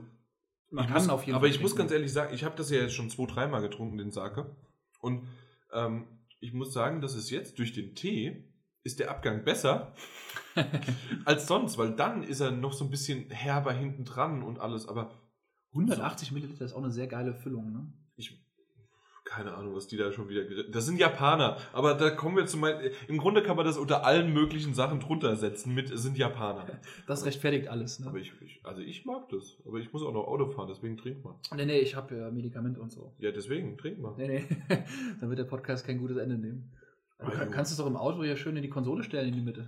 [0.69, 1.49] man kann muss, auf jeden aber Fall.
[1.49, 3.97] Aber ich muss ganz ehrlich sagen, ich habe das ja jetzt schon zwei, dreimal getrunken,
[3.97, 4.55] den Sake.
[4.99, 5.27] Und
[5.73, 6.07] ähm,
[6.39, 8.51] ich muss sagen, dass es jetzt durch den Tee
[8.83, 9.95] ist der Abgang besser
[11.25, 14.87] als sonst, weil dann ist er noch so ein bisschen herber hinten dran und alles.
[14.87, 15.11] Aber
[15.71, 17.91] 180 Milliliter ist auch eine sehr geile Füllung, ne?
[18.15, 18.44] Ich
[19.35, 20.71] keine Ahnung, was die da schon wieder geritten.
[20.71, 21.57] Das sind Japaner.
[21.73, 22.91] Aber da kommen wir zu meinen.
[23.09, 26.65] Im Grunde kann man das unter allen möglichen Sachen drunter setzen mit sind Japaner.
[27.05, 28.07] Das rechtfertigt alles, ne?
[28.07, 29.57] Aber ich, ich, also ich mag das.
[29.65, 31.35] Aber ich muss auch noch Auto fahren, deswegen trink mal.
[31.53, 33.13] Nee, nee, ich habe ja Medikamente und so.
[33.19, 34.15] Ja, deswegen, trink mal.
[34.17, 34.57] Nee, nee.
[35.19, 36.71] Dann wird der Podcast kein gutes Ende nehmen.
[37.19, 39.41] Du also, kannst es doch im Auto ja schön in die Konsole stellen, in die
[39.41, 39.67] Mitte.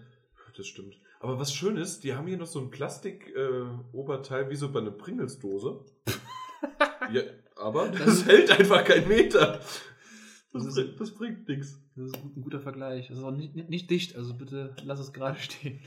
[0.55, 0.95] Das stimmt.
[1.19, 4.79] Aber was schön ist, die haben hier noch so ein Plastik-Oberteil äh, wie so bei
[4.79, 5.83] einer Pringles-Dose.
[7.11, 7.21] ja,
[7.59, 9.59] aber das, das hält einfach keinen Meter.
[10.53, 11.79] Das, das, bringt, das bringt nichts.
[11.95, 13.07] Das ist ein guter Vergleich.
[13.07, 15.79] Das ist auch nicht, nicht, nicht dicht, also bitte lass es gerade stehen.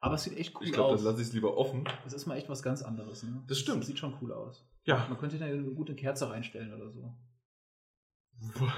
[0.00, 1.00] Aber es sieht echt cool ich glaub, aus.
[1.00, 1.84] Ich glaube, dann lasse ich es lieber offen.
[2.04, 3.22] Das ist mal echt was ganz anderes.
[3.22, 3.44] Ne?
[3.46, 3.80] Das stimmt.
[3.80, 4.66] Das sieht schon cool aus.
[4.84, 5.06] Ja.
[5.08, 7.14] Man könnte da eine gute Kerze reinstellen oder so.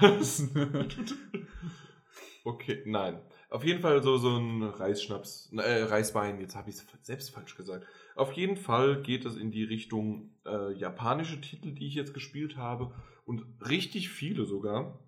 [0.01, 0.49] Was?
[2.43, 3.21] okay, nein.
[3.53, 7.55] Auf jeden Fall so, so ein Reisschnaps, äh, Reiswein, jetzt habe ich es selbst falsch
[7.55, 7.85] gesagt.
[8.15, 12.57] Auf jeden Fall geht es in die Richtung äh, japanische Titel, die ich jetzt gespielt
[12.57, 12.91] habe.
[13.25, 14.99] Und richtig viele sogar.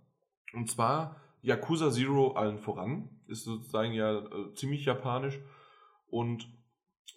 [0.54, 3.10] Und zwar Yakuza Zero allen voran.
[3.26, 5.39] Ist sozusagen ja äh, ziemlich japanisch.
[6.06, 6.48] Und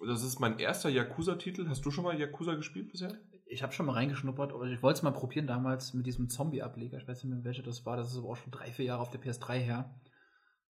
[0.06, 1.68] das ist mein erster Yakuza-Titel.
[1.68, 3.12] Hast du schon mal Yakuza gespielt bisher?
[3.44, 6.96] Ich habe schon mal reingeschnuppert, aber ich wollte es mal probieren damals mit diesem Zombie-Ableger.
[6.96, 7.98] Ich weiß nicht mehr, welcher das war.
[7.98, 9.94] Das ist aber auch schon drei, vier Jahre auf der PS3 her.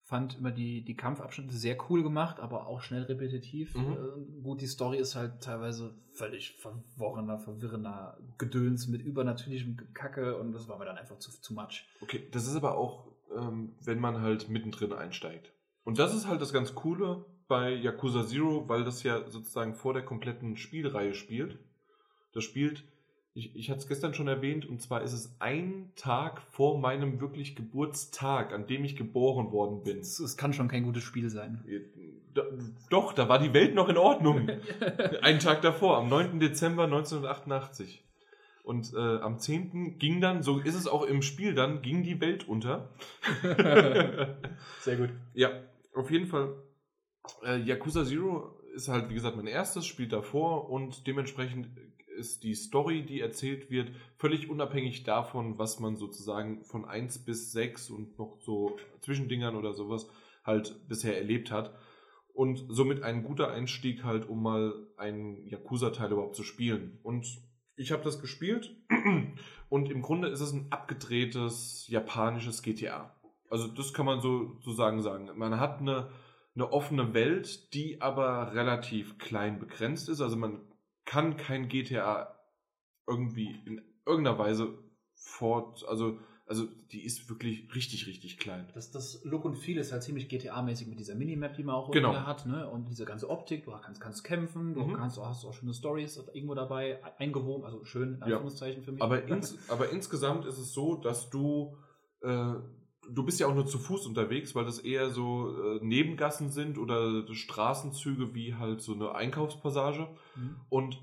[0.09, 3.75] Fand immer die, die Kampfabschnitte sehr cool gemacht, aber auch schnell repetitiv.
[3.75, 3.93] Mhm.
[3.93, 10.53] Äh, gut, die Story ist halt teilweise völlig verworrener, verwirrender Gedöns mit übernatürlichem Kacke und
[10.53, 11.87] das war mir dann einfach zu, zu much.
[12.01, 15.53] Okay, das ist aber auch, ähm, wenn man halt mittendrin einsteigt.
[15.85, 19.93] Und das ist halt das ganz Coole bei Yakuza Zero, weil das ja sozusagen vor
[19.93, 21.59] der kompletten Spielreihe spielt.
[22.33, 22.83] Das spielt,
[23.39, 27.21] ich, ich hatte es gestern schon erwähnt, und zwar ist es ein Tag vor meinem
[27.21, 30.01] wirklich Geburtstag, an dem ich geboren worden bin.
[30.01, 31.65] Es kann schon kein gutes Spiel sein.
[32.35, 32.43] Da,
[32.91, 34.49] doch, da war die Welt noch in Ordnung.
[35.23, 36.41] Einen Tag davor, am 9.
[36.41, 38.05] Dezember 1988.
[38.65, 39.99] Und äh, am 10.
[39.99, 42.91] ging dann, so ist es auch im Spiel dann, ging die Welt unter.
[44.81, 45.11] Sehr gut.
[45.33, 45.51] Ja,
[45.95, 46.55] auf jeden Fall.
[47.45, 51.69] Äh, Yakuza Zero ist halt, wie gesagt, mein erstes, spielt davor und dementsprechend
[52.19, 57.53] ist die Story, die erzählt wird, völlig unabhängig davon, was man sozusagen von 1 bis
[57.53, 60.11] 6 und noch so Zwischendingern oder sowas
[60.45, 61.75] halt bisher erlebt hat.
[62.35, 66.99] Und somit ein guter Einstieg halt, um mal einen Yakuza-Teil überhaupt zu spielen.
[67.03, 67.27] Und
[67.79, 68.77] ich habe das gespielt
[69.69, 73.15] und im Grunde ist es ein abgedrehtes japanisches GTA.
[73.51, 75.31] Also das kann man so sozusagen sagen.
[75.37, 76.11] Man hat eine,
[76.55, 80.21] eine offene Welt, die aber relativ klein begrenzt ist.
[80.21, 80.61] Also man
[81.09, 82.39] kann kein GTA
[83.07, 84.79] irgendwie in irgendeiner Weise
[85.15, 88.67] fort, also also die ist wirklich richtig, richtig klein.
[88.73, 91.91] Das, das Look und Feel ist halt ziemlich GTA-mäßig mit dieser Minimap, die man auch
[91.91, 92.15] genau.
[92.15, 92.69] hat, ne?
[92.71, 94.95] Und diese ganze Optik, du kannst, kannst kämpfen, du mhm.
[94.95, 98.85] kannst, hast auch schöne Stories irgendwo dabei eingewoben, also schön, in Anführungszeichen ja.
[98.85, 99.03] für mich.
[99.03, 101.77] Aber, ins, aber insgesamt ist es so, dass du,
[102.23, 102.55] äh,
[103.09, 106.79] du bist ja auch nur zu Fuß unterwegs, weil das eher so äh, Nebengassen sind
[106.79, 110.09] oder Straßenzüge wie halt so eine Einkaufspassage.
[110.37, 110.57] Mhm.
[110.69, 111.01] Und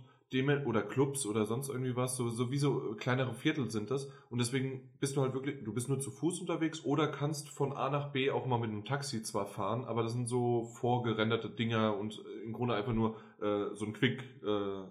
[0.65, 4.11] oder Clubs oder sonst irgendwie was, so, so wie so kleinere Viertel sind das.
[4.29, 7.71] Und deswegen bist du halt wirklich, du bist nur zu Fuß unterwegs oder kannst von
[7.71, 11.49] A nach B auch mal mit einem Taxi zwar fahren, aber das sind so vorgerenderte
[11.49, 14.83] Dinger und im Grunde einfach nur äh, so ein Quick, äh,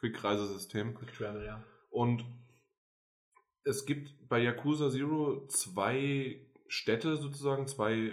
[0.00, 0.94] Quick-Reisesystem.
[0.94, 1.62] Quick Travel, ja.
[1.90, 2.24] Und
[3.64, 8.12] es gibt bei Yakuza Zero zwei Städte sozusagen, zwei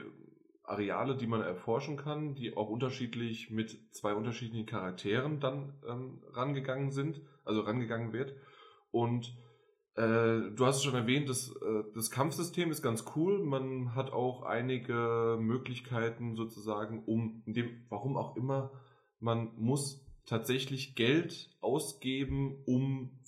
[0.63, 6.91] Areale, die man erforschen kann, die auch unterschiedlich mit zwei unterschiedlichen Charakteren dann ähm, rangegangen
[6.91, 8.35] sind, also rangegangen wird.
[8.91, 9.35] Und
[9.95, 13.43] äh, du hast es schon erwähnt, das, äh, das Kampfsystem ist ganz cool.
[13.43, 18.71] Man hat auch einige Möglichkeiten sozusagen, um, dem, warum auch immer,
[19.19, 23.18] man muss tatsächlich Geld ausgeben, um,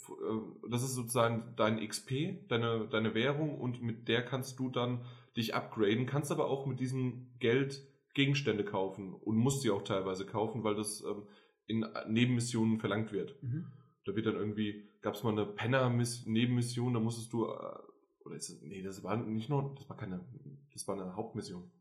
[0.69, 5.05] das ist sozusagen dein XP, deine, deine Währung und mit der kannst du dann
[5.35, 7.81] dich upgraden, kannst aber auch mit diesem Geld
[8.13, 11.23] Gegenstände kaufen und musst sie auch teilweise kaufen, weil das ähm,
[11.67, 13.41] in Nebenmissionen verlangt wird.
[13.41, 13.67] Mhm.
[14.05, 17.77] Da wird dann irgendwie, gab es mal eine Penner-Nebenmission, da musstest du, äh,
[18.25, 20.25] oder ist das, nee, das war nicht nur, das war keine,
[20.73, 21.71] das war eine Hauptmission.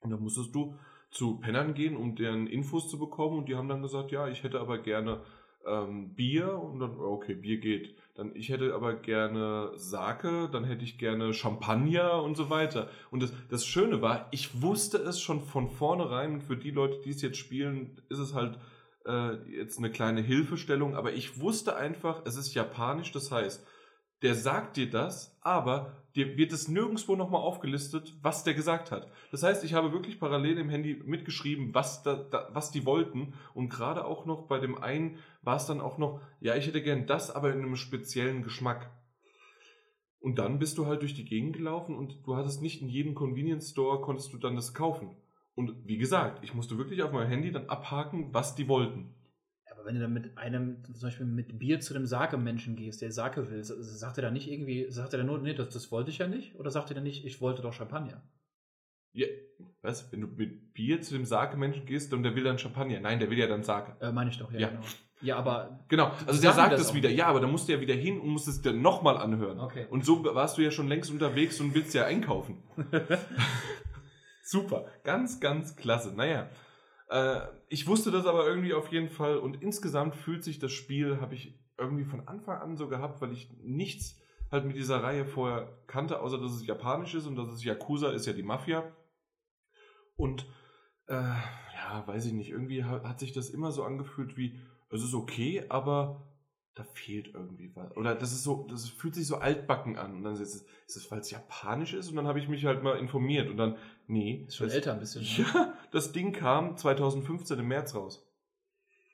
[0.00, 0.74] Und da musstest du
[1.10, 4.42] zu Pennern gehen, um deren Infos zu bekommen und die haben dann gesagt, ja, ich
[4.42, 5.22] hätte aber gerne
[5.68, 7.94] ähm, Bier und dann, okay, Bier geht.
[8.14, 12.88] Dann, ich hätte aber gerne Sake, dann hätte ich gerne Champagner und so weiter.
[13.10, 17.10] Und das, das Schöne war, ich wusste es schon von vornherein, für die Leute, die
[17.10, 18.58] es jetzt spielen, ist es halt
[19.06, 23.66] äh, jetzt eine kleine Hilfestellung, aber ich wusste einfach, es ist japanisch, das heißt,
[24.22, 29.10] der sagt dir das, aber dir wird es nirgendwo nochmal aufgelistet, was der gesagt hat.
[29.30, 33.34] Das heißt, ich habe wirklich parallel im Handy mitgeschrieben, was, da, da, was die wollten.
[33.54, 36.82] Und gerade auch noch bei dem einen war es dann auch noch, ja, ich hätte
[36.82, 38.90] gern das, aber in einem speziellen Geschmack.
[40.20, 43.14] Und dann bist du halt durch die Gegend gelaufen und du hattest nicht in jedem
[43.14, 45.16] Convenience Store konntest du dann das kaufen.
[45.54, 49.14] Und wie gesagt, ich musste wirklich auf meinem Handy dann abhaken, was die wollten
[49.88, 53.50] wenn du dann mit einem, zum Beispiel mit Bier zu dem Sake-Menschen gehst, der Sake
[53.50, 56.18] will, sagt er dann nicht irgendwie, sagt er dann nur, nee, das, das wollte ich
[56.18, 56.54] ja nicht?
[56.56, 58.22] Oder sagt er dann nicht, ich wollte doch Champagner?
[59.12, 59.26] Ja,
[59.80, 60.12] was?
[60.12, 63.00] Wenn du mit Bier zu dem Sake-Menschen gehst und der will dann Champagner.
[63.00, 63.96] Nein, der will ja dann Sake.
[64.04, 64.68] Äh, meine ich doch, ja, ja.
[64.68, 64.82] genau.
[65.22, 65.80] Ja, aber.
[65.88, 68.28] Genau, also der sagt das, wieder, ja, aber da musst du ja wieder hin und
[68.28, 69.58] musst es dann nochmal anhören.
[69.58, 69.86] Okay.
[69.88, 72.62] Und so warst du ja schon längst unterwegs und willst ja einkaufen.
[74.44, 76.14] Super, ganz, ganz klasse.
[76.14, 76.50] Naja,
[77.08, 81.20] äh, ich wusste das aber irgendwie auf jeden Fall und insgesamt fühlt sich das Spiel,
[81.20, 85.26] habe ich irgendwie von Anfang an so gehabt, weil ich nichts halt mit dieser Reihe
[85.26, 88.84] vorher kannte, außer dass es japanisch ist und dass es Yakuza ist ja die Mafia.
[90.16, 90.46] Und
[91.06, 94.58] äh, ja, weiß ich nicht, irgendwie hat, hat sich das immer so angefühlt wie,
[94.90, 96.27] es ist okay, aber
[96.78, 97.96] da fehlt irgendwie was.
[97.96, 100.14] Oder das ist so, das fühlt sich so altbacken an.
[100.14, 102.08] Und dann ist es, ist es weil es japanisch ist?
[102.08, 103.76] Und dann habe ich mich halt mal informiert und dann,
[104.06, 104.44] nee.
[104.46, 105.22] Ist schon das, älter ein bisschen.
[105.38, 105.44] Ne?
[105.52, 108.24] Ja, das Ding kam 2015 im März raus.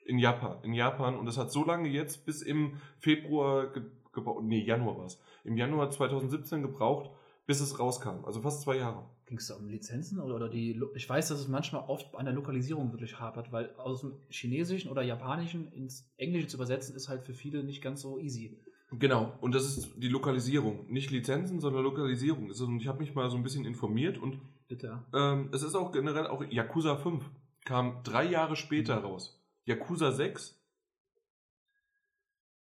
[0.05, 0.63] In Japan.
[0.63, 1.17] In Japan.
[1.17, 3.73] Und das hat so lange jetzt bis im Februar
[4.13, 4.43] gebraucht.
[4.43, 5.19] Nee, Januar war es.
[5.43, 7.09] Im Januar 2017 gebraucht,
[7.47, 8.25] bis es rauskam.
[8.25, 9.09] Also fast zwei Jahre.
[9.25, 10.79] Ging es da um Lizenzen oder, oder die.
[10.95, 14.91] Ich weiß, dass es manchmal oft an der Lokalisierung wirklich hapert, weil aus dem Chinesischen
[14.91, 18.59] oder Japanischen ins Englische zu übersetzen ist halt für viele nicht ganz so easy.
[18.91, 20.85] Genau, und das ist die Lokalisierung.
[20.91, 22.51] Nicht Lizenzen, sondern Lokalisierung.
[22.51, 25.03] Und ich habe mich mal so ein bisschen informiert und Bitte.
[25.13, 27.23] Ähm, es ist auch generell auch Yakuza 5
[27.65, 29.05] kam drei Jahre später mhm.
[29.05, 29.43] raus.
[29.65, 30.59] Yakuza 6.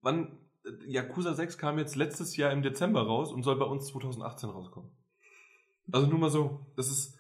[0.02, 0.38] Wann?
[0.88, 4.92] Yakuza 6 kam jetzt letztes Jahr im Dezember raus und soll bei uns 2018 rauskommen.
[5.92, 7.18] Also nur mal so, das ist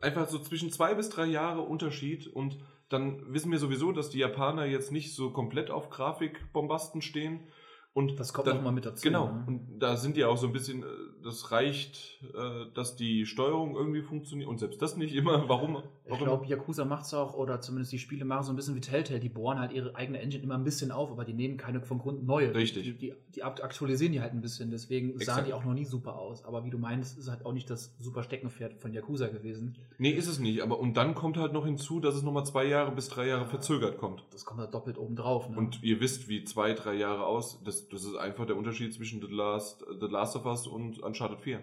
[0.00, 4.18] einfach so zwischen zwei bis drei Jahre Unterschied und dann wissen wir sowieso, dass die
[4.18, 7.48] Japaner jetzt nicht so komplett auf Grafikbombasten stehen
[7.94, 9.02] und das kommt dann, auch mal mit dazu.
[9.02, 9.26] Genau.
[9.26, 9.44] Ne?
[9.46, 10.86] Und da sind die auch so ein bisschen, äh,
[11.22, 14.48] das reicht, äh, dass die Steuerung irgendwie funktioniert.
[14.50, 15.48] Und selbst das nicht immer.
[15.48, 15.80] Warum?
[16.06, 18.80] Ich glaube, Yakuza macht es auch, oder zumindest die Spiele machen so ein bisschen wie
[18.80, 19.20] Telltale.
[19.20, 21.98] Die bohren halt ihre eigene Engine immer ein bisschen auf, aber die nehmen keine von
[21.98, 22.54] Grund neue.
[22.54, 22.84] Richtig.
[22.84, 24.70] Die, die, die aktualisieren die halt ein bisschen.
[24.70, 25.24] Deswegen Exakt.
[25.24, 26.44] sahen die auch noch nie super aus.
[26.44, 29.78] Aber wie du meinst, ist halt auch nicht das super Steckenpferd von Yakuza gewesen.
[29.96, 30.62] Nee, ist es nicht.
[30.62, 33.44] Aber und dann kommt halt noch hinzu, dass es nochmal zwei Jahre bis drei Jahre
[33.44, 34.24] ja, verzögert kommt.
[34.30, 35.48] Das kommt halt doppelt oben drauf.
[35.48, 35.56] Ne?
[35.56, 39.22] Und ihr wisst, wie zwei, drei Jahre aus, das, das ist einfach der Unterschied zwischen
[39.22, 41.60] The Last, The Last of Us und Uncharted 4.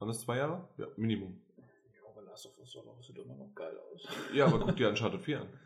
[0.00, 0.66] Waren das zwei Jahre?
[0.78, 1.38] Ja, Minimum.
[1.58, 2.74] Ja, aber Last of Us
[3.06, 4.08] sieht immer noch geil aus.
[4.32, 5.48] Ja, aber guck dir Uncharted 4 an.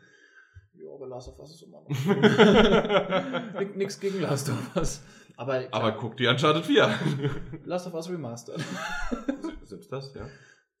[0.77, 1.87] Ja, aber Last of Us ist immer noch.
[3.77, 5.01] Nix gegen Last of Us.
[5.37, 7.29] Aber, klar, aber guck dir Uncharted 4 an.
[7.63, 8.61] Last of Us Remastered.
[9.63, 10.27] Selbst das, ja.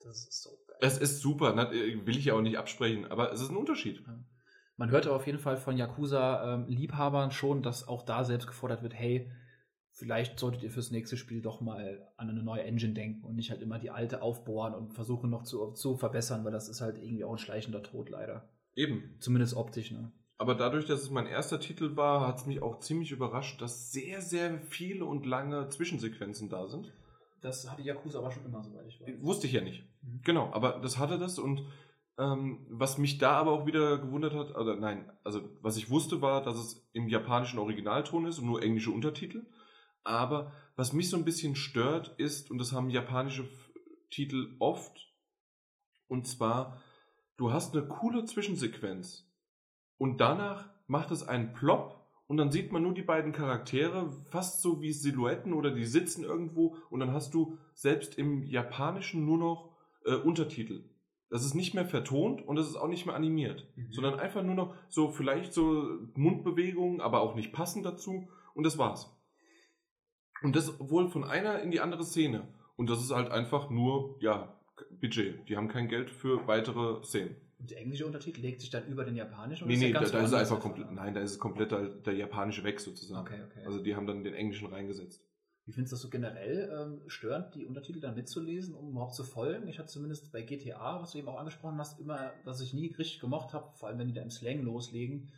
[0.01, 0.77] Das ist so geil.
[0.81, 1.71] Es ist super, ne?
[1.71, 4.03] will ich ja auch nicht absprechen, aber es ist ein Unterschied.
[4.05, 4.19] Ja.
[4.75, 8.95] Man hört auf jeden Fall von Yakuza-Liebhabern ähm, schon, dass auch da selbst gefordert wird,
[8.95, 9.31] hey,
[9.95, 13.49] vielleicht solltet ihr fürs nächste Spiel doch mal an eine neue Engine denken und nicht
[13.49, 16.97] halt immer die alte aufbohren und versuchen noch zu, zu verbessern, weil das ist halt
[16.97, 18.49] irgendwie auch ein schleichender Tod leider.
[18.75, 19.15] Eben.
[19.19, 20.11] Zumindest optisch, ne?
[20.37, 23.93] Aber dadurch, dass es mein erster Titel war, hat es mich auch ziemlich überrascht, dass
[23.93, 26.91] sehr, sehr viele und lange Zwischensequenzen da sind.
[27.41, 29.21] Das hatte Yakuza aber schon immer, soweit ich weiß.
[29.21, 29.87] Wusste ich ja nicht.
[30.01, 30.21] Mhm.
[30.23, 31.65] Genau, aber das hatte das und
[32.17, 36.21] ähm, was mich da aber auch wieder gewundert hat, oder nein, also was ich wusste
[36.21, 39.45] war, dass es im japanischen Originalton ist und nur englische Untertitel.
[40.05, 43.49] Aber was mich so ein bisschen stört ist, und das haben japanische
[44.11, 45.11] Titel oft,
[46.07, 46.81] und zwar,
[47.37, 49.27] du hast eine coole Zwischensequenz
[49.97, 54.61] und danach macht es einen Plop und dann sieht man nur die beiden Charaktere, fast
[54.61, 59.37] so wie Silhouetten oder die sitzen irgendwo und dann hast du selbst im Japanischen nur
[59.37, 59.75] noch
[60.05, 60.83] äh, Untertitel.
[61.29, 63.91] Das ist nicht mehr vertont und das ist auch nicht mehr animiert, mhm.
[63.91, 68.77] sondern einfach nur noch so vielleicht so Mundbewegungen, aber auch nicht passend dazu und das
[68.77, 69.14] war's.
[70.41, 72.47] Und das wohl von einer in die andere Szene.
[72.75, 74.55] Und das ist halt einfach nur, ja,
[74.99, 75.47] Budget.
[75.47, 77.35] Die haben kein Geld für weitere Szenen.
[77.59, 79.67] Und der englische Untertitel legt sich dann über den japanischen?
[79.67, 82.13] Nee, nee, da, da ist er einfach komplett, nein, da ist es komplett der, der
[82.13, 83.25] japanische weg sozusagen.
[83.25, 83.65] Okay, okay.
[83.65, 85.23] Also die haben dann den englischen reingesetzt.
[85.65, 89.23] Wie findest du das so generell ähm, störend, die Untertitel dann mitzulesen, um überhaupt zu
[89.23, 89.67] folgen?
[89.67, 92.93] Ich hatte zumindest bei GTA, was du eben auch angesprochen hast, immer, was ich nie
[92.93, 95.31] richtig gemocht habe, vor allem wenn die da im Slang loslegen,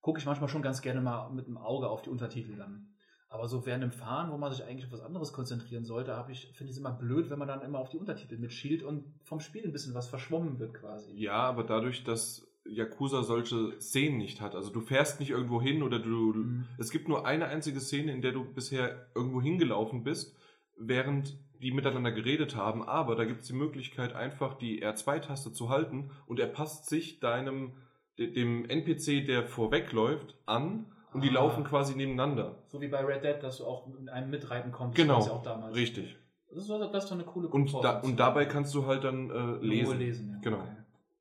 [0.00, 2.91] gucke ich manchmal schon ganz gerne mal mit dem Auge auf die Untertitel dann.
[3.32, 6.52] Aber so während dem Fahren, wo man sich eigentlich auf was anderes konzentrieren sollte, ich,
[6.52, 9.40] finde ich es immer blöd, wenn man dann immer auf die Untertitel mitschielt und vom
[9.40, 11.10] Spiel ein bisschen was verschwommen wird quasi.
[11.14, 15.82] Ja, aber dadurch, dass Yakuza solche Szenen nicht hat, also du fährst nicht irgendwo hin
[15.82, 16.66] oder du, mhm.
[16.76, 20.36] es gibt nur eine einzige Szene, in der du bisher irgendwo hingelaufen bist,
[20.76, 25.70] während die miteinander geredet haben, aber da gibt es die Möglichkeit, einfach die R2-Taste zu
[25.70, 27.72] halten und er passt sich deinem,
[28.18, 31.34] dem NPC, der vorwegläuft, an und die ah.
[31.34, 32.62] laufen quasi nebeneinander.
[32.68, 34.96] So wie bei Red Dead, dass du auch in einem mitreiten kommst.
[34.96, 35.74] Genau, ja auch damals.
[35.76, 36.16] richtig.
[36.48, 39.64] Das ist, das ist eine coole und, da, und dabei kannst du halt dann äh,
[39.64, 39.98] lesen.
[39.98, 40.38] lesen ja.
[40.42, 40.58] Genau.
[40.58, 40.76] Okay.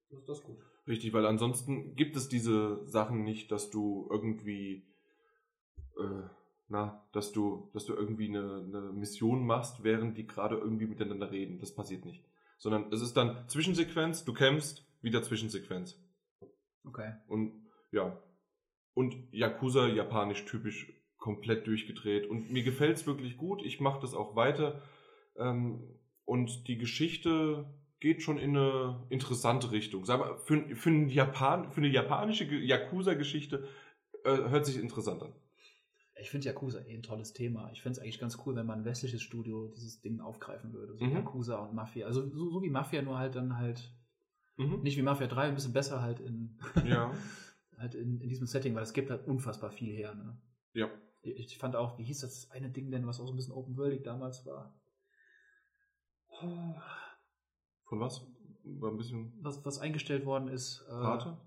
[0.10, 0.58] Das, das ist gut.
[0.88, 4.84] Richtig, weil ansonsten gibt es diese Sachen nicht, dass du irgendwie,
[5.98, 6.24] äh,
[6.68, 11.32] na, dass du, dass du irgendwie eine, eine Mission machst, während die gerade irgendwie miteinander
[11.32, 11.60] reden.
[11.60, 12.26] Das passiert nicht.
[12.58, 15.98] Sondern es ist dann Zwischensequenz, du kämpfst, wieder Zwischensequenz.
[16.84, 17.14] Okay.
[17.28, 17.54] Und
[17.92, 18.18] ja,
[18.94, 22.28] und Yakuza, japanisch typisch, komplett durchgedreht.
[22.28, 23.64] Und mir gefällt es wirklich gut.
[23.64, 24.82] Ich mache das auch weiter.
[25.38, 25.82] Ähm,
[26.26, 27.66] und die Geschichte
[28.00, 30.06] geht schon in eine interessante Richtung.
[30.06, 33.68] Sag mal, für, für, einen Japan, für eine japanische Yakuza-Geschichte
[34.26, 35.34] äh, hört sich interessant an.
[36.20, 37.70] Ich finde Yakuza eh ein tolles Thema.
[37.72, 40.96] Ich fände es eigentlich ganz cool, wenn man ein westliches Studio dieses Ding aufgreifen würde.
[40.96, 41.14] So mhm.
[41.14, 42.06] Yakuza und Mafia.
[42.06, 43.92] Also so, so, wie Mafia, nur halt dann halt
[44.58, 44.82] mhm.
[44.82, 47.12] nicht wie Mafia 3, ein bisschen besser halt in, ja.
[47.82, 50.16] halt in, in, diesem Setting, weil es gibt halt unfassbar viel her.
[50.16, 50.38] Ne?
[50.74, 50.90] Ja.
[51.24, 53.78] Ich fand auch, wie hieß das eine Ding denn, was auch so ein bisschen open
[53.78, 54.80] worldig damals war?
[57.86, 58.26] Von was?
[58.64, 59.34] War ein bisschen.
[59.42, 60.84] Was, was eingestellt worden ist.
[60.88, 61.38] Äh, Karte?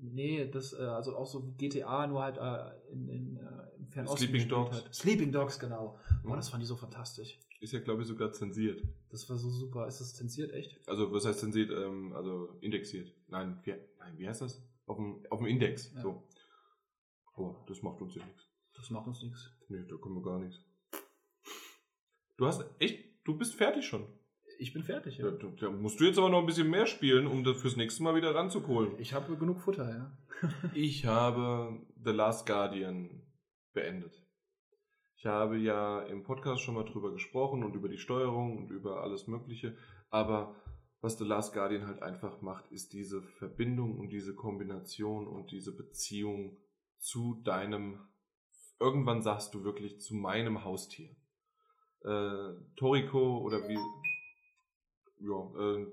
[0.00, 3.88] Nee, das, äh, also auch so wie GTA, nur halt äh, in, in, äh, im
[3.88, 4.28] Fernosten.
[4.28, 4.76] Sleeping Dogs.
[4.76, 4.94] Hat.
[4.94, 5.98] Sleeping Dogs, genau.
[6.22, 6.28] Mhm.
[6.28, 7.38] Boah, das fand ich so fantastisch.
[7.60, 8.82] Ist ja, glaube ich, sogar zensiert.
[9.08, 9.86] Das war so super.
[9.86, 10.86] Ist das zensiert, echt?
[10.86, 11.70] Also, was heißt zensiert?
[11.70, 13.14] Ähm, also indexiert.
[13.28, 14.62] Nein, wie, nein, wie heißt das?
[14.86, 15.92] Auf dem, auf dem Index.
[15.94, 16.00] Ja.
[16.02, 16.28] So.
[17.34, 18.48] Aber das macht uns ja nichts.
[18.74, 19.50] Das macht uns nichts.
[19.68, 20.60] Nee, da kommen wir gar nichts.
[22.36, 24.06] Du hast echt, du bist fertig schon.
[24.58, 25.30] Ich bin fertig, ja.
[25.30, 28.02] Da, da, musst du jetzt aber noch ein bisschen mehr spielen, um das fürs nächste
[28.02, 28.98] Mal wieder ranzuholen.
[28.98, 30.18] Ich habe genug Futter, ja.
[30.74, 33.22] ich habe The Last Guardian
[33.72, 34.24] beendet.
[35.16, 39.02] Ich habe ja im Podcast schon mal drüber gesprochen und über die Steuerung und über
[39.02, 39.76] alles Mögliche.
[40.10, 40.54] Aber
[41.04, 45.76] was The Last Guardian halt einfach macht, ist diese Verbindung und diese Kombination und diese
[45.76, 46.56] Beziehung
[46.98, 48.00] zu deinem,
[48.80, 51.14] irgendwann sagst du wirklich zu meinem Haustier.
[52.00, 53.78] Äh, Toriko oder wie,
[55.20, 55.86] ja, äh,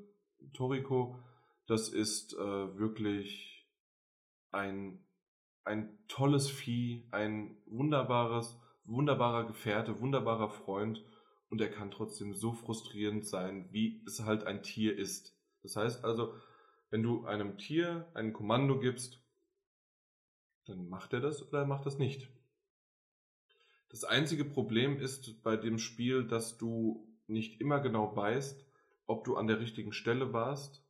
[0.53, 1.19] Toriko,
[1.67, 3.67] das ist äh, wirklich
[4.51, 5.05] ein,
[5.65, 11.03] ein tolles Vieh, ein wunderbares, wunderbarer Gefährte, wunderbarer Freund
[11.51, 15.37] und er kann trotzdem so frustrierend sein, wie es halt ein Tier ist.
[15.61, 16.33] Das heißt also,
[16.89, 19.21] wenn du einem Tier ein Kommando gibst,
[20.65, 22.29] dann macht er das oder er macht das nicht.
[23.89, 28.65] Das einzige Problem ist bei dem Spiel, dass du nicht immer genau weißt,
[29.05, 30.85] ob du an der richtigen Stelle warst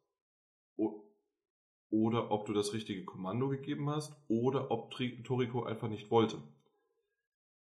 [1.89, 6.37] oder ob du das richtige Kommando gegeben hast oder ob Toriko einfach nicht wollte.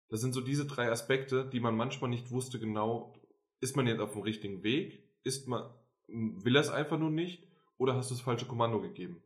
[0.09, 3.15] Das sind so diese drei Aspekte, die man manchmal nicht wusste genau,
[3.61, 5.69] ist man jetzt auf dem richtigen Weg, ist man,
[6.07, 9.23] will er es einfach nur nicht oder hast du das falsche Kommando gegeben?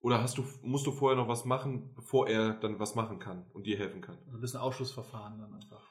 [0.00, 3.46] Oder hast du, musst du vorher noch was machen, bevor er dann was machen kann
[3.54, 4.18] und dir helfen kann?
[4.26, 5.82] Also ein bisschen Ausschlussverfahren dann einfach.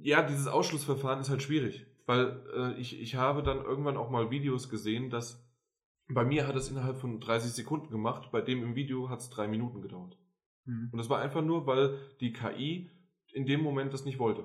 [0.00, 1.86] Ja, dieses Ausschlussverfahren ist halt schwierig.
[2.06, 5.46] Weil äh, ich, ich habe dann irgendwann auch mal Videos gesehen, dass
[6.08, 9.28] bei mir hat es innerhalb von 30 Sekunden gemacht, bei dem im Video hat es
[9.28, 10.16] drei Minuten gedauert.
[10.64, 10.88] Mhm.
[10.90, 12.90] Und das war einfach nur, weil die KI
[13.38, 14.42] in dem Moment das nicht wollte.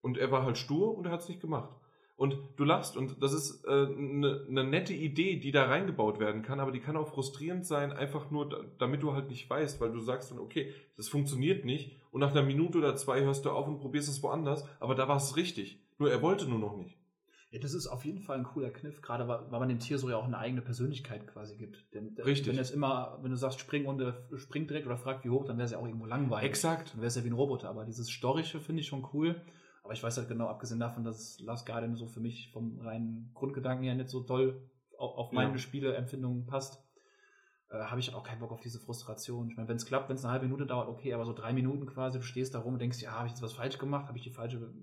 [0.00, 1.70] Und er war halt stur und er hat es nicht gemacht.
[2.16, 6.20] Und du lachst und das ist eine äh, ne, ne nette Idee, die da reingebaut
[6.20, 9.80] werden kann, aber die kann auch frustrierend sein, einfach nur, damit du halt nicht weißt,
[9.80, 13.44] weil du sagst dann, okay, das funktioniert nicht und nach einer Minute oder zwei hörst
[13.44, 15.80] du auf und probierst es woanders, aber da war es richtig.
[15.98, 16.96] Nur er wollte nur noch nicht.
[17.54, 20.10] Ja, das ist auf jeden Fall ein cooler Kniff, gerade weil, man dem Tier so
[20.10, 21.94] ja auch eine eigene Persönlichkeit quasi gibt.
[21.94, 22.52] Denn, Richtig.
[22.52, 24.02] Wenn es immer, wenn du sagst, spring und
[24.34, 26.48] springt direkt oder fragt, wie hoch, dann wäre es ja auch irgendwo langweilig.
[26.48, 26.90] Exakt.
[26.92, 27.68] Dann wäre es ja wie ein Roboter.
[27.68, 29.40] Aber dieses Storische finde ich schon cool.
[29.84, 33.30] Aber ich weiß halt genau, abgesehen davon, dass Last Guardian so für mich vom reinen
[33.34, 34.60] Grundgedanken her nicht so toll
[34.98, 35.58] auf, auf meine ja.
[35.58, 36.82] Spieleempfindungen passt,
[37.70, 39.48] äh, habe ich auch keinen Bock auf diese Frustration.
[39.48, 41.52] Ich meine, wenn es klappt, wenn es eine halbe Minute dauert, okay, aber so drei
[41.52, 44.08] Minuten quasi, du stehst da rum und denkst, ja, habe ich jetzt was falsch gemacht,
[44.08, 44.74] habe ich die falsche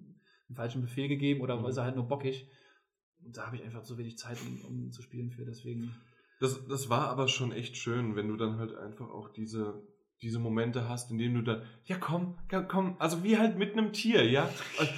[0.52, 1.66] einen falschen Befehl gegeben oder mhm.
[1.66, 2.50] ist er halt nur bockig.
[3.26, 5.94] Da habe ich einfach zu wenig Zeit, um, um, zu spielen für, deswegen.
[6.40, 9.84] Das, das war aber schon echt schön, wenn du dann halt einfach auch diese,
[10.22, 12.38] diese Momente hast, in denen du dann, ja komm,
[12.68, 14.50] komm, also wie halt mit einem Tier, ja,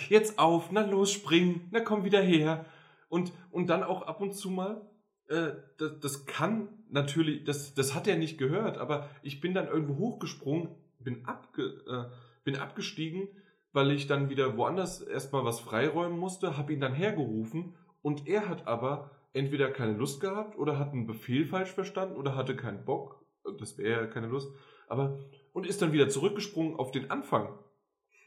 [0.10, 2.66] jetzt auf, na los, spring, na komm wieder her.
[3.10, 4.90] Und, und dann auch ab und zu mal,
[5.28, 9.68] äh, das, das kann natürlich, das, das hat er nicht gehört, aber ich bin dann
[9.68, 10.70] irgendwo hochgesprungen,
[11.00, 13.28] bin, abge, äh, bin abgestiegen
[13.74, 17.74] weil ich dann wieder woanders erstmal was freiräumen musste, habe ihn dann hergerufen
[18.04, 22.36] und er hat aber entweder keine Lust gehabt oder hat einen Befehl falsch verstanden oder
[22.36, 23.26] hatte keinen Bock,
[23.58, 24.54] das wäre ja keine Lust,
[24.88, 25.20] aber
[25.54, 27.58] und ist dann wieder zurückgesprungen auf den Anfang.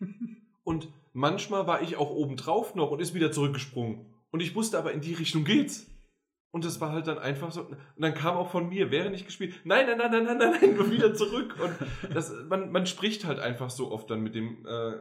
[0.65, 4.79] und manchmal war ich auch oben drauf noch und ist wieder zurückgesprungen und ich wusste
[4.79, 5.93] aber in die Richtung geht's.
[6.53, 7.63] Und das war halt dann einfach so.
[7.65, 10.59] Und dann kam auch von mir, während ich gespielt, nein, nein, nein, nein, nein, nein,
[10.59, 11.55] nein, nur wieder zurück.
[11.63, 14.93] Und das, man, man spricht halt einfach so oft dann mit dem, äh,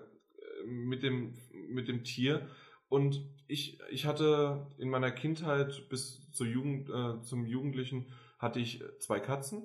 [0.66, 1.34] mit dem,
[1.70, 2.50] mit dem Tier.
[2.88, 8.84] Und ich, ich hatte in meiner Kindheit bis zur Jugend, äh, zum Jugendlichen hatte ich
[9.00, 9.64] zwei Katzen,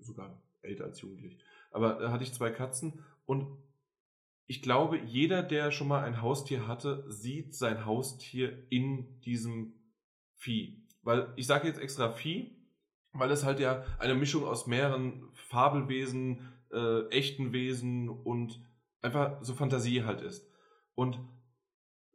[0.00, 1.38] sogar älter als jugendlich,
[1.70, 3.58] aber da hatte ich zwei Katzen und
[4.46, 9.74] ich glaube, jeder, der schon mal ein Haustier hatte, sieht sein Haustier in diesem
[10.34, 10.86] Vieh.
[11.02, 12.56] Weil ich sage jetzt extra Vieh,
[13.12, 18.60] weil es halt ja eine Mischung aus mehreren Fabelwesen, äh, echten Wesen und
[19.00, 20.46] einfach so Fantasie halt ist.
[20.94, 21.18] Und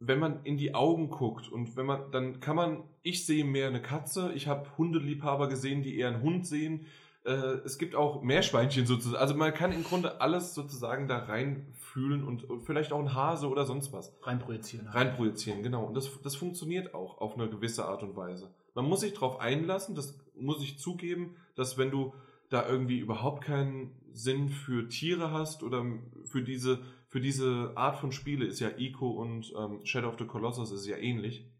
[0.00, 3.68] wenn man in die Augen guckt und wenn man, dann kann man, ich sehe mehr
[3.68, 6.86] eine Katze, ich habe Hundeliebhaber gesehen, die eher einen Hund sehen.
[7.24, 9.20] äh, es gibt auch Meerschweinchen sozusagen.
[9.20, 13.48] Also man kann im Grunde alles sozusagen da reinfühlen und, und vielleicht auch ein Hase
[13.48, 14.16] oder sonst was.
[14.22, 14.86] Reinprojizieren.
[14.88, 15.84] Reinprojizieren, genau.
[15.84, 18.50] Und das, das funktioniert auch auf eine gewisse Art und Weise.
[18.74, 22.14] Man muss sich darauf einlassen, das muss ich zugeben, dass wenn du
[22.50, 25.84] da irgendwie überhaupt keinen Sinn für Tiere hast oder
[26.24, 26.78] für diese,
[27.08, 30.86] für diese Art von Spiele ist ja Ico und ähm, Shadow of the Colossus ist
[30.86, 31.50] ja ähnlich,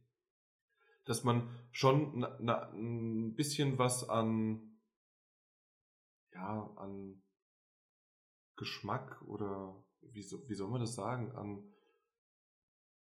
[1.05, 4.79] dass man schon na, na, ein bisschen was an
[6.33, 7.23] ja, an
[8.57, 11.63] Geschmack oder wie, wie soll man das sagen, an,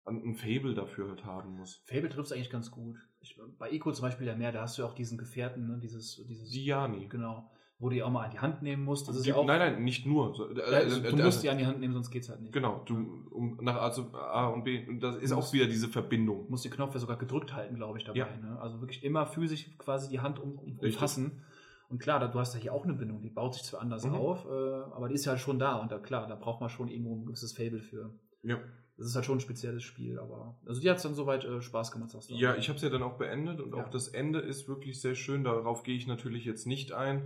[0.06, 1.84] an ein Fable dafür halt haben muss.
[1.86, 2.98] Fable trifft es eigentlich ganz gut.
[3.20, 5.80] Ich, bei Eco zum Beispiel ja mehr, da hast du ja auch diesen Gefährten, ne?
[5.80, 6.50] dieses, dieses.
[6.50, 7.08] Diani.
[7.08, 7.52] Genau.
[7.80, 9.08] Wo du die auch mal an die Hand nehmen musst.
[9.08, 10.36] Das ist die, ja auch, nein, nein, nicht nur.
[10.36, 12.52] So, äh, also, du musst die an die Hand nehmen, sonst geht es halt nicht.
[12.52, 14.86] Genau, du, um nach A zu A und B.
[14.86, 16.44] Und das ist auch wieder diese Verbindung.
[16.46, 18.20] Du musst den Knopf ja sogar gedrückt halten, glaube ich, dabei.
[18.20, 18.28] Ja.
[18.42, 18.60] Ne?
[18.60, 21.42] Also wirklich immer physisch quasi die Hand um, um, umfassen.
[21.90, 24.14] Und klar, du hast ja hier auch eine Bindung, die baut sich zwar anders mhm.
[24.14, 25.78] auf, äh, aber die ist ja halt schon da.
[25.78, 28.14] Und da, klar, da braucht man schon irgendwo ein gewisses Fable für.
[28.44, 28.60] Ja.
[28.98, 31.62] Das ist halt schon ein spezielles Spiel, aber also dir hat es dann soweit äh,
[31.62, 32.36] Spaß gemacht, sagst du.
[32.36, 33.82] Ja, ich habe es ja dann auch beendet und ja.
[33.82, 35.46] auch das Ende ist wirklich sehr schön.
[35.46, 37.24] Darauf gehe ich natürlich jetzt nicht ein,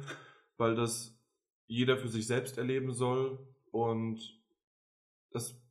[0.63, 1.19] weil das
[1.67, 3.37] jeder für sich selbst erleben soll.
[3.71, 4.41] Und
[5.31, 5.61] das,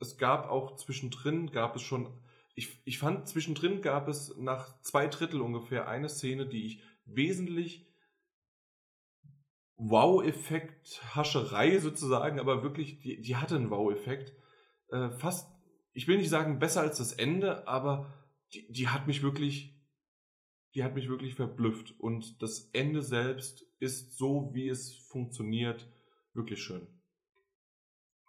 [0.00, 2.12] es gab auch zwischendrin, gab es schon,
[2.54, 7.86] ich, ich fand zwischendrin gab es nach zwei Drittel ungefähr eine Szene, die ich wesentlich
[9.76, 14.34] Wow-Effekt, Hascherei sozusagen, aber wirklich, die, die hatte einen Wow-Effekt.
[14.90, 15.48] Äh, fast,
[15.94, 18.12] ich will nicht sagen besser als das Ende, aber
[18.52, 19.80] die, die hat mich wirklich,
[20.74, 21.98] die hat mich wirklich verblüfft.
[21.98, 25.88] Und das Ende selbst ist so, wie es funktioniert,
[26.34, 26.86] wirklich schön.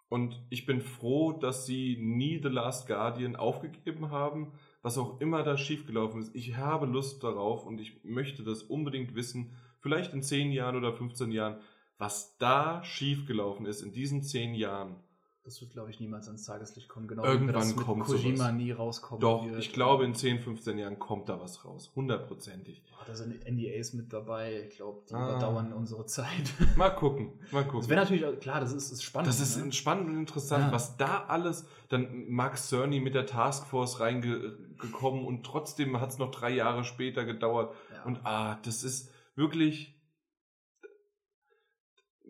[0.08, 4.52] Und ich bin froh, dass sie nie The Last Guardian aufgegeben haben,
[4.82, 6.34] was auch immer da schiefgelaufen ist.
[6.34, 10.92] Ich habe Lust darauf und ich möchte das unbedingt wissen, vielleicht in 10 Jahren oder
[10.92, 11.60] 15 Jahren,
[11.96, 14.96] was da schiefgelaufen ist in diesen 10 Jahren.
[15.50, 17.08] Das wird, glaube ich, niemals ans Tageslicht kommen.
[17.08, 18.52] Genau Irgendwann wie kommt Kojima sowas.
[18.52, 19.58] nie rauskommen Doch, wird.
[19.58, 21.90] ich glaube, in 10, 15 Jahren kommt da was raus.
[21.96, 22.84] Hundertprozentig.
[22.92, 24.68] Oh, da sind NDAs mit dabei.
[24.68, 25.28] Ich glaube, die ah.
[25.28, 26.52] überdauern unsere Zeit.
[26.76, 27.80] Mal gucken, mal gucken.
[27.80, 29.28] Das wäre natürlich, klar, das ist, ist, spannend.
[29.28, 29.72] Das ist ne?
[29.72, 30.72] spannend und interessant, ja.
[30.72, 36.30] was da alles, dann Max Cerny mit der Taskforce reingekommen und trotzdem hat es noch
[36.30, 37.74] drei Jahre später gedauert.
[37.92, 38.04] Ja.
[38.04, 39.99] Und ah, das ist wirklich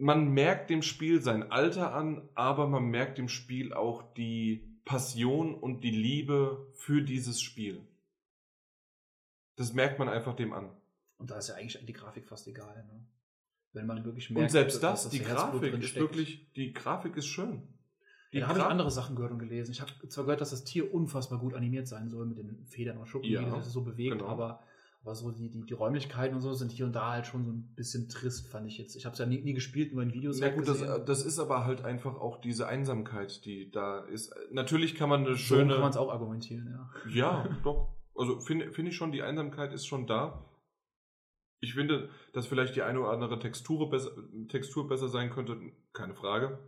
[0.01, 5.55] man merkt dem Spiel sein Alter an, aber man merkt dem Spiel auch die Passion
[5.55, 7.81] und die Liebe für dieses Spiel.
[9.57, 10.71] Das merkt man einfach dem an.
[11.19, 13.05] Und da ist ja eigentlich die Grafik fast egal, ne?
[13.73, 17.27] Wenn man wirklich merkt, und selbst das, das die Grafik ist wirklich, die Grafik ist
[17.27, 17.63] schön.
[18.33, 19.71] Ja, da habe ich andere Sachen gehört und gelesen.
[19.71, 22.97] Ich habe zwar gehört, dass das Tier unfassbar gut animiert sein soll mit den Federn
[22.97, 24.27] und Schuppen, ja, wie das so bewegt, genau.
[24.27, 24.63] aber
[25.03, 27.53] aber so die, die, die Räumlichkeiten und so sind hier und da halt schon so
[27.53, 28.97] ein bisschen trist, fand ich jetzt.
[28.97, 30.39] Ich habe es ja nie, nie gespielt, nur in Videos.
[30.41, 34.35] Ja gut, das, das, ist aber halt einfach auch diese Einsamkeit, die da ist.
[34.51, 35.65] Natürlich kann man eine schöne...
[35.65, 37.11] So kann man es auch argumentieren, ja.
[37.11, 37.97] Ja, doch.
[38.15, 40.45] Also finde find ich schon, die Einsamkeit ist schon da.
[41.61, 44.11] Ich finde, dass vielleicht die eine oder andere Textur besser,
[44.49, 45.59] Textur besser sein könnte,
[45.95, 46.59] keine Frage.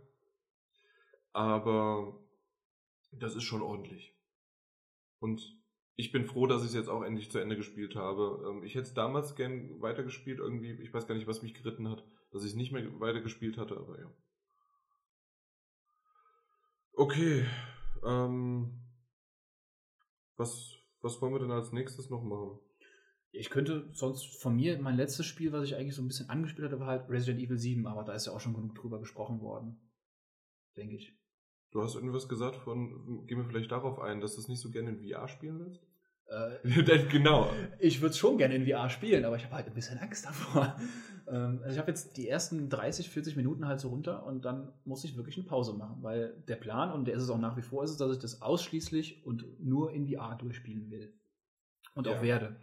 [1.33, 2.19] Aber
[3.11, 4.15] das ist schon ordentlich.
[5.19, 5.62] Und
[5.95, 8.43] ich bin froh, dass ich es jetzt auch endlich zu Ende gespielt habe.
[8.49, 10.71] Ähm, ich hätte es damals gern weitergespielt, irgendwie.
[10.81, 13.77] Ich weiß gar nicht, was mich geritten hat, dass ich es nicht mehr weitergespielt hatte,
[13.77, 14.11] aber ja.
[16.93, 17.45] Okay.
[18.03, 18.81] Ähm,
[20.35, 22.59] was, was wollen wir denn als nächstes noch machen?
[23.31, 26.67] Ich könnte sonst von mir, mein letztes Spiel, was ich eigentlich so ein bisschen angespielt
[26.67, 29.41] hatte, war halt Resident Evil 7, aber da ist ja auch schon genug drüber gesprochen
[29.41, 29.91] worden.
[30.75, 31.17] Denke ich.
[31.73, 34.69] Du hast irgendwas gesagt von, gehen wir vielleicht darauf ein, dass du es nicht so
[34.69, 35.81] gerne in VR spielen willst?
[36.27, 37.49] Äh, genau.
[37.79, 40.25] Ich würde es schon gerne in VR spielen, aber ich habe halt ein bisschen Angst
[40.25, 40.75] davor.
[41.25, 44.73] Ähm, also ich habe jetzt die ersten 30, 40 Minuten halt so runter und dann
[44.83, 47.55] muss ich wirklich eine Pause machen, weil der Plan, und der ist es auch nach
[47.55, 51.13] wie vor, ist es, dass ich das ausschließlich und nur in VR durchspielen will.
[51.95, 52.17] Und ja.
[52.17, 52.57] auch werde.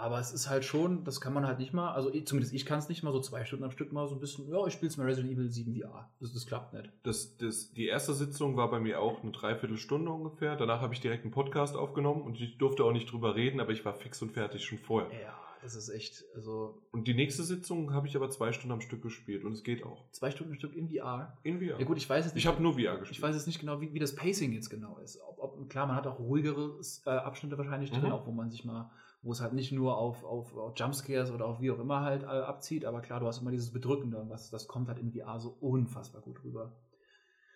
[0.00, 2.78] Aber es ist halt schon, das kann man halt nicht mal, also zumindest ich kann
[2.78, 4.88] es nicht mal so zwei Stunden am Stück mal so ein bisschen, ja, ich spiele
[4.88, 6.10] es mal Resident Evil 7 VR.
[6.20, 6.90] Das, das klappt nicht.
[7.02, 10.56] Das, das, die erste Sitzung war bei mir auch eine Dreiviertelstunde ungefähr.
[10.56, 13.72] Danach habe ich direkt einen Podcast aufgenommen und ich durfte auch nicht drüber reden, aber
[13.72, 15.10] ich war fix und fertig schon vorher.
[15.20, 16.80] Ja, das ist echt, also.
[16.92, 19.84] Und die nächste Sitzung habe ich aber zwei Stunden am Stück gespielt und es geht
[19.84, 20.10] auch.
[20.12, 21.36] Zwei Stunden am Stück in VR?
[21.42, 21.78] In VR.
[21.78, 22.44] Ja gut, ich weiß jetzt nicht.
[22.44, 23.18] Ich habe nur VR gespielt.
[23.18, 25.20] Ich weiß jetzt nicht genau, wie, wie das Pacing jetzt genau ist.
[25.28, 28.12] Ob, ob, klar, man hat auch ruhigere äh, Abschnitte wahrscheinlich drin, mhm.
[28.12, 28.90] auch wo man sich mal
[29.22, 32.22] wo es halt nicht nur auf, auf, auf Jumpscares oder auf wie auch immer halt
[32.22, 35.38] äh, abzieht, aber klar, du hast immer dieses Bedrückende, was, das kommt halt in VR
[35.38, 36.72] so unfassbar gut rüber.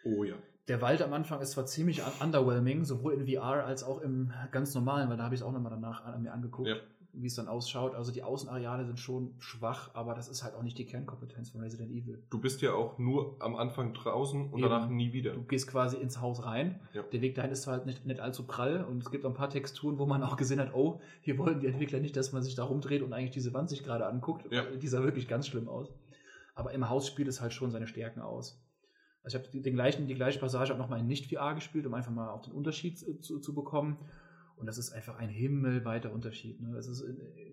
[0.05, 0.35] Oh ja.
[0.69, 4.75] Der Wald am Anfang ist zwar ziemlich underwhelming, sowohl in VR als auch im ganz
[4.75, 6.69] normalen, weil da habe ich es auch nochmal danach an, mir angeguckt.
[6.69, 6.77] Ja.
[7.17, 7.95] Wie es dann ausschaut.
[7.95, 11.61] Also die Außenareale sind schon schwach, aber das ist halt auch nicht die Kernkompetenz von
[11.61, 12.23] Resident Evil.
[12.31, 14.69] Du bist ja auch nur am Anfang draußen und Eben.
[14.69, 15.33] danach nie wieder.
[15.33, 16.81] Du gehst quasi ins Haus rein.
[16.93, 17.03] Ja.
[17.03, 19.51] Der Weg dahin ist halt nicht, nicht allzu prall und es gibt auch ein paar
[19.51, 22.55] Texturen, wo man auch gesehen hat, oh, hier wollen die Entwickler nicht, dass man sich
[22.55, 24.51] da rumdreht und eigentlich diese Wand sich gerade anguckt.
[24.53, 24.65] Ja.
[24.65, 25.93] Die sah wirklich ganz schlimm aus.
[26.55, 28.61] Aber im Haus spielt es halt schon seine Stärken aus.
[29.25, 32.13] Also ich habe den gleichen, die gleiche Passage auch nochmal in Nicht-VR gespielt, um einfach
[32.13, 33.99] mal auch den Unterschied zu, zu bekommen.
[34.57, 36.61] Und das ist einfach ein himmelweiter Unterschied.
[36.61, 36.77] Ne?
[36.77, 37.03] Es ist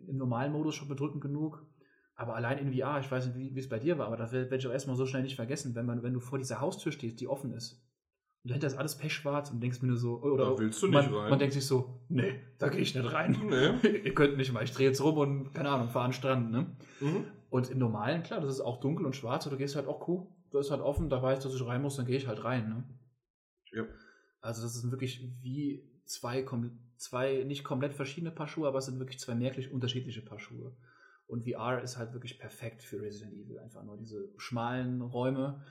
[0.07, 1.65] im normalen Modus schon bedrückend genug.
[2.15, 4.55] Aber allein in VR, ich weiß nicht, wie es bei dir war, aber das werde
[4.55, 7.19] ich auch erstmal so schnell nicht vergessen, wenn, man, wenn du vor dieser Haustür stehst,
[7.19, 7.83] die offen ist.
[8.43, 10.93] Und dahinter ist alles pechschwarz und denkst mir nur so, oder da willst du nicht
[10.93, 11.29] man, rein.
[11.29, 13.39] man denkt sich so, nee, da gehe ich nicht rein.
[13.47, 13.87] Nee.
[14.03, 16.51] Ihr könnt nicht mal, ich drehe jetzt rum und, keine Ahnung, fahre an den Strand.
[16.51, 16.75] Ne?
[16.99, 17.25] Mhm.
[17.49, 20.07] Und im Normalen, klar, das ist auch dunkel und schwarz, aber du gehst halt auch
[20.07, 22.27] cool, du ist halt offen, da weißt du, dass ich rein muss, dann gehe ich
[22.27, 22.69] halt rein.
[22.69, 22.83] Ne?
[23.73, 23.83] Ja.
[24.41, 26.41] Also das ist wirklich wie zwei,
[27.01, 30.71] zwei nicht komplett verschiedene Paar Schuhe, aber es sind wirklich zwei merklich unterschiedliche Paar Schuhe.
[31.27, 33.59] Und VR ist halt wirklich perfekt für Resident Evil.
[33.59, 35.63] Einfach nur diese schmalen Räume.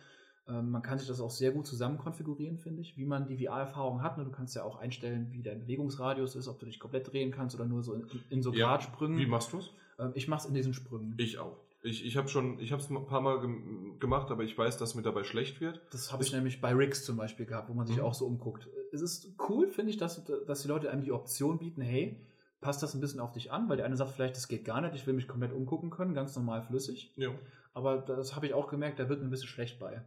[0.48, 3.36] Ähm, man kann sich das auch sehr gut zusammen konfigurieren, finde ich, wie man die
[3.36, 4.18] VR-Erfahrung hat.
[4.18, 4.24] Ne?
[4.24, 7.54] Du kannst ja auch einstellen, wie dein Bewegungsradius ist, ob du dich komplett drehen kannst
[7.54, 8.68] oder nur so in, in so ja.
[8.68, 9.18] Gradsprüngen.
[9.18, 9.70] Wie machst du es?
[9.98, 11.14] Ähm, ich mache es in diesen Sprüngen.
[11.18, 11.58] Ich auch.
[11.82, 14.76] Ich, ich habe schon, ich habe es ein paar Mal gem gemacht, aber ich weiß,
[14.76, 15.80] dass mir dabei schlecht wird.
[15.92, 18.02] Das habe ich, ich, nämlich bei Rigs zum Beispiel gehabt, wo man sich mhm.
[18.02, 18.68] auch so umguckt.
[18.92, 22.20] Es ist cool, finde ich, dass, dass die Leute einem die Option bieten, hey,
[22.60, 24.80] passt das ein bisschen auf dich an, weil der eine sagt vielleicht, das geht gar
[24.82, 27.14] nicht, ich will mich komplett umgucken können, ganz normal flüssig.
[27.16, 27.30] Ja.
[27.72, 30.04] Aber das habe ich auch gemerkt, da wird mir ein bisschen schlecht bei.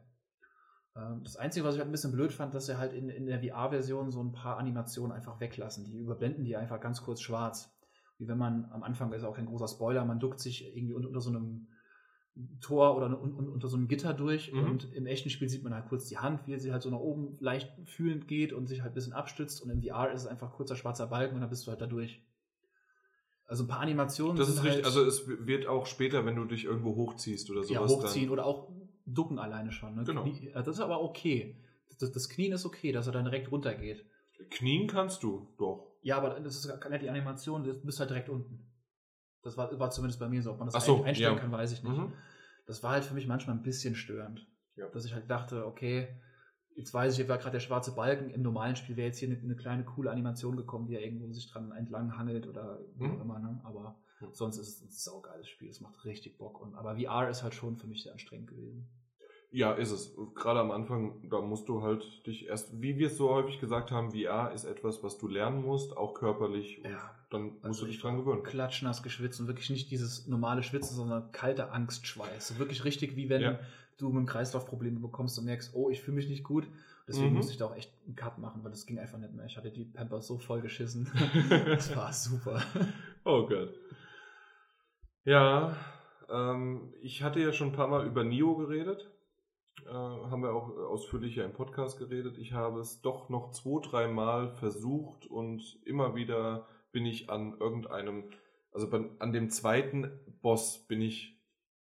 [0.96, 3.26] Ähm, das Einzige, was ich halt ein bisschen blöd fand, dass sie halt in, in
[3.26, 5.86] der VR-Version so ein paar Animationen einfach weglassen.
[5.86, 7.73] Die überblenden die einfach ganz kurz schwarz
[8.24, 11.10] wie wenn man am Anfang, ist auch kein großer Spoiler, man duckt sich irgendwie unter,
[11.10, 11.68] unter so einem
[12.62, 14.64] Tor oder unter, so einem Gitter durch mhm.
[14.64, 17.00] und im echten Spiel sieht man halt kurz die Hand, wie sie halt so nach
[17.00, 20.28] oben leicht fühlend geht und sich halt ein bisschen abstützt und im VR ist es
[20.28, 22.24] einfach kurzer schwarzer Balken und dann bist du halt da durch.
[23.46, 24.38] Also ein paar Animationen.
[24.38, 27.64] Das ist richtig, halt, also es wird auch später, wenn du dich irgendwo hochziehst oder
[27.64, 27.92] sowas.
[27.92, 28.72] Ja, hochziehen oder auch
[29.06, 29.96] ducken alleine schon.
[29.96, 30.04] Ne?
[30.04, 30.24] Genau.
[30.24, 31.58] Knie, also das ist aber okay.
[32.00, 34.06] Das, das Knien ist okay, dass er dann direkt runtergeht.
[34.50, 35.93] Knien kannst du, doch.
[36.04, 38.70] Ja, aber das ist gar nicht die Animation, du bist halt direkt unten.
[39.42, 40.52] Das war, war zumindest bei mir so.
[40.52, 41.40] Ob man das so, einstellen ja.
[41.40, 41.98] kann, weiß ich nicht.
[41.98, 42.14] Mhm.
[42.66, 44.48] Das war halt für mich manchmal ein bisschen störend.
[44.76, 44.88] Ja.
[44.90, 46.08] Dass ich halt dachte, okay,
[46.76, 48.30] jetzt weiß ich, hier war gerade der schwarze Balken.
[48.30, 51.32] Im normalen Spiel wäre jetzt hier eine, eine, kleine, coole Animation gekommen, die ja irgendwo
[51.32, 53.18] sich dran entlang hangelt oder wie mhm.
[53.18, 53.40] auch immer.
[53.40, 53.62] Ne?
[53.64, 54.34] Aber mhm.
[54.34, 55.70] sonst ist es ein saugeiles Spiel.
[55.70, 56.62] Es macht richtig Bock.
[56.62, 58.90] Und, aber VR ist halt schon für mich sehr anstrengend gewesen.
[59.54, 60.16] Ja, ist es.
[60.34, 63.92] Gerade am Anfang, da musst du halt dich erst, wie wir es so häufig gesagt
[63.92, 66.82] haben, VR ist etwas, was du lernen musst, auch körperlich.
[66.84, 67.16] ja.
[67.30, 68.44] Dann musst also du dich dran gewöhnen.
[68.44, 72.60] Klatschnass geschwitzt und wirklich nicht dieses normale Schwitzen, sondern kalter Angstschweiß.
[72.60, 73.60] Wirklich richtig, wie wenn ja.
[73.98, 76.68] du mit dem Kreislauf Probleme bekommst und merkst, oh, ich fühle mich nicht gut.
[77.08, 77.38] Deswegen mhm.
[77.38, 79.46] musste ich da auch echt einen Cut machen, weil das ging einfach nicht mehr.
[79.46, 81.12] Ich hatte die Pampers so voll geschissen.
[81.50, 82.62] das war super.
[83.24, 83.74] Oh Gott.
[85.26, 85.76] Ja,
[86.30, 89.10] ähm, ich hatte ja schon ein paar Mal über Nio geredet
[89.86, 92.38] äh, haben wir auch ausführlicher im Podcast geredet.
[92.38, 98.30] Ich habe es doch noch zwei, dreimal versucht und immer wieder bin ich an irgendeinem,
[98.72, 98.88] also
[99.20, 100.12] an dem zweiten
[100.42, 101.40] Boss bin ich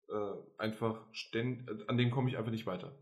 [0.08, 2.92] äh, einfach ständig, an dem komme ich einfach nicht weiter.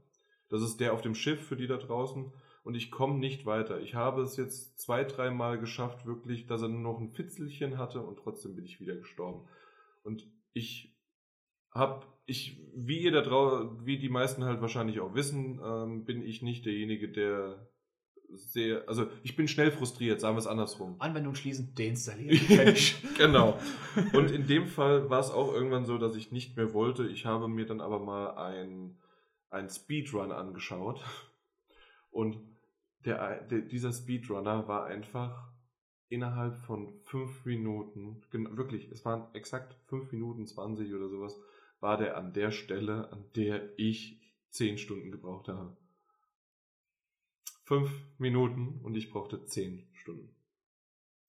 [0.49, 3.81] Das ist der auf dem Schiff für die da draußen und ich komme nicht weiter.
[3.81, 8.03] Ich habe es jetzt zwei, dreimal geschafft, wirklich, dass er nur noch ein Fitzelchen hatte
[8.03, 9.49] und trotzdem bin ich wieder gestorben.
[10.03, 10.90] Und ich
[11.73, 16.23] habe ich, wie ihr da draußen, wie die meisten halt wahrscheinlich auch wissen, ähm, bin
[16.23, 17.69] ich nicht derjenige, der
[18.33, 20.97] sehr, also ich bin schnell frustriert, sagen wir es andersrum.
[21.01, 22.77] Anwendung schließen, deinstallieren.
[23.19, 23.59] genau.
[24.13, 27.07] Und in dem Fall war es auch irgendwann so, dass ich nicht mehr wollte.
[27.09, 28.99] Ich habe mir dann aber mal ein,
[29.51, 31.01] ein Speedrun angeschaut.
[32.11, 32.39] Und
[33.05, 35.51] der, der, dieser Speedrunner war einfach
[36.09, 41.41] innerhalb von fünf Minuten, wirklich, es waren exakt fünf Minuten zwanzig oder sowas,
[41.81, 44.21] war der an der Stelle, an der ich
[44.51, 45.77] zehn Stunden gebraucht habe.
[47.65, 50.35] Fünf Minuten und ich brauchte zehn Stunden.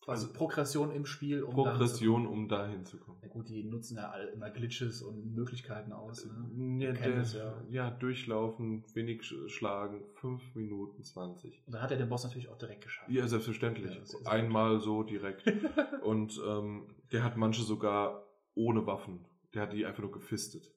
[0.07, 3.19] Also, also Progression im Spiel, um Progression, dahin um dahin zu kommen.
[3.21, 6.25] Ja gut, die nutzen ja alle immer Glitches und Möglichkeiten aus.
[6.25, 6.83] Ne?
[6.83, 7.63] Ja, der, ja.
[7.69, 11.61] ja, durchlaufen, wenig schlagen, fünf Minuten zwanzig.
[11.67, 13.11] Und dann hat er den Boss natürlich auch direkt geschafft.
[13.11, 13.93] Ja, selbstverständlich.
[13.93, 15.45] Ja, Einmal so direkt.
[16.03, 18.25] und ähm, der hat manche sogar
[18.55, 19.23] ohne Waffen
[19.53, 20.71] der hat die einfach nur gefistet.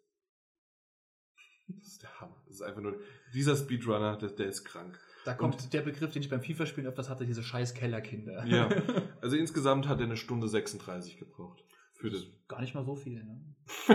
[1.67, 2.43] Das ist der Hammer.
[2.47, 3.01] Das ist einfach nur.
[3.33, 4.99] Dieser Speedrunner, der, der ist krank.
[5.25, 8.45] Da kommt und, der Begriff, den ich beim FIFA-Spielen öfters hatte, diese scheiß Kellerkinder.
[8.47, 8.69] Ja.
[9.23, 11.65] Also insgesamt hat er eine Stunde 36 gebraucht.
[11.95, 13.41] Für das, das gar nicht mal so viel, ne?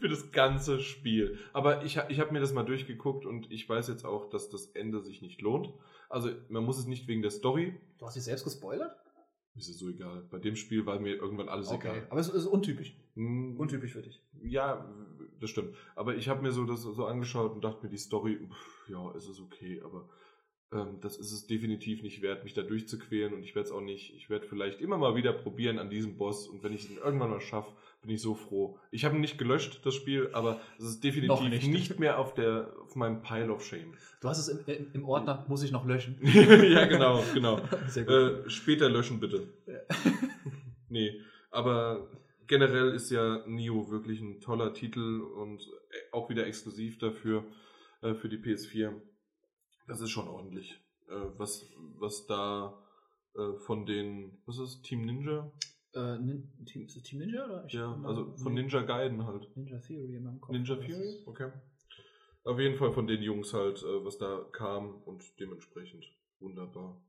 [0.00, 1.38] für das ganze Spiel.
[1.52, 4.66] Aber ich, ich habe mir das mal durchgeguckt und ich weiß jetzt auch, dass das
[4.66, 5.72] Ende sich nicht lohnt.
[6.08, 7.78] Also man muss es nicht wegen der Story.
[7.98, 8.96] Du hast dich selbst gespoilert?
[9.54, 10.24] Ist es so egal.
[10.30, 11.88] Bei dem Spiel war mir irgendwann alles okay.
[11.88, 12.06] egal.
[12.10, 12.96] Aber es ist untypisch.
[13.14, 14.22] Hm, untypisch für dich.
[14.42, 14.88] Ja,
[15.40, 15.74] das stimmt.
[15.94, 19.14] Aber ich habe mir so das so angeschaut und dachte mir, die Story, pff, ja,
[19.14, 20.08] es ist okay, aber
[20.72, 23.80] ähm, das ist es definitiv nicht wert, mich da durchzuquälen und ich werde es auch
[23.80, 24.14] nicht.
[24.16, 27.30] Ich werde vielleicht immer mal wieder probieren an diesem Boss und wenn ich es irgendwann
[27.30, 28.78] mal schaffe, bin ich so froh.
[28.90, 31.68] Ich habe ihn nicht gelöscht, das Spiel, aber es ist definitiv nicht.
[31.68, 31.98] nicht.
[32.00, 33.92] mehr auf, der, auf meinem Pile of Shame.
[34.20, 36.18] Du hast es im, im Ordner, muss ich noch löschen.
[36.22, 37.60] ja, genau, genau.
[37.96, 39.48] Äh, später löschen bitte.
[40.88, 41.20] nee,
[41.50, 42.08] aber
[42.46, 45.68] generell ist ja Nio wirklich ein toller Titel und
[46.10, 47.44] auch wieder exklusiv dafür,
[48.00, 48.92] äh, für die PS4.
[49.86, 50.80] Das ist schon ordentlich.
[51.08, 51.66] Äh, was,
[51.98, 52.78] was da
[53.34, 55.50] äh, von den, was ist Team Ninja?
[55.92, 56.16] Äh,
[56.64, 57.64] Team, ist es Team Ninja oder?
[57.66, 59.54] Ich ja, also von Ninja Gaiden halt.
[59.56, 60.52] Ninja Theory in meinem Kopf.
[60.52, 61.22] Ninja Theory?
[61.26, 61.50] Okay.
[62.44, 66.04] Auf jeden Fall von den Jungs halt, äh, was da kam und dementsprechend
[66.40, 67.00] wunderbar.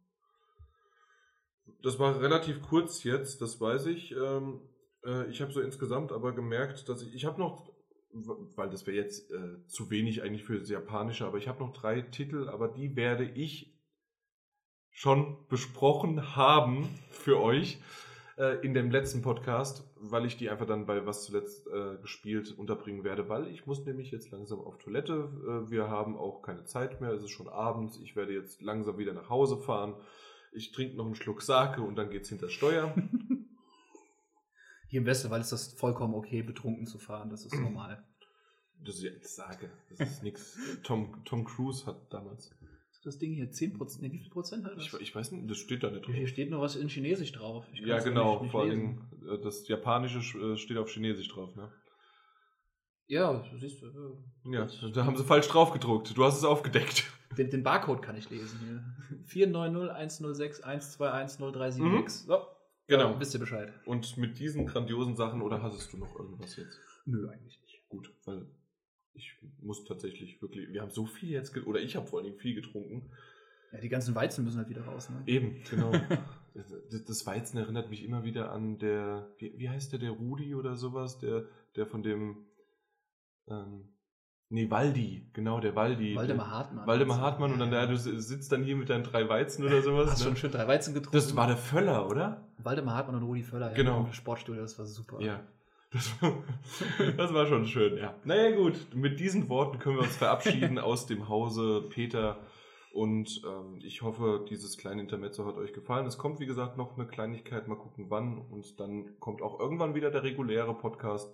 [1.81, 4.11] Das war relativ kurz jetzt, das weiß ich.
[4.11, 4.61] Ähm,
[5.05, 7.72] äh, ich habe so insgesamt aber gemerkt, dass ich, ich habe noch
[8.13, 11.73] weil das wäre jetzt äh, zu wenig eigentlich für das Japanische, aber ich habe noch
[11.73, 13.73] drei Titel, aber die werde ich
[14.91, 17.79] schon besprochen haben für euch
[18.37, 22.51] äh, in dem letzten Podcast, weil ich die einfach dann bei was zuletzt äh, gespielt
[22.57, 25.13] unterbringen werde, weil ich muss nämlich jetzt langsam auf Toilette.
[25.13, 28.97] Äh, wir haben auch keine Zeit mehr, es ist schon abends, ich werde jetzt langsam
[28.97, 29.95] wieder nach Hause fahren.
[30.51, 32.93] Ich trinke noch einen Schluck Sake und dann geht's hinter Steuer.
[34.93, 37.31] Hier im Westen, weil es das vollkommen okay, betrunken zu fahren.
[37.31, 38.03] Das ist normal.
[38.85, 40.55] Das ist ja ich sage, das ist nichts.
[40.83, 42.51] Tom, Tom Cruise hat damals.
[43.03, 44.85] Das Ding hier 10%, nee, wie viel Prozent hat das?
[44.85, 46.13] Ich, ich, weiß nicht, das steht da nicht drauf.
[46.13, 47.65] Hier steht nur was in Chinesisch drauf.
[47.73, 51.71] ja, genau, nicht, nicht vor allem äh, das Japanische äh, steht auf Chinesisch drauf, ne?
[53.07, 54.23] Ja, siehst du.
[54.51, 56.15] Ja, da haben sie falsch drauf gedruckt.
[56.15, 57.05] Du hast es aufgedeckt.
[57.35, 59.25] Den, den Barcode kann ich lesen hier.
[59.25, 61.81] 490 106 121 036.
[61.81, 62.07] Mhm.
[62.07, 62.45] So,
[62.87, 63.19] Genau.
[63.19, 63.71] Wisst ihr Bescheid.
[63.85, 66.79] Und mit diesen grandiosen Sachen, oder hattest du noch irgendwas jetzt?
[67.05, 67.87] Nö, eigentlich nicht.
[67.89, 68.45] Gut, weil
[69.13, 72.55] ich muss tatsächlich wirklich, wir haben so viel jetzt, oder ich habe vor allem viel
[72.55, 73.11] getrunken.
[73.71, 75.23] Ja, die ganzen Weizen müssen halt wieder raus, ne?
[75.25, 75.91] Eben, genau.
[77.07, 80.75] das Weizen erinnert mich immer wieder an der, wie, wie heißt der, der Rudi oder
[80.75, 81.45] sowas, der,
[81.75, 82.45] der von dem,
[83.47, 83.89] ähm,
[84.53, 86.15] Nee, Waldi, genau, der Waldi.
[86.15, 86.85] Waldemar Hartmann.
[86.85, 90.11] Waldemar Hartmann und dann, ja, du sitzt dann hier mit deinen drei Weizen oder sowas.
[90.11, 90.25] Hast ne?
[90.25, 91.17] schon schön drei Weizen getrunken.
[91.17, 92.45] Das war der Völler, oder?
[92.59, 93.73] Waldemar Hartmann und Rudi Völler, ja.
[93.73, 94.01] Genau.
[94.01, 95.19] Im Sportstudio, das war super.
[95.21, 95.39] Ja.
[95.89, 96.33] Das war,
[97.17, 98.13] das war schon schön, ja.
[98.25, 102.37] Naja, gut, mit diesen Worten können wir uns verabschieden aus dem Hause Peter.
[102.93, 106.05] Und ähm, ich hoffe, dieses kleine Intermezzo hat euch gefallen.
[106.05, 107.67] Es kommt, wie gesagt, noch eine Kleinigkeit.
[107.67, 108.37] Mal gucken, wann.
[108.37, 111.33] Und dann kommt auch irgendwann wieder der reguläre Podcast.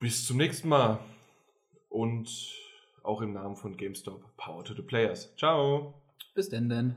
[0.00, 0.98] Bis zum nächsten Mal
[1.92, 2.28] und
[3.02, 5.34] auch im Namen von GameStop Power to the Players.
[5.36, 5.94] Ciao.
[6.34, 6.94] Bis denn denn.